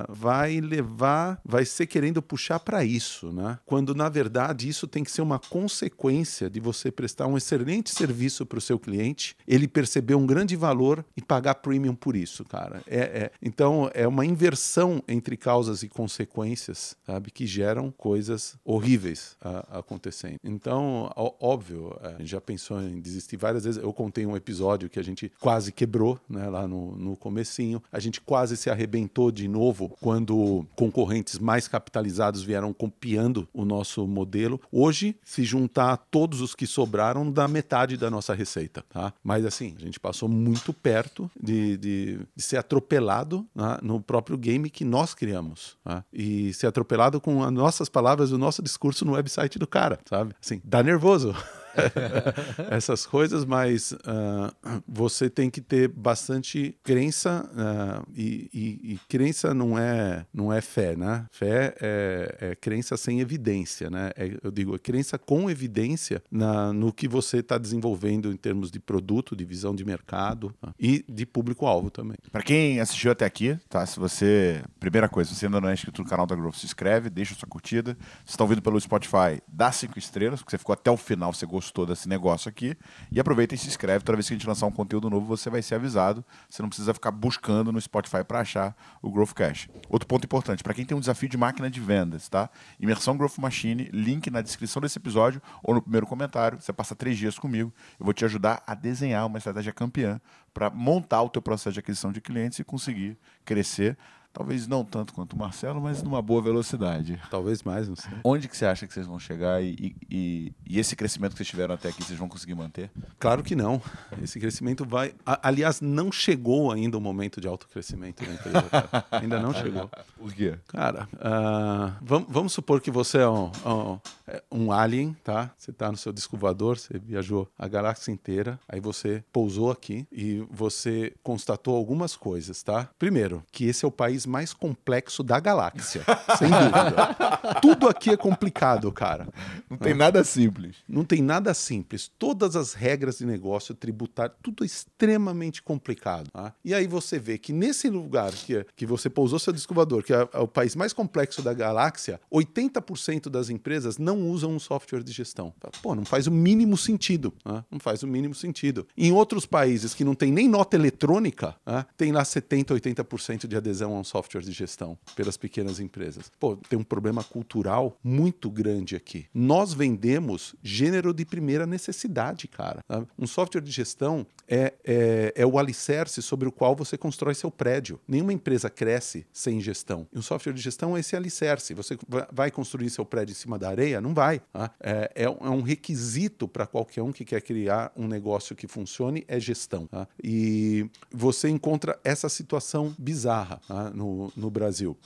vai 0.09 0.59
levar 0.59 1.39
vai 1.55 1.63
ser 1.63 1.87
querendo 1.87 2.21
puxar 2.21 2.59
para 2.59 2.83
isso, 2.83 3.31
né? 3.31 3.57
Quando 3.65 3.95
na 3.95 4.09
verdade 4.09 4.67
isso 4.67 4.85
tem 4.87 5.05
que 5.05 5.11
ser 5.11 5.21
uma 5.21 5.39
consequência 5.39 6.49
de 6.49 6.59
você 6.59 6.91
prestar 6.91 7.27
um 7.27 7.37
excelente 7.37 7.91
serviço 7.91 8.45
para 8.45 8.57
o 8.57 8.61
seu 8.61 8.77
cliente, 8.77 9.37
ele 9.47 9.65
perceber 9.65 10.15
um 10.15 10.25
grande 10.25 10.53
valor 10.57 11.05
e 11.15 11.21
pagar 11.21 11.55
premium 11.55 11.95
por 11.95 12.13
isso, 12.13 12.43
cara. 12.43 12.83
É, 12.85 12.99
é, 12.99 13.31
então 13.41 13.89
é 13.93 14.05
uma 14.05 14.25
inversão 14.25 15.01
entre 15.07 15.37
causas 15.37 15.81
e 15.81 15.87
consequências, 15.87 16.97
sabe, 17.05 17.31
que 17.31 17.47
geram 17.47 17.89
coisas 17.89 18.57
horríveis 18.65 19.37
a, 19.41 19.79
acontecendo. 19.79 20.39
Então, 20.43 21.09
ó, 21.15 21.35
óbvio, 21.39 21.97
a 22.03 22.19
gente 22.19 22.31
já 22.31 22.41
pensou 22.41 22.81
em 22.81 22.99
desistir 22.99 23.37
várias 23.37 23.63
vezes. 23.63 23.81
Eu 23.81 23.93
contei 23.93 24.25
um 24.25 24.35
episódio 24.35 24.89
que 24.89 24.99
a 24.99 25.03
gente 25.03 25.31
quase 25.39 25.71
quebrou, 25.71 26.19
né, 26.27 26.49
lá 26.49 26.67
no, 26.67 26.97
no 26.97 27.15
comecinho. 27.15 27.81
A 27.93 27.99
gente 28.01 28.19
quase 28.19 28.57
se 28.57 28.69
arrebentou 28.69 29.31
de 29.31 29.47
novo 29.47 29.95
quando 30.01 30.65
concorrentes 30.75 31.39
mais 31.45 31.67
capitalizados 31.67 32.41
vieram 32.41 32.73
copiando 32.73 33.47
o 33.53 33.63
nosso 33.63 34.07
modelo. 34.07 34.59
Hoje, 34.71 35.15
se 35.23 35.43
juntar 35.43 35.97
todos 36.09 36.41
os 36.41 36.55
que 36.55 36.65
sobraram, 36.65 37.31
dá 37.31 37.47
metade 37.47 37.95
da 37.97 38.09
nossa 38.09 38.33
receita, 38.33 38.83
tá? 38.89 39.13
Mas 39.23 39.45
assim, 39.45 39.75
a 39.77 39.81
gente 39.81 39.99
passou 39.99 40.27
muito 40.27 40.73
perto 40.73 41.29
de, 41.39 41.77
de, 41.77 42.19
de 42.35 42.43
ser 42.43 42.57
atropelado 42.57 43.45
né, 43.53 43.77
no 43.83 44.01
próprio 44.01 44.37
game 44.37 44.69
que 44.69 44.83
nós 44.83 45.13
criamos. 45.13 45.77
Tá? 45.83 46.03
E 46.11 46.51
ser 46.53 46.65
atropelado 46.65 47.21
com 47.21 47.43
as 47.43 47.51
nossas 47.51 47.89
palavras, 47.89 48.31
o 48.31 48.37
nosso 48.37 48.63
discurso 48.63 49.05
no 49.05 49.13
website 49.13 49.59
do 49.59 49.67
cara, 49.67 49.99
sabe? 50.09 50.33
Assim, 50.41 50.59
dá 50.63 50.81
nervoso. 50.81 51.35
essas 52.69 53.05
coisas, 53.05 53.45
mas 53.45 53.91
uh, 53.91 54.81
você 54.87 55.29
tem 55.29 55.49
que 55.49 55.61
ter 55.61 55.87
bastante 55.87 56.77
crença 56.83 57.49
uh, 57.51 58.11
e, 58.15 58.49
e, 58.53 58.93
e, 58.93 58.99
crença 59.07 59.53
não 59.53 59.77
é 59.77 60.25
não 60.33 60.51
é 60.51 60.61
fé, 60.61 60.95
né? 60.95 61.25
Fé 61.31 61.75
é, 61.81 62.37
é 62.39 62.55
crença 62.55 62.97
sem 62.97 63.19
evidência, 63.19 63.89
né? 63.89 64.11
É, 64.15 64.37
eu 64.43 64.51
digo, 64.51 64.75
é 64.75 64.79
crença 64.79 65.17
com 65.17 65.49
evidência 65.49 66.23
na, 66.31 66.73
no 66.73 66.91
que 66.91 67.07
você 67.07 67.37
está 67.37 67.57
desenvolvendo 67.57 68.31
em 68.31 68.37
termos 68.37 68.71
de 68.71 68.79
produto, 68.79 69.35
de 69.35 69.45
visão 69.45 69.75
de 69.75 69.85
mercado 69.85 70.53
uh, 70.63 70.73
e 70.79 71.03
de 71.07 71.25
público-alvo 71.25 71.89
também. 71.89 72.17
Para 72.31 72.43
quem 72.43 72.79
assistiu 72.79 73.11
até 73.11 73.25
aqui, 73.25 73.57
tá? 73.69 73.85
Se 73.85 73.99
você, 73.99 74.63
primeira 74.79 75.07
coisa, 75.07 75.29
se 75.29 75.37
você 75.37 75.45
ainda 75.45 75.61
não 75.61 75.69
é 75.69 75.73
inscrito 75.73 76.01
no 76.01 76.07
canal 76.07 76.25
da 76.25 76.35
Growth, 76.35 76.55
se 76.55 76.65
inscreve, 76.65 77.09
deixa 77.09 77.35
sua 77.35 77.47
curtida. 77.47 77.97
Se 78.25 78.31
está 78.31 78.43
ouvindo 78.43 78.61
pelo 78.61 78.79
Spotify, 78.79 79.41
dá 79.47 79.71
cinco 79.71 79.99
estrelas, 79.99 80.39
porque 80.39 80.51
você 80.51 80.57
ficou 80.57 80.73
até 80.73 80.89
o 80.89 80.97
final, 80.97 81.33
você 81.33 81.45
gostou 81.45 81.64
gostou 81.65 81.85
desse 81.85 82.07
negócio 82.07 82.47
aqui. 82.47 82.77
E 83.11 83.19
aproveita 83.19 83.55
e 83.55 83.57
se 83.57 83.67
inscreve. 83.67 84.03
Toda 84.03 84.15
vez 84.15 84.27
que 84.27 84.33
a 84.33 84.37
gente 84.37 84.47
lançar 84.47 84.65
um 84.67 84.71
conteúdo 84.71 85.09
novo, 85.09 85.25
você 85.25 85.49
vai 85.49 85.61
ser 85.61 85.75
avisado. 85.75 86.23
Você 86.49 86.61
não 86.61 86.69
precisa 86.69 86.93
ficar 86.93 87.11
buscando 87.11 87.71
no 87.71 87.81
Spotify 87.81 88.23
para 88.23 88.39
achar 88.39 88.75
o 89.01 89.11
Growth 89.11 89.33
Cash. 89.33 89.67
Outro 89.89 90.07
ponto 90.07 90.25
importante, 90.25 90.63
para 90.63 90.73
quem 90.73 90.85
tem 90.85 90.95
um 90.95 90.99
desafio 90.99 91.27
de 91.27 91.37
máquina 91.37 91.69
de 91.69 91.79
vendas, 91.79 92.29
tá? 92.29 92.49
Imersão 92.79 93.17
Growth 93.17 93.37
Machine, 93.37 93.89
link 93.91 94.29
na 94.29 94.41
descrição 94.41 94.81
desse 94.81 94.97
episódio 94.97 95.41
ou 95.63 95.73
no 95.73 95.81
primeiro 95.81 96.05
comentário. 96.05 96.61
Você 96.61 96.71
passa 96.71 96.95
três 96.95 97.17
dias 97.17 97.39
comigo. 97.39 97.73
Eu 97.99 98.05
vou 98.05 98.13
te 98.13 98.23
ajudar 98.25 98.61
a 98.67 98.75
desenhar 98.75 99.25
uma 99.25 99.37
estratégia 99.37 99.73
campeã 99.73 100.19
para 100.53 100.69
montar 100.69 101.21
o 101.21 101.29
teu 101.29 101.41
processo 101.41 101.73
de 101.73 101.79
aquisição 101.79 102.11
de 102.11 102.21
clientes 102.21 102.59
e 102.59 102.63
conseguir 102.63 103.17
crescer 103.43 103.97
Talvez 104.35 104.67
não 104.67 104.83
tanto 104.83 105.13
quanto 105.13 105.31
o 105.31 105.39
Marcelo, 105.39 105.79
mas 105.79 106.03
numa 106.03 106.21
boa 106.21 106.41
velocidade. 106.41 107.17
Talvez 107.31 107.63
mais, 107.63 107.87
não 107.87 107.95
sei. 107.95 108.11
Onde 108.21 108.49
que 108.49 108.57
você 108.57 108.65
acha 108.65 108.85
que 108.85 108.93
vocês 108.93 109.07
vão 109.07 109.17
chegar 109.17 109.63
e, 109.63 109.95
e, 110.11 110.51
e 110.67 110.77
esse 110.77 110.93
crescimento 110.93 111.31
que 111.31 111.37
vocês 111.37 111.47
tiveram 111.47 111.73
até 111.73 111.87
aqui, 111.87 112.03
vocês 112.03 112.19
vão 112.19 112.27
conseguir 112.27 112.53
manter? 112.53 112.91
Claro 113.17 113.41
que 113.41 113.55
não. 113.55 113.81
Esse 114.21 114.37
crescimento 114.37 114.85
vai... 114.85 115.13
aliás, 115.25 115.79
não 115.79 116.11
chegou 116.11 116.69
ainda 116.69 116.97
o 116.97 117.01
momento 117.01 117.39
de 117.39 117.47
alto 117.47 117.65
crescimento 117.69 118.25
na 118.25 118.33
empresa. 118.33 118.61
Cara. 118.69 119.05
ainda 119.11 119.39
não 119.39 119.53
chegou. 119.53 119.89
Por 120.17 120.33
quê? 120.33 120.55
Cara, 120.67 121.07
uh, 121.13 121.95
vamos, 122.01 122.27
vamos, 122.29 122.53
supor 122.53 122.81
que 122.81 122.91
você 122.91 123.19
é 123.19 123.29
um, 123.29 123.51
um, 123.65 123.99
é 124.27 124.43
um 124.51 124.71
alien, 124.71 125.15
tá? 125.23 125.49
Você 125.57 125.71
está 125.71 125.89
no 125.89 125.97
seu 125.97 126.11
disco 126.11 126.35
voador, 126.35 126.77
você 126.77 126.99
viajou 126.99 127.47
a 127.57 127.69
galáxia 127.69 128.11
inteira, 128.11 128.59
aí 128.67 128.81
você 128.81 129.23
pousou 129.31 129.71
aqui 129.71 130.05
e 130.11 130.45
você 130.51 131.13
constatou 131.23 131.75
algumas 131.75 132.17
coisas, 132.17 132.61
tá? 132.61 132.89
Primeiro, 132.99 133.41
que 133.49 133.65
esse 133.65 133.85
é 133.85 133.87
o 133.87 133.91
país 133.91 134.24
mais 134.25 134.53
complexo 134.53 135.23
da 135.23 135.39
galáxia, 135.39 136.03
sem 136.37 136.49
dúvida. 136.49 137.59
Tudo 137.61 137.87
aqui 137.87 138.09
é 138.09 138.17
complicado, 138.17 138.91
cara. 138.91 139.27
Não 139.69 139.77
tem 139.77 139.93
nada 139.93 140.23
simples. 140.23 140.77
Não 140.87 141.03
tem 141.03 141.21
nada 141.21 141.53
simples. 141.53 142.11
Todas 142.19 142.55
as 142.55 142.73
regras 142.73 143.17
de 143.17 143.25
negócio 143.25 143.73
tributário, 143.73 144.35
tudo 144.41 144.63
é 144.63 144.67
extremamente 144.67 145.61
complicado. 145.61 146.29
Tá? 146.31 146.53
E 146.63 146.73
aí 146.73 146.87
você 146.87 147.19
vê 147.19 147.37
que 147.37 147.53
nesse 147.53 147.89
lugar 147.89 148.31
que, 148.31 148.65
que 148.75 148.85
você 148.85 149.09
pousou 149.09 149.39
seu 149.39 149.53
descobridor, 149.53 150.03
que 150.03 150.13
é, 150.13 150.27
é 150.33 150.39
o 150.39 150.47
país 150.47 150.75
mais 150.75 150.93
complexo 150.93 151.41
da 151.41 151.53
galáxia, 151.53 152.19
80% 152.31 153.29
das 153.29 153.49
empresas 153.49 153.97
não 153.97 154.29
usam 154.29 154.51
um 154.51 154.59
software 154.59 155.03
de 155.03 155.11
gestão. 155.11 155.53
Pô, 155.81 155.95
não 155.95 156.05
faz 156.05 156.27
o 156.27 156.31
mínimo 156.31 156.77
sentido. 156.77 157.33
Tá? 157.43 157.63
Não 157.69 157.79
faz 157.79 158.03
o 158.03 158.07
mínimo 158.07 158.33
sentido. 158.33 158.87
Em 158.97 159.11
outros 159.11 159.45
países 159.45 159.93
que 159.93 160.03
não 160.03 160.15
tem 160.15 160.31
nem 160.31 160.47
nota 160.47 160.75
eletrônica, 160.75 161.55
tá? 161.63 161.85
tem 161.97 162.11
lá 162.11 162.23
70%, 162.23 162.67
80% 162.67 163.47
de 163.47 163.55
adesão 163.55 163.95
a 163.95 163.99
um 163.99 164.03
software 164.03 164.14
software 164.15 164.41
de 164.41 164.53
gestão 164.53 164.97
pelas 165.13 165.35
pequenas 165.35 165.79
empresas. 165.81 166.31
Pô, 166.39 166.55
tem 166.55 166.79
um 166.79 166.83
problema 166.83 167.21
cultural 167.21 167.97
muito 168.01 168.49
grande 168.49 168.95
aqui. 168.95 169.25
Nós 169.33 169.73
vendemos 169.73 170.55
gênero 170.63 171.13
de 171.13 171.25
primeira 171.25 171.65
necessidade, 171.65 172.47
cara. 172.47 172.79
Um 173.19 173.27
software 173.27 173.61
de 173.61 173.71
gestão 173.71 174.25
é, 174.47 174.73
é, 174.85 175.33
é 175.35 175.45
o 175.45 175.59
alicerce 175.59 176.21
sobre 176.21 176.47
o 176.47 176.51
qual 176.51 176.75
você 176.75 176.97
constrói 176.97 177.35
seu 177.35 177.51
prédio. 177.51 177.99
Nenhuma 178.07 178.31
empresa 178.31 178.69
cresce 178.69 179.25
sem 179.33 179.59
gestão. 179.59 180.07
E 180.13 180.17
um 180.17 180.21
software 180.21 180.53
de 180.53 180.61
gestão 180.61 180.95
é 180.95 181.01
esse 181.01 181.15
alicerce. 181.15 181.73
Você 181.73 181.97
vai 182.31 182.49
construir 182.51 182.89
seu 182.89 183.03
prédio 183.03 183.33
em 183.33 183.35
cima 183.35 183.59
da 183.59 183.69
areia? 183.69 183.99
Não 183.99 184.13
vai. 184.13 184.39
Tá? 184.53 184.71
É, 184.79 185.11
é, 185.15 185.29
um 185.29 185.61
requisito 185.61 186.47
para 186.47 186.65
qualquer 186.65 187.01
um 187.01 187.11
que 187.11 187.25
quer 187.25 187.41
criar 187.41 187.91
um 187.97 188.07
negócio 188.07 188.55
que 188.55 188.67
funcione 188.67 189.25
é 189.27 189.39
gestão. 189.41 189.87
Tá? 189.87 190.07
E 190.23 190.89
você 191.11 191.49
encontra 191.49 191.99
essa 192.03 192.29
situação 192.29 192.95
bizarra 192.97 193.59
tá? 193.67 193.89
no, 193.89 194.04
no, 194.35 194.49
Brasil. 194.49 194.97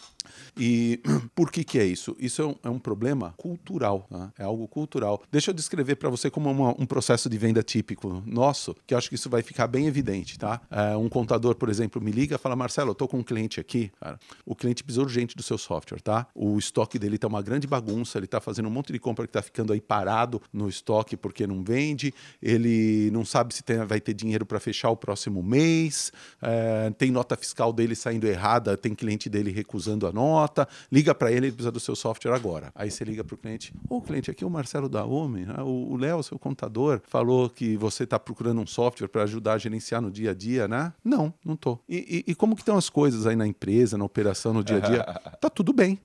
E 0.58 1.02
por 1.34 1.52
que, 1.52 1.64
que 1.64 1.80
é 1.80 1.86
isso? 1.86 2.16
Isso 2.20 2.42
é 2.42 2.46
um, 2.46 2.56
é 2.64 2.70
um 2.70 2.80
problema 2.80 3.34
cultural, 3.38 4.08
né? 4.10 4.32
é 4.38 4.44
algo 4.44 4.68
cultural. 4.68 5.22
Deixa 5.32 5.52
eu 5.52 5.56
descrever 5.56 5.96
para 5.96 6.10
você 6.10 6.30
como 6.30 6.50
uma, 6.50 6.70
um 6.72 6.86
processo 6.86 7.30
de 7.30 7.38
venda 7.38 7.64
típico 7.64 8.24
nosso, 8.26 8.76
que 8.86 8.94
eu 8.94 8.98
acho 8.98 9.10
que 9.10 9.16
isso 9.16 9.30
vai 9.30 9.42
ficar 9.42 9.68
bem 9.68 9.88
evidente. 9.88 10.38
Tá? 10.38 10.62
É, 10.70 10.96
um 10.96 11.10
contador, 11.10 11.56
por 11.56 11.70
exemplo, 11.70 12.02
me 12.02 12.12
liga 12.12 12.36
e 12.36 12.38
fala: 12.38 12.56
Marcelo, 12.56 12.90
eu 12.90 12.94
estou 12.94 13.08
com 13.08 13.20
um 13.20 13.24
cliente 13.24 13.60
aqui, 13.60 13.92
cara. 14.00 14.20
o 14.46 14.56
cliente 14.56 14.84
precisa 14.84 15.02
urgente 15.02 15.36
do 15.36 15.44
seu 15.44 15.58
software, 15.58 16.02
tá? 16.02 16.28
O 16.34 16.58
estoque 16.58 17.00
dele 17.00 17.16
está 17.16 17.28
uma 17.28 17.42
grande 17.42 17.68
bagunça, 17.68 18.18
ele 18.18 18.26
está 18.26 18.40
fazendo 18.40 18.68
um 18.68 18.72
monte 18.72 18.92
de 18.92 19.00
compra 19.00 19.26
que 19.26 19.30
está 19.30 19.42
ficando 19.42 19.74
aí 19.74 19.82
parado 19.82 20.42
no 20.52 20.68
estoque 20.68 21.16
porque 21.16 21.46
não 21.46 21.64
vende, 21.64 22.14
ele 22.42 23.10
não 23.12 23.26
sabe 23.26 23.54
se 23.54 23.64
tem, 23.64 23.86
vai 23.86 24.00
ter 24.00 24.14
dinheiro 24.14 24.46
para 24.46 24.60
fechar 24.60 24.90
o 24.90 24.98
próximo 24.98 25.42
mês, 25.42 26.12
é, 26.42 26.92
tem 26.98 27.12
nota 27.12 27.36
fiscal 27.36 27.72
dele 27.72 27.96
saindo 27.96 28.28
errada, 28.28 28.78
tem 28.78 28.89
cliente 28.96 29.30
dele 29.30 29.52
recusando 29.52 30.08
a 30.08 30.12
nota, 30.12 30.68
liga 30.92 31.14
para 31.14 31.32
ele, 31.32 31.48
ele 31.48 31.52
precisa 31.52 31.72
do 31.72 31.80
seu 31.80 31.96
software 31.96 32.34
agora. 32.34 32.72
Aí 32.76 32.90
você 32.90 33.04
liga 33.04 33.24
para 33.24 33.36
o 33.36 33.38
cliente, 33.38 33.74
ô 33.90 33.98
oh, 33.98 34.02
cliente, 34.02 34.30
aqui 34.32 34.44
é 34.44 34.48
o 34.48 34.50
Marcelo 34.50 34.90
da 34.90 35.04
Home, 35.06 35.46
né? 35.46 35.56
o 35.62 35.96
Léo, 35.98 36.22
seu 36.24 36.38
contador, 36.38 37.02
falou 37.08 37.50
que 37.50 37.78
você 37.78 38.04
está 38.04 38.20
procurando 38.20 38.62
um 38.62 38.68
software 38.68 39.08
para 39.08 39.24
ajudar 39.24 39.54
a 39.54 39.58
gerenciar 39.58 40.02
no 40.02 40.12
dia 40.12 40.32
a 40.32 40.34
dia, 40.34 40.68
né? 40.68 40.94
Não, 41.04 41.34
não 41.44 41.56
tô. 41.56 41.80
E, 41.88 42.24
e, 42.28 42.32
e 42.32 42.36
como 42.36 42.56
que 42.56 42.62
estão 42.62 42.78
as 42.78 42.90
coisas 42.90 43.26
aí 43.26 43.36
na 43.36 43.48
empresa, 43.48 43.98
na 43.98 44.06
operação, 44.06 44.54
no 44.54 44.64
dia 44.64 44.78
a 44.78 44.80
dia? 44.80 45.04
tá 45.40 45.50
tudo 45.50 45.74
bem. 45.74 46.00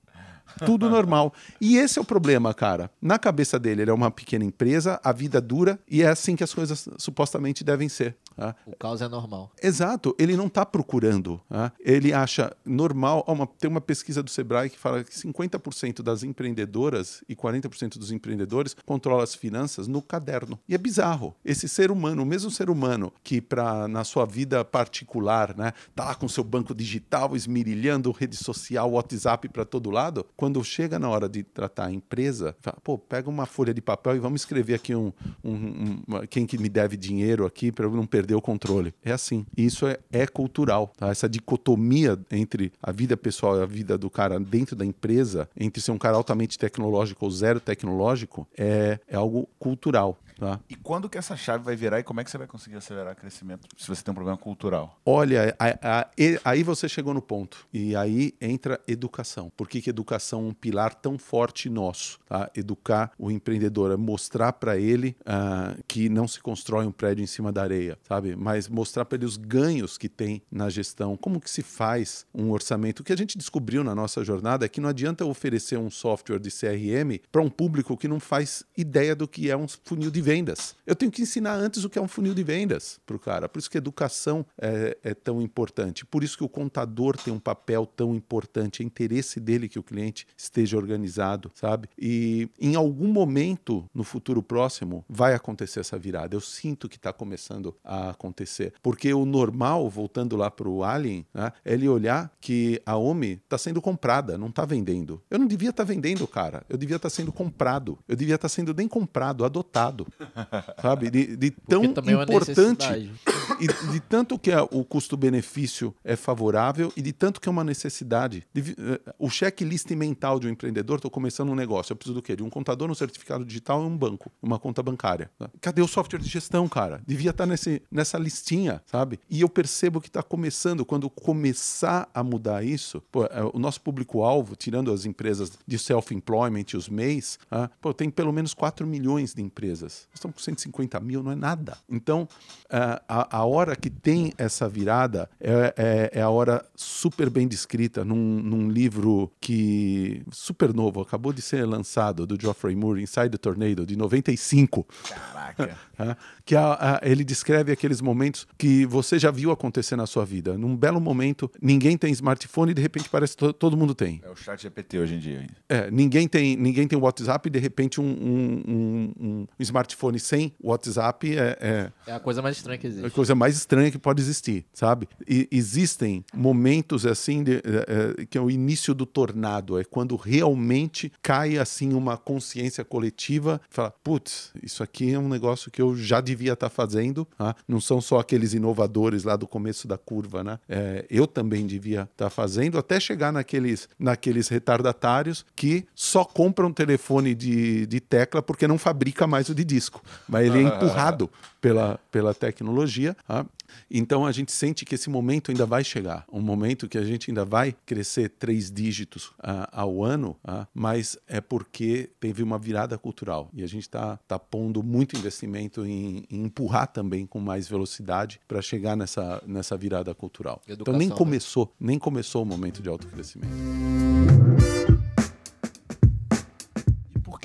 Tudo 0.65 0.89
normal. 0.89 1.33
E 1.59 1.77
esse 1.77 1.99
é 1.99 2.01
o 2.01 2.05
problema, 2.05 2.53
cara. 2.53 2.89
Na 3.01 3.17
cabeça 3.17 3.59
dele, 3.59 3.81
ele 3.81 3.91
é 3.91 3.93
uma 3.93 4.11
pequena 4.11 4.45
empresa, 4.45 4.99
a 5.03 5.11
vida 5.11 5.41
dura 5.41 5.79
e 5.89 6.01
é 6.01 6.07
assim 6.07 6.35
que 6.35 6.43
as 6.43 6.53
coisas 6.53 6.87
supostamente 6.97 7.63
devem 7.63 7.89
ser. 7.89 8.15
Tá? 8.35 8.55
O 8.65 8.75
caos 8.75 9.01
é 9.01 9.07
normal. 9.07 9.51
Exato, 9.61 10.15
ele 10.19 10.35
não 10.35 10.47
está 10.47 10.65
procurando. 10.65 11.39
Tá? 11.49 11.71
Ele 11.79 12.13
acha 12.13 12.55
normal. 12.65 13.25
Tem 13.57 13.69
uma 13.69 13.81
pesquisa 13.81 14.21
do 14.21 14.29
Sebrae 14.29 14.69
que 14.69 14.77
fala 14.77 15.03
que 15.03 15.11
50% 15.11 16.01
das 16.01 16.23
empreendedoras 16.23 17.23
e 17.29 17.35
40% 17.35 17.97
dos 17.97 18.11
empreendedores 18.11 18.75
controlam 18.85 19.23
as 19.23 19.33
finanças 19.33 19.87
no 19.87 20.01
caderno. 20.01 20.59
E 20.67 20.75
é 20.75 20.77
bizarro. 20.77 21.35
Esse 21.45 21.69
ser 21.69 21.91
humano, 21.91 22.23
o 22.23 22.25
mesmo 22.25 22.51
ser 22.51 22.69
humano 22.69 23.13
que 23.23 23.39
para 23.39 23.87
na 23.87 24.03
sua 24.03 24.25
vida 24.25 24.65
particular, 24.65 25.55
né, 25.55 25.71
tá 25.95 26.05
lá 26.05 26.15
com 26.15 26.27
seu 26.27 26.43
banco 26.43 26.75
digital 26.75 27.35
esmirilhando 27.35 28.11
rede 28.11 28.35
social, 28.35 28.91
WhatsApp 28.91 29.47
para 29.49 29.63
todo 29.63 29.89
lado, 29.89 30.25
quando 30.35 30.63
chega 30.63 30.99
na 30.99 31.09
hora 31.09 31.29
de 31.29 31.43
tratar 31.43 31.85
a 31.85 31.91
empresa, 31.91 32.55
fala, 32.59 32.77
pô, 32.83 32.97
pega 32.97 33.29
uma 33.29 33.45
folha 33.45 33.73
de 33.73 33.81
papel 33.81 34.15
e 34.15 34.19
vamos 34.19 34.41
escrever 34.41 34.75
aqui 34.75 34.95
um, 34.95 35.13
um, 35.43 35.53
um 35.53 36.27
quem 36.29 36.45
que 36.45 36.57
me 36.57 36.67
deve 36.67 36.97
dinheiro 36.97 37.45
aqui 37.45 37.71
para 37.71 37.87
não 37.87 38.05
perder 38.05 38.24
o 38.33 38.41
controle. 38.41 38.93
É 39.03 39.11
assim. 39.11 39.45
Isso 39.55 39.85
é, 39.85 39.99
é 40.11 40.25
cultural. 40.25 40.91
Tá? 40.97 41.09
Essa 41.09 41.27
dicotomia 41.29 42.17
entre 42.31 42.71
a 42.81 42.91
vida 42.91 43.17
pessoal 43.17 43.57
e 43.57 43.61
a 43.61 43.65
vida 43.65 43.97
do 43.97 44.09
cara 44.09 44.39
dentro 44.39 44.75
da 44.75 44.85
empresa, 44.85 45.49
entre 45.55 45.81
ser 45.81 45.91
um 45.91 45.97
cara 45.97 46.17
altamente 46.17 46.57
tecnológico 46.57 47.25
ou 47.25 47.31
zero 47.31 47.59
tecnológico, 47.59 48.47
é, 48.57 48.99
é 49.07 49.15
algo 49.15 49.47
cultural. 49.59 50.17
Tá? 50.37 50.59
E 50.69 50.75
quando 50.75 51.09
que 51.09 51.17
essa 51.17 51.35
chave 51.37 51.63
vai 51.63 51.75
virar 51.75 51.99
e 51.99 52.03
como 52.03 52.19
é 52.19 52.23
que 52.23 52.29
você 52.31 52.37
vai 52.37 52.47
conseguir 52.47 52.75
acelerar 52.75 53.13
o 53.13 53.15
crescimento 53.15 53.67
se 53.77 53.87
você 53.87 54.03
tem 54.03 54.11
um 54.11 54.15
problema 54.15 54.37
cultural? 54.37 54.99
Olha, 55.05 55.55
a- 55.57 55.99
a- 56.01 56.09
aí 56.43 56.61
você 56.63 56.89
chegou 56.89 57.13
no 57.13 57.21
ponto. 57.21 57.65
E 57.73 57.95
aí 57.95 58.33
entra 58.41 58.79
educação. 58.87 59.51
Por 59.55 59.67
que, 59.69 59.81
que 59.81 59.89
educação 59.89 60.41
é 60.41 60.47
um 60.49 60.53
pilar 60.53 60.93
tão 60.93 61.17
forte 61.17 61.69
nosso? 61.69 62.19
Tá? 62.27 62.49
Educar 62.55 63.11
o 63.17 63.31
empreendedor, 63.31 63.91
é 63.91 63.95
mostrar 63.95 64.53
para 64.53 64.77
ele 64.77 65.15
ah, 65.25 65.75
que 65.87 66.09
não 66.09 66.27
se 66.27 66.39
constrói 66.41 66.85
um 66.85 66.91
prédio 66.91 67.23
em 67.23 67.27
cima 67.27 67.51
da 67.51 67.61
areia, 67.63 67.97
sabe? 68.07 68.35
Mas 68.35 68.67
mostrar 68.67 69.05
para 69.05 69.17
ele 69.17 69.25
os 69.25 69.37
ganhos 69.37 69.97
que 69.97 70.09
tem 70.09 70.41
na 70.51 70.69
gestão, 70.69 71.15
como 71.15 71.39
que 71.39 71.49
se 71.49 71.61
faz 71.63 72.25
um 72.33 72.51
orçamento. 72.51 72.99
O 72.99 73.03
que 73.03 73.13
a 73.13 73.17
gente 73.17 73.37
descobriu 73.37 73.83
na 73.83 73.95
nossa 73.95 74.23
jornada 74.23 74.65
é 74.65 74.69
que 74.69 74.81
não 74.81 74.89
adianta 74.89 75.25
oferecer 75.25 75.77
um 75.77 75.89
software 75.89 76.39
de 76.39 76.49
CRM 76.51 77.19
para 77.31 77.41
um 77.41 77.49
público 77.49 77.95
que 77.97 78.07
não 78.07 78.19
faz 78.19 78.63
ideia 78.77 79.15
do 79.15 79.27
que 79.27 79.49
é 79.49 79.55
um 79.57 79.67
funil 79.67 80.11
de 80.11 80.21
vendas. 80.25 80.75
Eu 80.85 80.95
tenho 80.95 81.11
que 81.11 81.21
ensinar 81.21 81.53
antes 81.53 81.83
o 81.83 81.89
que 81.89 81.99
é 81.99 82.01
um 82.01 82.07
funil 82.07 82.33
de 82.33 82.43
vendas 82.43 82.99
para 83.05 83.15
o 83.15 83.19
cara. 83.19 83.47
Por 83.47 83.59
isso 83.59 83.69
que 83.69 83.77
educação 83.77 84.45
é, 84.59 84.97
é 85.03 85.13
tão 85.13 85.41
importante. 85.41 86.05
Por 86.05 86.23
isso 86.23 86.37
que 86.37 86.43
o 86.43 86.49
contador 86.49 87.15
tem 87.15 87.31
um 87.33 87.39
papel 87.39 87.85
tão 87.85 88.15
importante. 88.15 88.81
É 88.81 88.85
interesse 88.85 89.39
dele 89.39 89.69
que 89.69 89.77
o 89.77 89.83
cliente 89.83 90.27
esteja 90.35 90.77
organizado, 90.77 91.51
sabe? 91.53 91.87
E 91.97 92.49
em 92.59 92.75
algum 92.75 93.07
momento 93.07 93.87
no 93.93 94.03
futuro 94.03 94.41
próximo 94.41 95.05
vai 95.07 95.35
acontecer 95.35 95.79
essa 95.79 95.97
virada. 95.97 96.35
Eu 96.35 96.41
sinto 96.41 96.89
que 96.89 96.97
está 96.97 97.13
começando 97.13 97.75
a 97.83 98.09
acontecer. 98.09 98.73
Porque 98.81 99.13
o 99.13 99.25
normal, 99.25 99.87
voltando 99.89 100.35
lá 100.35 100.49
para 100.49 100.67
o 100.67 100.83
Alien, 100.83 101.25
né, 101.33 101.51
é 101.63 101.75
ele 101.75 101.87
olhar 101.87 102.31
que 102.41 102.81
a 102.85 102.97
OMI 102.97 103.33
está 103.43 103.57
sendo 103.57 103.81
comprada, 103.81 104.37
não 104.37 104.47
está 104.47 104.65
vendendo. 104.65 105.21
Eu 105.29 105.37
não 105.37 105.45
devia 105.45 105.69
estar 105.69 105.83
vendendo, 105.83 106.25
cara. 106.27 106.63
Eu 106.67 106.77
devia 106.77 106.95
estar 106.95 107.09
sendo 107.09 107.31
comprado. 107.31 107.99
Eu 108.07 108.15
devia 108.15 108.35
estar 108.35 108.49
sendo 108.49 108.73
nem 108.73 108.87
comprado, 108.87 109.45
adotado. 109.45 110.07
sabe? 110.81 111.09
De, 111.09 111.35
de 111.35 111.51
tão 111.51 111.83
é 111.83 111.87
importante 111.87 112.87
necessidade. 112.87 113.11
e 113.59 113.91
de 113.91 113.99
tanto 113.99 114.37
que 114.39 114.51
a- 114.51 114.63
o 114.63 114.83
custo-benefício 114.83 115.93
é 116.03 116.15
favorável 116.15 116.91
e 116.95 117.01
de 117.01 117.11
tanto 117.13 117.39
que 117.41 117.49
é 117.49 117.51
uma 117.51 117.63
necessidade. 117.63 118.45
De- 118.53 118.75
eh, 118.77 119.13
o 119.19 119.29
checklist 119.29 119.89
mental 119.91 120.39
de 120.39 120.47
um 120.47 120.49
empreendedor, 120.49 120.97
estou 120.97 121.11
começando 121.11 121.49
um 121.49 121.55
negócio, 121.55 121.91
eu 121.93 121.95
preciso 121.95 122.15
do 122.15 122.21
quê? 122.21 122.35
De 122.35 122.43
um 122.43 122.49
contador, 122.49 122.89
um 122.89 122.95
certificado 122.95 123.45
digital 123.45 123.81
e 123.83 123.85
um 123.85 123.97
banco, 123.97 124.31
uma 124.41 124.59
conta 124.59 124.81
bancária. 124.83 125.29
tá? 125.37 125.49
Cadê 125.61 125.81
o 125.81 125.87
software 125.87 126.19
de 126.19 126.29
gestão, 126.29 126.67
cara? 126.67 127.01
Devia 127.05 127.31
estar 127.31 127.45
nesse, 127.45 127.81
nessa 127.91 128.17
listinha, 128.17 128.81
sabe? 128.85 129.19
E 129.29 129.41
eu 129.41 129.49
percebo 129.49 130.01
que 130.01 130.07
está 130.07 130.23
começando, 130.23 130.85
quando 130.85 131.09
começar 131.09 132.09
a 132.13 132.23
mudar 132.23 132.63
isso, 132.63 133.01
pô, 133.11 133.25
é, 133.25 133.43
o 133.53 133.59
nosso 133.59 133.81
público-alvo, 133.81 134.55
tirando 134.55 134.91
as 134.91 135.05
empresas 135.05 135.51
de 135.67 135.77
self-employment 135.77 136.65
os 136.75 136.89
MEIs, 136.89 137.37
ah, 137.51 137.69
pô, 137.81 137.93
tem 137.93 138.09
pelo 138.09 138.31
menos 138.33 138.53
4 138.53 138.85
milhões 138.87 139.33
de 139.33 139.41
empresas. 139.41 140.04
Nós 140.09 140.15
estamos 140.19 140.35
com 140.37 140.41
150 140.43 140.99
mil, 141.01 141.21
não 141.21 141.31
é 141.31 141.35
nada. 141.35 141.77
Então, 141.89 142.27
ah, 142.69 143.01
a, 143.07 143.37
a 143.39 143.45
hora 143.45 143.75
que 143.75 143.89
tem 143.89 144.33
essa 144.37 144.67
virada 144.69 145.29
é, 145.41 145.73
é- 145.77 146.19
é 146.19 146.21
a 146.21 146.29
hora 146.29 146.63
super 146.75 147.29
bem 147.29 147.47
descrita 147.47 148.05
num, 148.05 148.15
num 148.15 148.69
livro 148.69 149.29
que 149.41 150.23
super 150.31 150.73
novo, 150.73 151.01
acabou 151.01 151.33
de 151.33 151.41
ser 151.41 151.65
lançado, 151.65 152.25
do 152.25 152.39
Geoffrey 152.39 152.75
Moore, 152.75 153.01
Inside 153.03 153.29
the 153.31 153.37
Tornado, 153.37 153.85
de 153.85 153.97
95. 153.97 154.85
Caraca. 155.09 155.77
Tá? 155.97 156.17
que 156.45 156.55
a- 156.55 156.73
a- 156.73 157.01
ele 157.03 157.23
descreve 157.25 157.71
aqueles 157.73 157.99
momentos 157.99 158.47
que 158.57 158.85
você 158.85 159.19
já 159.19 159.31
viu 159.31 159.51
acontecer 159.51 159.95
na 159.97 160.05
sua 160.05 160.23
vida. 160.25 160.57
Num 160.57 160.77
belo 160.77 161.01
momento, 161.01 161.51
ninguém 161.61 161.97
tem 161.97 162.11
smartphone 162.13 162.71
e 162.71 162.73
de 162.73 162.81
repente 162.81 163.09
parece 163.09 163.33
que 163.33 163.39
to- 163.39 163.53
todo 163.53 163.75
mundo 163.75 163.93
tem. 163.93 164.21
É 164.23 164.29
o 164.29 164.35
chat 164.35 164.61
GPT 164.61 164.97
hoje 164.99 165.15
em 165.15 165.19
dia. 165.19 165.47
É, 165.67 165.91
ninguém 165.91 166.25
tem 166.27 166.55
ninguém 166.55 166.87
tem 166.87 166.97
WhatsApp 166.97 167.47
e 167.47 167.51
de 167.51 167.59
repente 167.59 167.99
um, 167.99 168.05
um- 168.05 168.63
um- 168.67 169.13
um 169.19 169.47
smartphone 169.59 169.94
sem 170.19 170.53
WhatsApp 170.61 171.35
é- 171.37 171.57
é, 171.61 171.91
É 172.07 172.13
a 172.13 172.19
coisa 172.19 172.41
mais 172.41 172.57
estranha 172.57 172.77
que 172.77 172.87
é 172.87 172.89
a 172.89 172.93
existe. 172.93 173.09
coisa 173.11 173.35
mais 173.35 173.55
estranha 173.55 173.91
que 173.91 173.97
pode 173.97 174.21
existir, 174.21 174.65
sabe? 174.73 175.07
E 175.27 175.47
existem 175.51 176.23
momentos 176.33 177.05
assim 177.05 177.43
de- 177.43 177.55
é, 177.57 178.19
é, 178.21 178.25
que 178.25 178.37
é 178.37 178.41
o 178.41 178.49
início 178.49 178.93
do 178.93 179.05
tornado, 179.05 179.79
é 179.79 179.83
quando 179.83 180.15
realmente 180.15 181.11
cai 181.21 181.57
assim 181.57 181.93
uma 181.93 182.17
consciência 182.17 182.83
coletiva, 182.83 183.59
fala, 183.69 183.91
putz, 184.03 184.51
isso 184.61 184.81
aqui 184.83 185.13
é 185.13 185.19
um 185.19 185.27
negócio 185.29 185.71
que 185.71 185.81
eu 185.81 185.95
já 185.95 186.21
devia 186.21 186.53
estar 186.53 186.69
fazendo, 186.69 187.25
tá? 187.37 187.55
não 187.67 187.79
são 187.81 187.99
só 188.01 188.19
aqueles 188.19 188.53
inovadores 188.53 189.23
lá 189.23 189.35
do 189.35 189.47
começo 189.47 189.87
da 189.87 189.97
curva, 189.97 190.43
né? 190.43 190.59
É, 190.67 191.05
eu 191.09 191.27
também 191.27 191.65
devia 191.65 192.07
estar 192.11 192.29
fazendo, 192.29 192.77
até 192.77 192.99
chegar 192.99 193.31
naqueles, 193.31 193.87
naqueles 193.99 194.47
retardatários 194.47 195.45
que 195.55 195.85
só 195.93 196.23
compram 196.23 196.71
telefone 196.71 197.33
de, 197.33 197.85
de 197.85 197.99
tecla 197.99 198.41
porque 198.41 198.67
não 198.67 198.77
fabrica 198.77 199.25
mais 199.27 199.49
o 199.49 199.55
de 199.55 199.63
disco, 199.63 199.84
mas 200.27 200.45
ele 200.45 200.59
é 200.59 200.61
empurrado 200.61 201.29
pela, 201.61 201.99
pela 202.11 202.33
tecnologia. 202.33 203.15
tá? 203.27 203.45
Então 203.89 204.25
a 204.25 204.31
gente 204.31 204.51
sente 204.51 204.85
que 204.85 204.95
esse 204.95 205.09
momento 205.09 205.51
ainda 205.51 205.65
vai 205.65 205.83
chegar, 205.83 206.25
um 206.31 206.41
momento 206.41 206.87
que 206.87 206.97
a 206.97 207.03
gente 207.03 207.29
ainda 207.29 207.45
vai 207.45 207.75
crescer 207.85 208.29
três 208.29 208.71
dígitos 208.71 209.31
ah, 209.39 209.69
ao 209.71 210.03
ano, 210.03 210.35
ah, 210.43 210.67
mas 210.73 211.17
é 211.27 211.41
porque 211.41 212.09
teve 212.19 212.43
uma 212.43 212.57
virada 212.57 212.97
cultural 212.97 213.49
e 213.53 213.63
a 213.63 213.67
gente 213.67 213.83
está 213.83 214.17
tá 214.27 214.37
pondo 214.39 214.83
muito 214.83 215.17
investimento 215.17 215.85
em, 215.85 216.25
em 216.29 216.43
empurrar 216.43 216.87
também 216.87 217.25
com 217.25 217.39
mais 217.39 217.67
velocidade 217.67 218.39
para 218.47 218.61
chegar 218.61 218.95
nessa, 218.95 219.41
nessa 219.45 219.77
virada 219.77 220.13
cultural. 220.13 220.61
então 220.65 220.73
Educação, 220.75 220.99
nem 220.99 221.09
né? 221.09 221.15
começou, 221.15 221.73
nem 221.79 221.99
começou 221.99 222.43
o 222.43 222.45
momento 222.45 222.81
de 222.81 222.89
autocrescimento. 222.89 223.53
E 223.53 224.27
por 224.27 224.54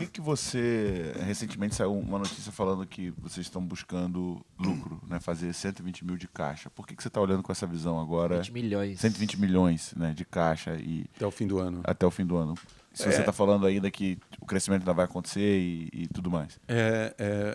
que 0.06 0.12
que 0.12 0.20
você... 0.20 1.12
Recentemente 1.24 1.74
saiu 1.74 1.92
uma 1.96 2.18
notícia 2.18 2.50
falando 2.52 2.86
que 2.86 3.10
vocês 3.18 3.46
estão 3.46 3.62
buscando 3.64 4.40
lucro, 4.58 5.00
né? 5.08 5.20
Fazer 5.20 5.52
120 5.52 6.04
mil 6.04 6.16
de 6.16 6.28
caixa. 6.28 6.70
Por 6.70 6.86
que 6.86 6.94
que 6.96 7.02
você 7.02 7.08
está 7.08 7.20
olhando 7.20 7.42
com 7.42 7.52
essa 7.52 7.66
visão 7.66 8.00
agora? 8.00 8.38
20 8.38 8.52
milhões. 8.52 9.00
120 9.00 9.40
milhões 9.40 9.94
né, 9.96 10.12
de 10.12 10.24
caixa 10.24 10.74
e 10.76 11.06
Até 11.16 11.26
o 11.26 11.30
fim 11.30 11.46
do 11.46 11.58
ano. 11.58 11.80
até 11.84 12.06
o 12.06 12.10
fim 12.10 12.24
do 12.26 12.36
ano. 12.36 12.54
Se 12.92 13.04
você 13.04 13.20
está 13.20 13.32
falando 13.32 13.66
ainda 13.66 13.90
que 13.90 14.18
o 14.40 14.46
crescimento 14.46 14.80
ainda 14.82 14.92
vai 14.92 15.04
acontecer 15.04 15.58
e, 15.60 15.88
e 15.92 16.06
tudo 16.08 16.30
mais. 16.30 16.58
É, 16.66 17.14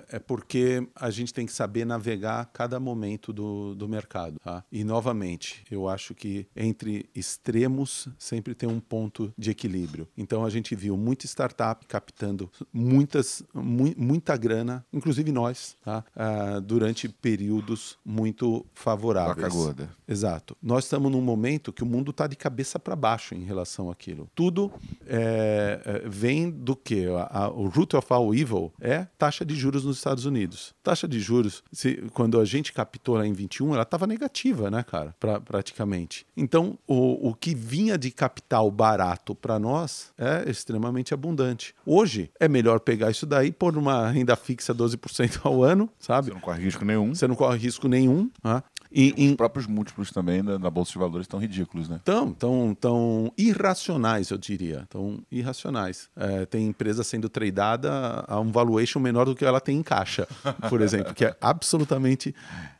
é, 0.09 0.15
é 0.15 0.19
porque 0.19 0.88
a 0.95 1.09
gente 1.09 1.33
tem 1.33 1.45
que 1.45 1.51
saber 1.51 1.86
navegar 1.86 2.49
cada 2.53 2.79
momento 2.79 3.33
do, 3.33 3.75
do 3.75 3.88
mercado. 3.88 4.39
Tá? 4.43 4.63
E, 4.71 4.83
novamente, 4.83 5.63
eu 5.69 5.89
acho 5.89 6.15
que 6.15 6.47
entre 6.55 7.09
extremos 7.13 8.07
sempre 8.17 8.55
tem 8.55 8.67
um 8.69 8.79
ponto 8.79 9.33
de 9.38 9.51
equilíbrio. 9.51 10.07
Então, 10.17 10.45
a 10.45 10.49
gente 10.49 10.73
viu 10.75 10.95
muita 10.97 11.25
startup 11.25 11.86
captando 11.86 12.49
muitas, 12.71 13.43
mu- 13.53 13.93
muita 13.97 14.38
grana, 14.38 14.86
inclusive 14.93 15.31
nós, 15.31 15.75
tá? 15.83 16.03
Ah, 16.15 16.59
durante 16.63 17.09
períodos 17.09 17.97
muito 18.05 18.65
favoráveis. 18.73 19.36
Vaca 19.38 19.49
gorda. 19.49 19.89
Exato. 20.07 20.55
Nós 20.61 20.86
estamos 20.86 21.11
num 21.11 21.21
momento 21.21 21.73
que 21.73 21.83
o 21.83 21.86
mundo 21.86 22.11
está 22.11 22.25
de 22.27 22.36
cabeça 22.36 22.79
para 22.79 22.95
baixo 22.95 23.36
em 23.36 23.43
relação 23.43 23.89
àquilo. 23.91 24.29
Tudo 24.33 24.71
é, 25.05 25.24
é, 25.26 26.03
vem 26.05 26.49
do 26.49 26.76
que? 26.76 27.07
O 27.55 27.67
root 27.67 27.95
of 27.95 28.07
all 28.11 28.34
evil 28.34 28.71
é 28.80 29.07
taxa 29.17 29.45
de 29.45 29.55
juros 29.55 29.84
nos 29.84 29.97
Estados 29.97 30.26
Unidos. 30.26 30.73
Taxa 30.84 31.07
de 31.07 31.19
juros, 31.19 31.63
se, 31.71 31.95
quando 32.13 32.39
a 32.39 32.45
gente 32.45 32.71
captou 32.71 33.15
lá 33.15 33.26
em 33.26 33.34
21, 33.34 33.73
ela 33.73 33.84
estava 33.84 34.05
negativa, 34.05 34.69
né, 34.69 34.84
cara? 34.84 35.15
Pra, 35.19 35.39
praticamente. 35.39 36.26
Então, 36.36 36.78
o, 36.88 37.30
o 37.30 37.34
que 37.34 37.55
vinha 37.55 37.97
de 37.97 38.11
capital 38.11 38.69
barato 38.69 39.34
para 39.34 39.57
nós 39.57 40.13
é 40.17 40.49
extremamente 40.49 41.13
abundante. 41.13 41.73
Hoje, 41.86 42.30
é 42.39 42.47
melhor 42.47 42.80
pegar 42.80 43.09
isso 43.09 43.26
daí, 43.26 43.51
pôr 43.51 43.73
numa 43.73 44.09
renda 44.09 44.36
fixa 44.36 44.73
12% 44.73 45.39
ao 45.43 45.63
ano, 45.63 45.89
sabe? 45.99 46.28
Você 46.28 46.34
não 46.34 46.41
corre 46.41 46.63
risco 46.63 46.86
nenhum. 46.86 47.15
Você 47.15 47.28
não 47.28 47.36
corre 47.36 47.57
risco 47.57 47.88
nenhum. 47.88 48.30
Né? 48.43 48.61
E, 48.91 49.13
em- 49.17 49.29
Os 49.31 49.36
próprios 49.36 49.67
múltiplos 49.67 50.11
também 50.11 50.43
da, 50.43 50.57
da 50.57 50.69
Bolsa 50.69 50.91
de 50.93 50.99
Valores 50.99 51.25
estão 51.25 51.39
ridículos, 51.39 51.89
né? 51.89 51.99
Tão, 52.03 52.31
tão, 52.31 52.75
tão 52.79 53.31
irracionais, 53.38 54.29
eu 54.29 54.38
diria. 54.38 54.86
Tão 54.89 55.19
irracionais. 55.31 56.09
É, 56.15 56.45
tem 56.45 56.67
empresa 56.67 57.03
sendo 57.03 57.27
tradada 57.29 58.23
a 58.27 58.39
um 58.39 58.51
valuation 58.51 58.99
menor 58.99 59.25
do 59.25 59.36
que 59.36 59.43
ela 59.45 59.59
tem 59.59 59.77
em 59.77 59.83
caixa, 59.83 60.27
por 60.69 60.81
exemplo, 60.81 61.13
que 61.13 61.25
é 61.25 61.36
absolutamente 61.41 62.33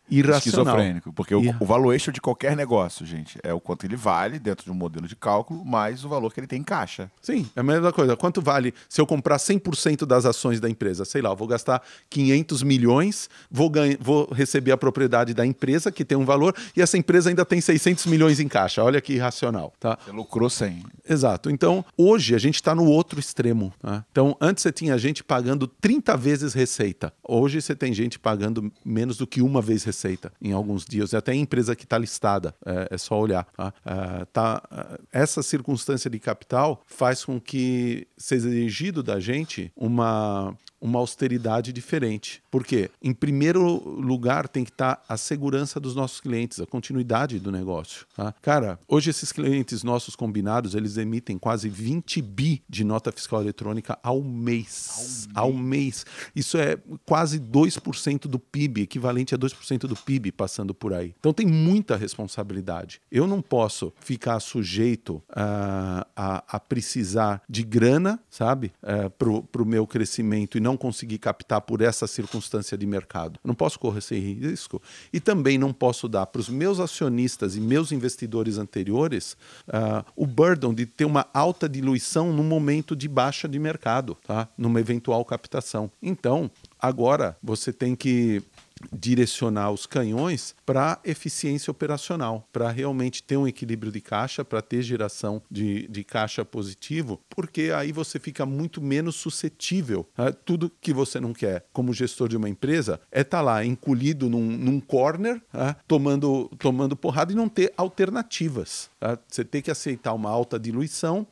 irracional. 0.10 0.66
Esquizofrênico. 0.66 1.14
Porque 1.14 1.34
o, 1.36 1.42
Ir- 1.44 1.56
o 1.60 1.66
valuation 1.66 2.12
de 2.12 2.22
qualquer 2.22 2.56
negócio, 2.56 3.06
gente, 3.06 3.38
é 3.44 3.54
o 3.54 3.60
quanto 3.60 3.86
ele 3.86 3.96
vale 3.96 4.40
dentro 4.40 4.66
de 4.66 4.72
um 4.72 4.76
modelo 4.76 5.08
de 5.08 5.16
cálculo, 5.16 5.64
mais 5.66 6.04
o 6.06 6.10
valor 6.10 6.34
que 6.34 6.40
ele 6.40 6.48
tem 6.48 6.60
em 6.60 6.64
caixa. 6.64 7.12
Sim, 7.22 7.48
é 7.56 7.60
a 7.60 7.64
mesma 7.64 7.92
coisa. 7.92 8.16
Quanto 8.16 8.42
vale 8.42 8.74
se 8.88 9.02
eu 9.02 9.08
comprar 9.08 9.38
100% 9.38 10.06
das 10.06 10.26
ações 10.26 10.60
da 10.60 10.70
empresa? 10.70 11.06
Sei 11.06 11.22
lá, 11.22 11.30
eu 11.32 11.36
vou 11.36 11.48
gastar 11.48 11.82
500 12.10 12.64
milhões, 12.64 13.30
vou, 13.50 13.70
ganha, 13.70 13.98
vou 14.00 14.32
receber 14.32 14.72
a 14.72 14.78
propriedade 14.78 15.34
da 15.34 15.46
empresa, 15.46 15.92
que 15.92 16.06
tem 16.06 16.18
um 16.18 16.26
valor, 16.26 16.56
e 16.76 16.82
essa 16.82 16.98
empresa 16.98 17.30
ainda 17.30 17.44
tem 17.46 17.60
600 17.60 18.06
milhões 18.06 18.40
em 18.40 18.48
caixa. 18.48 18.84
Olha 18.84 19.02
que 19.02 19.14
irracional, 19.14 19.74
tá? 19.80 19.98
Você 20.06 20.12
lucrou 20.12 20.50
100. 20.50 20.84
Exato. 21.10 21.50
Então, 21.50 21.84
hoje 21.98 22.36
a 22.36 22.38
gente 22.38 22.56
está 22.56 22.76
no 22.76 22.86
outro 22.86 23.20
extremo. 23.20 23.74
né? 23.82 24.04
Então, 24.12 24.36
antes 24.40 24.62
você 24.62 24.72
tinha 24.72 24.98
gente 24.98 25.24
pagando 25.24 25.68
30 25.68 26.16
vezes 26.18 26.54
receita. 26.54 27.12
Hoje 27.24 27.62
você 27.62 27.76
tem 27.76 27.94
gente 27.94 28.20
pagando 28.20 28.72
menos 28.84 29.18
do 29.18 29.26
que 29.26 29.42
uma 29.42 29.62
vez 29.62 29.84
receita 29.84 29.95
em 30.42 30.52
alguns 30.52 30.86
dias. 30.86 31.14
E 31.14 31.16
até 31.16 31.32
a 31.32 31.36
empresa 31.36 31.76
que 31.76 31.84
está 31.84 31.98
listada. 31.98 32.54
É, 32.66 32.90
é 32.92 32.98
só 32.98 33.20
olhar. 33.20 33.46
Tá? 33.56 33.74
Ah, 33.86 34.26
tá, 34.32 34.62
ah, 34.70 35.00
essa 35.12 35.42
circunstância 35.42 36.10
de 36.10 36.20
capital 36.20 36.82
faz 36.86 37.24
com 37.24 37.40
que 37.40 38.08
seja 38.18 38.48
exigido 38.48 39.02
da 39.02 39.20
gente 39.20 39.72
uma 39.76 40.56
uma 40.86 41.00
austeridade 41.00 41.74
diferente. 41.74 42.42
Por 42.50 42.64
quê? 42.64 42.90
Em 43.02 43.14
primeiro 43.14 43.64
lugar, 44.00 44.48
tem 44.48 44.64
que 44.64 44.70
estar 44.70 45.04
a 45.10 45.18
segurança 45.18 45.80
dos 45.80 45.96
nossos 45.96 46.22
clientes, 46.22 46.60
a 46.60 46.66
continuidade 46.66 47.40
do 47.40 47.52
negócio. 47.52 48.06
Tá? 48.16 48.34
Cara, 48.42 48.80
hoje 48.88 49.10
esses 49.10 49.32
clientes 49.32 49.84
nossos 49.84 50.16
combinados, 50.16 50.76
eles 50.76 50.98
emitem 50.98 51.38
quase 51.38 51.68
20 51.68 52.22
bi 52.22 52.62
de 52.70 52.84
nota 52.84 53.12
fiscal 53.12 53.42
eletrônica 53.42 53.98
ao 54.04 54.22
mês. 54.22 55.28
Ao 55.34 55.52
mês. 55.52 55.54
Ao 55.54 55.54
mês. 55.54 56.06
Isso 56.36 56.58
é 56.58 56.78
quase 57.06 57.40
2% 57.40 58.28
do 58.28 58.38
PIB, 58.38 58.84
equivalente 58.84 59.34
a 59.34 59.38
2% 59.38 59.80
do 59.88 59.96
PIB 59.96 60.32
passando 60.32 60.74
por 60.74 60.94
aí. 60.94 61.16
Então 61.20 61.34
tem 61.34 61.48
muita 61.48 61.96
responsabilidade. 61.96 63.02
Eu 63.12 63.26
não 63.26 63.42
posso 63.42 63.92
ficar 64.00 64.40
sujeito 64.40 65.16
uh, 65.16 66.06
a, 66.16 66.44
a, 66.48 66.60
precisar 66.60 67.42
de 67.50 67.64
grana, 67.64 68.20
sabe, 68.30 68.72
uh, 68.84 69.10
para 69.10 69.62
o 69.62 69.66
meu 69.66 69.88
crescimento 69.88 70.58
e 70.58 70.62
não 70.62 70.75
conseguir 70.78 71.18
captar 71.18 71.62
por 71.62 71.82
essa 71.82 72.08
circunstância 72.08 72.78
de 72.78 72.86
mercado. 72.86 73.40
Não 73.44 73.56
posso 73.56 73.80
correr 73.80 74.00
esse 74.00 74.18
risco. 74.18 74.82
E 75.12 75.20
também 75.20 75.58
não 75.58 75.74
posso 75.74 76.08
dar 76.08 76.26
para 76.26 76.40
os 76.40 76.50
meus 76.50 76.80
acionistas 76.80 77.56
e 77.56 77.62
meus 77.62 77.92
investidores 77.92 78.58
anteriores 78.58 79.38
uh, 79.68 80.06
o 80.16 80.26
burden 80.26 80.74
de 80.74 80.86
ter 80.86 81.06
uma 81.06 81.28
alta 81.34 81.68
diluição 81.68 82.32
no 82.34 82.44
momento 82.44 82.96
de 82.96 83.08
baixa 83.08 83.48
de 83.48 83.60
mercado, 83.60 84.18
tá? 84.26 84.48
numa 84.58 84.80
eventual 84.80 85.24
captação. 85.26 85.92
Então, 86.02 86.50
agora 86.80 87.38
você 87.42 87.72
tem 87.72 87.96
que 87.96 88.44
direcionar 88.92 89.72
os 89.72 89.86
canhões 89.86 90.54
para 90.66 91.00
eficiência 91.04 91.72
operacional, 91.72 92.48
para 92.52 92.70
realmente 92.70 93.22
ter 93.22 93.38
um 93.38 93.48
equilíbrio 93.48 93.92
de 93.92 94.02
caixa, 94.02 94.44
para 94.44 94.62
ter 94.62 94.82
geração 94.82 95.42
de, 95.50 95.88
de 95.88 96.04
caixa 96.04 96.44
positivo, 96.44 97.22
porque 97.30 97.72
aí 97.76 97.92
você 97.92 98.20
fica 98.20 98.46
muito 98.46 98.82
menos 98.82 99.16
suscetível 99.16 100.08
a 100.18 100.32
tudo 100.32 100.72
que 100.82 100.94
você 100.94 101.20
não 101.20 101.34
quer 101.34 101.66
como 101.72 101.94
gestor 101.94 102.28
de 102.28 102.38
uma 102.38 102.50
empresa 102.50 103.00
é 103.12 103.22
estar 103.22 103.38
tá 103.38 103.44
lá 103.44 103.66
encolhido 103.66 104.30
num, 104.30 104.46
num 104.46 104.80
corner, 104.80 105.42
tomando, 105.88 106.50
tomando 106.60 106.96
porrada 106.96 107.32
e 107.32 107.36
não 107.36 107.50
ter 107.50 107.74
alternativas. 107.78 108.90
Você 109.28 109.44
tem 109.44 109.62
que 109.62 109.72
aceitar 109.72 110.14
uma 110.14 110.30
alta 110.30 110.60
diluição, 110.60 111.28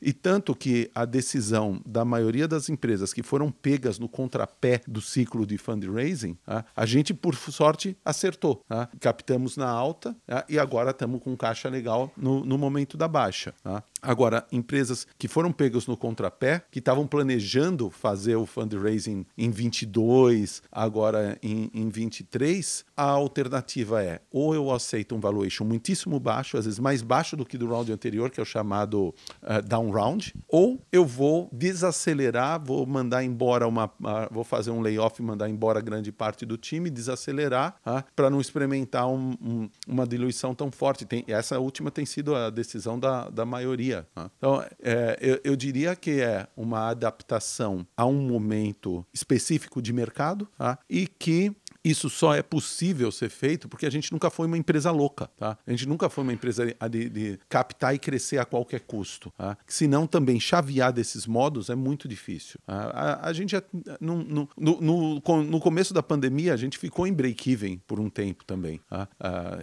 e 0.00 0.12
tanto 0.12 0.54
que 0.54 0.90
a 0.94 1.04
decisão 1.04 1.80
da 1.84 2.04
maioria 2.04 2.46
das 2.46 2.68
empresas 2.68 3.12
que 3.12 3.22
foram 3.22 3.50
pegas 3.50 3.98
no 3.98 4.08
contrapé 4.08 4.80
do 4.86 5.00
ciclo 5.00 5.46
de 5.46 5.58
fundraising, 5.58 6.36
a 6.74 6.86
gente, 6.86 7.12
por 7.12 7.34
sorte, 7.34 7.96
acertou. 8.04 8.64
Tá? 8.76 8.88
Captamos 9.00 9.56
na 9.56 9.68
alta 9.68 10.14
tá? 10.26 10.44
e 10.48 10.58
agora 10.58 10.90
estamos 10.90 11.22
com 11.22 11.34
caixa 11.36 11.68
legal 11.68 12.10
no, 12.16 12.44
no 12.44 12.58
momento 12.58 12.96
da 12.96 13.08
baixa. 13.08 13.54
Tá? 13.62 13.82
Agora, 14.06 14.46
empresas 14.52 15.04
que 15.18 15.26
foram 15.26 15.50
pegas 15.50 15.88
no 15.88 15.96
contrapé, 15.96 16.62
que 16.70 16.78
estavam 16.78 17.08
planejando 17.08 17.90
fazer 17.90 18.36
o 18.36 18.46
fundraising 18.46 19.26
em 19.36 19.50
22, 19.50 20.62
agora 20.70 21.36
em, 21.42 21.68
em 21.74 21.88
23, 21.88 22.84
a 22.96 23.02
alternativa 23.02 24.04
é 24.04 24.20
ou 24.30 24.54
eu 24.54 24.70
aceito 24.70 25.16
um 25.16 25.18
valuation 25.18 25.64
muitíssimo 25.64 26.20
baixo, 26.20 26.56
às 26.56 26.66
vezes 26.66 26.78
mais 26.78 27.02
baixo 27.02 27.36
do 27.36 27.44
que 27.44 27.58
do 27.58 27.66
round 27.66 27.90
anterior, 27.92 28.30
que 28.30 28.38
é 28.38 28.42
o 28.44 28.46
chamado 28.46 29.12
uh, 29.42 29.60
down 29.66 29.90
round, 29.90 30.32
ou 30.48 30.80
eu 30.92 31.04
vou 31.04 31.48
desacelerar, 31.52 32.64
vou 32.64 32.86
mandar 32.86 33.24
embora 33.24 33.66
uma, 33.66 33.86
uh, 33.86 34.28
vou 34.30 34.44
fazer 34.44 34.70
um 34.70 34.82
layoff 34.82 35.20
mandar 35.20 35.50
embora 35.50 35.80
grande 35.80 36.12
parte 36.12 36.46
do 36.46 36.56
time, 36.56 36.90
desacelerar, 36.90 37.74
uh, 37.84 38.04
para 38.14 38.30
não 38.30 38.40
experimentar 38.40 39.08
um, 39.08 39.34
um, 39.42 39.68
uma 39.84 40.06
diluição 40.06 40.54
tão 40.54 40.70
forte. 40.70 41.04
Tem, 41.04 41.24
essa 41.26 41.58
última 41.58 41.90
tem 41.90 42.06
sido 42.06 42.36
a 42.36 42.50
decisão 42.50 43.00
da, 43.00 43.28
da 43.28 43.44
maioria. 43.44 43.95
Então, 44.36 44.64
é, 44.82 45.18
eu, 45.20 45.40
eu, 45.44 45.56
diria 45.56 45.94
que 45.94 46.20
é 46.20 46.46
uma 46.56 46.88
adaptação 46.88 47.86
a 47.96 48.04
um 48.04 48.20
momento 48.20 49.06
específico 49.12 49.80
de 49.80 49.92
mercado 49.92 50.48
tá? 50.58 50.78
e 50.88 51.06
que 51.06 51.54
isso 51.86 52.10
só 52.10 52.34
é 52.34 52.42
possível 52.42 53.12
ser 53.12 53.30
feito 53.30 53.68
porque 53.68 53.86
a 53.86 53.90
gente 53.90 54.12
nunca 54.12 54.28
foi 54.28 54.48
uma 54.48 54.58
empresa 54.58 54.90
louca, 54.90 55.30
tá? 55.36 55.56
A 55.64 55.70
gente 55.70 55.86
nunca 55.86 56.08
foi 56.08 56.24
uma 56.24 56.32
empresa 56.32 56.66
de, 56.90 57.08
de 57.08 57.38
captar 57.48 57.94
e 57.94 57.98
crescer 57.98 58.38
a 58.38 58.44
qualquer 58.44 58.80
custo, 58.80 59.32
tá? 59.38 59.56
Se 59.68 59.86
não 59.86 60.04
também 60.04 60.40
chavear 60.40 60.92
desses 60.92 61.28
modos 61.28 61.70
é 61.70 61.76
muito 61.76 62.08
difícil. 62.08 62.58
A, 62.66 62.74
a, 62.74 63.28
a 63.28 63.32
gente 63.32 63.54
no, 64.00 64.16
no, 64.24 64.48
no, 64.56 65.20
no, 65.44 65.60
começo 65.60 65.94
da 65.94 66.02
pandemia 66.02 66.54
a 66.54 66.56
gente 66.56 66.76
ficou 66.76 67.06
em 67.06 67.12
break-even 67.12 67.80
por 67.86 68.00
um 68.00 68.10
tempo 68.10 68.44
também, 68.44 68.80
tá? 68.90 69.08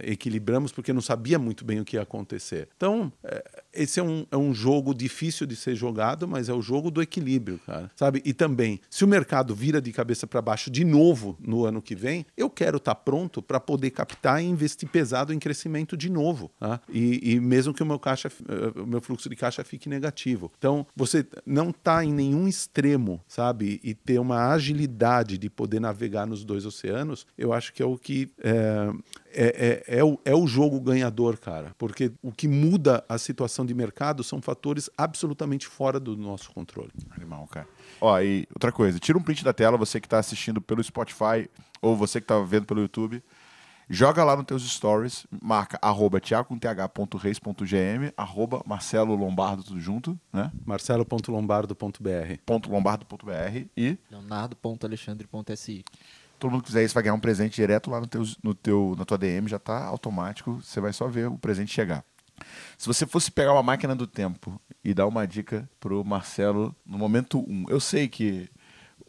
equilibramos 0.02 0.72
porque 0.72 0.94
não 0.94 1.02
sabia 1.02 1.38
muito 1.38 1.62
bem 1.62 1.80
o 1.80 1.84
que 1.84 1.96
ia 1.96 2.02
acontecer. 2.02 2.68
Então, 2.74 3.12
é, 3.22 3.63
esse 3.74 4.00
é 4.00 4.02
um, 4.02 4.26
é 4.30 4.36
um 4.36 4.54
jogo 4.54 4.94
difícil 4.94 5.46
de 5.46 5.56
ser 5.56 5.74
jogado, 5.74 6.26
mas 6.26 6.48
é 6.48 6.52
o 6.52 6.62
jogo 6.62 6.90
do 6.90 7.02
equilíbrio, 7.02 7.60
cara, 7.66 7.90
sabe? 7.96 8.22
E 8.24 8.32
também, 8.32 8.80
se 8.88 9.04
o 9.04 9.08
mercado 9.08 9.54
vira 9.54 9.80
de 9.80 9.92
cabeça 9.92 10.26
para 10.26 10.40
baixo 10.40 10.70
de 10.70 10.84
novo 10.84 11.36
no 11.40 11.64
ano 11.64 11.82
que 11.82 11.94
vem, 11.94 12.26
eu 12.36 12.48
quero 12.48 12.78
estar 12.78 12.94
tá 12.94 13.00
pronto 13.00 13.42
para 13.42 13.60
poder 13.60 13.90
captar 13.90 14.42
e 14.42 14.46
investir 14.46 14.88
pesado 14.88 15.32
em 15.32 15.38
crescimento 15.38 15.96
de 15.96 16.10
novo. 16.10 16.50
Tá? 16.58 16.80
E, 16.88 17.34
e, 17.34 17.40
mesmo 17.40 17.74
que 17.74 17.82
o 17.82 17.86
meu, 17.86 17.98
caixa, 17.98 18.30
eh, 18.48 18.80
o 18.80 18.86
meu 18.86 19.00
fluxo 19.00 19.28
de 19.28 19.36
caixa 19.36 19.64
fique 19.64 19.88
negativo. 19.88 20.50
Então, 20.58 20.86
você 20.94 21.26
não 21.44 21.70
está 21.70 22.04
em 22.04 22.12
nenhum 22.12 22.46
extremo, 22.48 23.20
sabe? 23.26 23.80
E 23.82 23.94
ter 23.94 24.18
uma 24.18 24.52
agilidade 24.52 25.38
de 25.38 25.50
poder 25.50 25.80
navegar 25.80 26.26
nos 26.26 26.44
dois 26.44 26.64
oceanos, 26.66 27.26
eu 27.36 27.52
acho 27.52 27.72
que 27.72 27.82
é 27.82 27.86
o 27.86 27.96
que 27.96 28.30
é, 28.42 28.92
é, 29.34 29.82
é, 29.88 29.98
é, 29.98 30.04
o, 30.04 30.18
é 30.24 30.34
o 30.34 30.46
jogo 30.46 30.80
ganhador, 30.80 31.38
cara. 31.38 31.74
Porque 31.76 32.12
o 32.22 32.32
que 32.32 32.48
muda 32.48 33.04
a 33.08 33.18
situação 33.18 33.66
de 33.66 33.74
mercado 33.74 34.22
são 34.22 34.40
fatores 34.40 34.88
absolutamente 34.96 35.66
fora 35.66 36.00
do 36.00 36.16
nosso 36.16 36.50
controle. 36.52 36.90
Animal, 37.10 37.46
cara. 37.48 37.66
Ó, 38.00 38.18
e 38.20 38.46
outra 38.54 38.72
coisa, 38.72 38.98
tira 38.98 39.18
um 39.18 39.22
print 39.22 39.44
da 39.44 39.52
tela, 39.52 39.76
você 39.76 40.00
que 40.00 40.06
está 40.06 40.18
assistindo 40.18 40.60
pelo 40.60 40.82
Spotify 40.82 41.50
ou 41.82 41.96
você 41.96 42.20
que 42.20 42.24
está 42.24 42.38
vendo 42.40 42.66
pelo 42.66 42.80
YouTube. 42.80 43.22
Joga 43.88 44.24
lá 44.24 44.34
nos 44.34 44.46
teus 44.46 44.66
stories, 44.66 45.26
marca 45.42 45.78
arroba 45.82 46.18
tiago.th.reis.gm, 46.18 48.12
arroba 48.16 48.62
Marcelo 48.64 49.14
Lombardo, 49.14 49.62
tudo 49.62 49.78
junto, 49.78 50.18
né? 50.32 50.50
marcelo.lombardo.br 50.64 52.66
.lombardo.br 52.66 53.66
e 53.76 53.98
leonardo.alexandre.si 54.10 55.84
Todo 56.44 56.50
mundo 56.50 56.60
que 56.60 56.66
quiser 56.66 56.84
isso 56.84 56.92
vai 56.92 57.02
ganhar 57.02 57.14
um 57.14 57.18
presente 57.20 57.54
direto 57.54 57.90
lá 57.90 57.98
no 57.98 58.06
teu, 58.06 58.22
no 58.42 58.54
teu, 58.54 58.94
na 58.98 59.06
tua 59.06 59.16
DM, 59.16 59.48
já 59.48 59.56
está 59.56 59.82
automático, 59.86 60.60
você 60.62 60.78
vai 60.78 60.92
só 60.92 61.08
ver 61.08 61.26
o 61.26 61.38
presente 61.38 61.72
chegar. 61.72 62.04
Se 62.76 62.86
você 62.86 63.06
fosse 63.06 63.30
pegar 63.30 63.54
uma 63.54 63.62
máquina 63.62 63.96
do 63.96 64.06
tempo 64.06 64.60
e 64.84 64.92
dar 64.92 65.06
uma 65.06 65.26
dica 65.26 65.66
pro 65.80 66.04
Marcelo 66.04 66.76
no 66.84 66.98
momento 66.98 67.38
1, 67.38 67.50
um, 67.50 67.64
eu 67.70 67.80
sei 67.80 68.08
que 68.08 68.50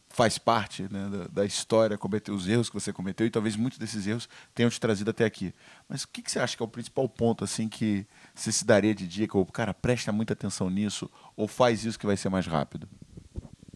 faz 0.08 0.38
parte 0.38 0.84
né, 0.84 1.10
da, 1.10 1.28
da, 1.42 1.46
história 1.46 1.98
cometer 1.98 2.32
os 2.32 2.48
erros 2.48 2.70
que 2.70 2.74
você 2.74 2.94
cometeu 2.94 3.28
e 3.28 3.30
talvez 3.30 3.58
muitos 3.58 3.78
desses 3.78 4.08
erros 4.08 4.30
tenham 4.54 4.70
te 4.70 4.80
trazido 4.80 5.10
até 5.10 5.26
aqui. 5.26 5.54
Mas 5.90 6.04
o 6.04 6.08
que, 6.08 6.22
que 6.22 6.32
você 6.32 6.40
acha 6.40 6.56
que 6.56 6.64
é 6.64 6.66
o 6.66 6.70
principal 6.70 7.10
ponto 7.10 7.44
assim 7.44 7.68
que 7.68 8.08
você 8.34 8.50
se 8.50 8.64
daria 8.64 8.96
de 8.96 9.06
dica? 9.06 9.38
Ou, 9.38 9.46
cara, 9.46 9.74
presta 9.74 10.10
muita 10.14 10.32
atenção 10.32 10.70
nisso 10.70 11.12
ou 11.36 11.50
faz 11.50 11.84
isso 11.84 12.00
que 12.00 12.06
vai 12.06 12.16
ser 12.16 12.30
mais 12.30 12.48
rápido? 12.48 12.88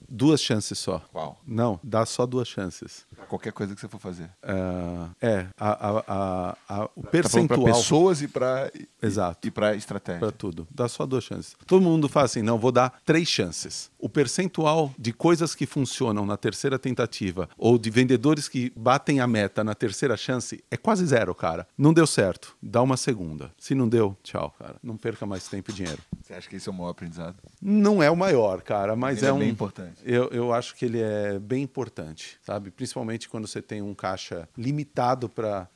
Duas 0.10 0.42
chances 0.42 0.78
só. 0.80 1.00
Qual? 1.12 1.40
Não, 1.46 1.80
dá 1.84 2.06
só 2.06 2.26
duas 2.26 2.48
chances. 2.48 3.06
Pra 3.16 3.26
qualquer 3.26 3.54
coisa 3.54 3.76
que 3.76 3.82
você 3.82 3.88
for 3.88 4.00
fazer. 4.00 4.32
Uh, 4.44 5.16
é, 5.22 5.48
a, 5.58 5.90
a, 5.90 6.58
a, 6.68 6.90
o 6.96 7.04
percentual. 7.04 7.60
Tá 7.60 7.66
pra 7.66 7.74
pessoas 7.74 8.22
e 8.22 8.28
para 8.28 8.72
Exato. 9.02 9.48
E, 9.48 9.50
e 9.50 9.52
para 9.52 9.76
estratégia. 9.76 10.20
Para 10.20 10.32
tudo. 10.32 10.68
Dá 10.70 10.88
só 10.88 11.06
duas 11.06 11.24
chances. 11.24 11.56
Todo 11.66 11.82
mundo 11.82 12.10
fala 12.10 12.26
assim: 12.26 12.42
não, 12.42 12.58
vou 12.58 12.72
dar 12.72 13.00
três 13.06 13.28
chances. 13.28 13.90
O 13.98 14.10
percentual 14.10 14.94
de 14.98 15.12
coisas 15.14 15.56
que 15.56 15.66
funcionam 15.66 16.26
na 16.26 16.38
terceira 16.38 16.78
tentativa 16.78 17.50
ou 17.58 17.78
de 17.78 17.90
vendedores 17.90 18.48
que 18.48 18.72
batem 18.76 19.20
a 19.20 19.28
meta 19.28 19.64
na 19.64 19.76
terceira 19.76 20.16
chance 20.16 20.64
é 20.70 20.78
quase 20.78 21.06
zero, 21.06 21.34
cara. 21.36 21.68
Não 21.78 21.94
deu 21.94 22.08
certo. 22.08 22.56
Dá 22.62 22.82
uma 22.82 22.98
segunda. 22.98 23.52
Se 23.58 23.76
não 23.76 23.88
deu, 23.88 24.18
tchau, 24.24 24.54
cara. 24.58 24.76
Não 24.82 24.98
perca 24.98 25.26
mais 25.26 25.48
tempo 25.48 25.72
e 25.72 25.74
dinheiro. 25.74 26.02
Você 26.22 26.34
acha 26.34 26.50
que 26.50 26.56
esse 26.56 26.68
é 26.68 26.72
o 26.72 26.76
maior 26.76 26.90
aprendizado? 26.90 27.36
Não 27.62 28.02
é 28.02 28.10
o 28.10 28.16
maior, 28.16 28.62
cara, 28.62 28.96
mas 28.96 29.24
é, 29.24 29.28
é, 29.28 29.34
um. 29.34 29.40
bem 29.40 29.50
importante. 29.50 30.02
Eu, 30.04 30.30
eu 30.30 30.54
acho 30.54 30.76
que 30.76 30.86
ele 30.86 31.00
é 31.00 31.40
bem 31.40 31.64
importante, 31.64 32.38
sabe? 32.42 32.72
Principalmente 32.72 33.28
quando 33.28 33.48
você 33.48 33.62
tem 33.62 33.82
um 33.82 33.94
caixa 33.94 34.48
limitado 34.58 35.28
para 35.28 35.68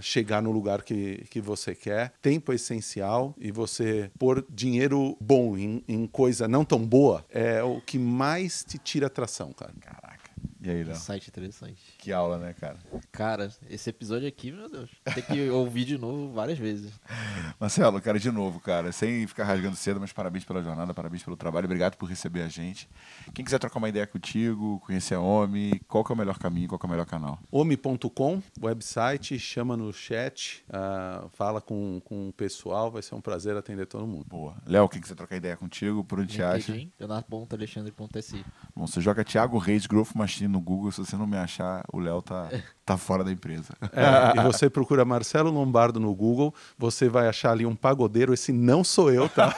chegar 0.00 0.42
no 0.42 0.50
lugar 0.50 0.82
que, 0.82 1.24
que 1.30 1.40
você 1.40 1.74
quer. 1.74 2.12
Tempo 2.20 2.52
é 2.52 2.54
essencial 2.72 3.34
e 3.38 3.50
você 3.50 4.10
pôr 4.18 4.44
dinheiro 4.50 5.16
bom 5.20 5.56
em, 5.56 5.82
em 5.86 6.06
coisa 6.06 6.48
não 6.48 6.64
tão 6.64 6.84
boa 6.84 7.24
é 7.30 7.62
o 7.62 7.80
que 7.80 7.98
mais 7.98 8.64
te 8.64 8.78
tira 8.78 9.06
atração, 9.06 9.52
cara. 9.52 9.72
Caraca. 9.80 10.30
E 10.60 10.70
aí, 10.70 10.84
Léo? 10.84 10.96
Site 10.96 11.28
interessante. 11.28 11.91
Que 12.02 12.12
aula, 12.12 12.36
né, 12.36 12.52
cara? 12.52 12.78
Cara, 13.12 13.48
esse 13.70 13.88
episódio 13.88 14.26
aqui, 14.26 14.50
meu 14.50 14.68
Deus, 14.68 14.90
tem 15.14 15.22
que 15.22 15.48
ouvir 15.50 15.84
de 15.84 15.96
novo 15.96 16.32
várias 16.32 16.58
vezes. 16.58 16.90
Marcelo, 17.60 18.00
cara, 18.00 18.18
de 18.18 18.28
novo, 18.28 18.58
cara, 18.58 18.90
sem 18.90 19.24
ficar 19.24 19.44
rasgando 19.44 19.76
cedo, 19.76 20.00
mas 20.00 20.12
parabéns 20.12 20.44
pela 20.44 20.60
jornada, 20.60 20.92
parabéns 20.92 21.22
pelo 21.22 21.36
trabalho, 21.36 21.66
obrigado 21.66 21.96
por 21.96 22.06
receber 22.06 22.42
a 22.42 22.48
gente. 22.48 22.88
Quem 23.32 23.44
quiser 23.44 23.60
trocar 23.60 23.78
uma 23.78 23.88
ideia 23.88 24.04
contigo, 24.04 24.82
conhecer 24.84 25.14
a 25.14 25.20
OMI, 25.20 25.78
qual 25.86 26.02
que 26.02 26.10
é 26.10 26.14
o 26.16 26.18
melhor 26.18 26.40
caminho, 26.40 26.66
qual 26.66 26.76
que 26.76 26.84
é 26.84 26.88
o 26.88 26.90
melhor 26.90 27.06
canal? 27.06 27.38
OMI.com, 27.52 28.42
website, 28.60 29.38
chama 29.38 29.76
no 29.76 29.92
chat, 29.92 30.64
uh, 30.70 31.28
fala 31.28 31.60
com, 31.60 32.02
com 32.04 32.30
o 32.30 32.32
pessoal, 32.32 32.90
vai 32.90 33.02
ser 33.02 33.14
um 33.14 33.20
prazer 33.20 33.56
atender 33.56 33.86
todo 33.86 34.08
mundo. 34.08 34.26
Boa. 34.28 34.56
Léo, 34.66 34.88
quem 34.88 35.00
quiser 35.00 35.14
trocar 35.14 35.36
ideia 35.36 35.56
contigo, 35.56 36.02
por 36.02 36.18
onde 36.18 36.34
te 36.34 36.42
acha? 36.42 36.72
Leonardo.alexandre.si. 36.98 38.44
Bom, 38.74 38.88
você 38.88 39.00
joga 39.00 39.22
Thiago 39.22 39.56
Reis 39.56 39.86
Growth 39.86 40.16
Machine 40.16 40.48
no 40.48 40.60
Google, 40.60 40.90
se 40.90 40.98
você 40.98 41.16
não 41.16 41.28
me 41.28 41.36
achar, 41.36 41.84
o 41.92 42.00
Léo 42.00 42.22
tá, 42.22 42.48
tá 42.86 42.96
fora 42.96 43.22
da 43.22 43.30
empresa. 43.30 43.74
É, 43.94 44.38
e 44.38 44.42
você 44.42 44.70
procura 44.70 45.04
Marcelo 45.04 45.50
Lombardo 45.50 46.00
no 46.00 46.14
Google, 46.14 46.54
você 46.78 47.08
vai 47.08 47.28
achar 47.28 47.52
ali 47.52 47.66
um 47.66 47.76
pagodeiro. 47.76 48.32
Esse 48.32 48.50
não 48.52 48.82
sou 48.82 49.12
eu, 49.12 49.28
tá? 49.28 49.54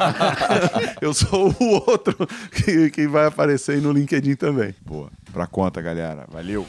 eu 1.01 1.15
sou 1.15 1.55
o 1.61 1.65
outro 1.89 2.17
que, 2.51 2.91
que 2.91 3.07
vai 3.07 3.27
aparecer 3.27 3.77
aí 3.77 3.81
no 3.81 3.93
LinkedIn 3.93 4.35
também. 4.35 4.75
Boa. 4.85 5.11
Pra 5.33 5.47
conta, 5.47 5.81
galera. 5.81 6.27
Valeu. 6.31 6.67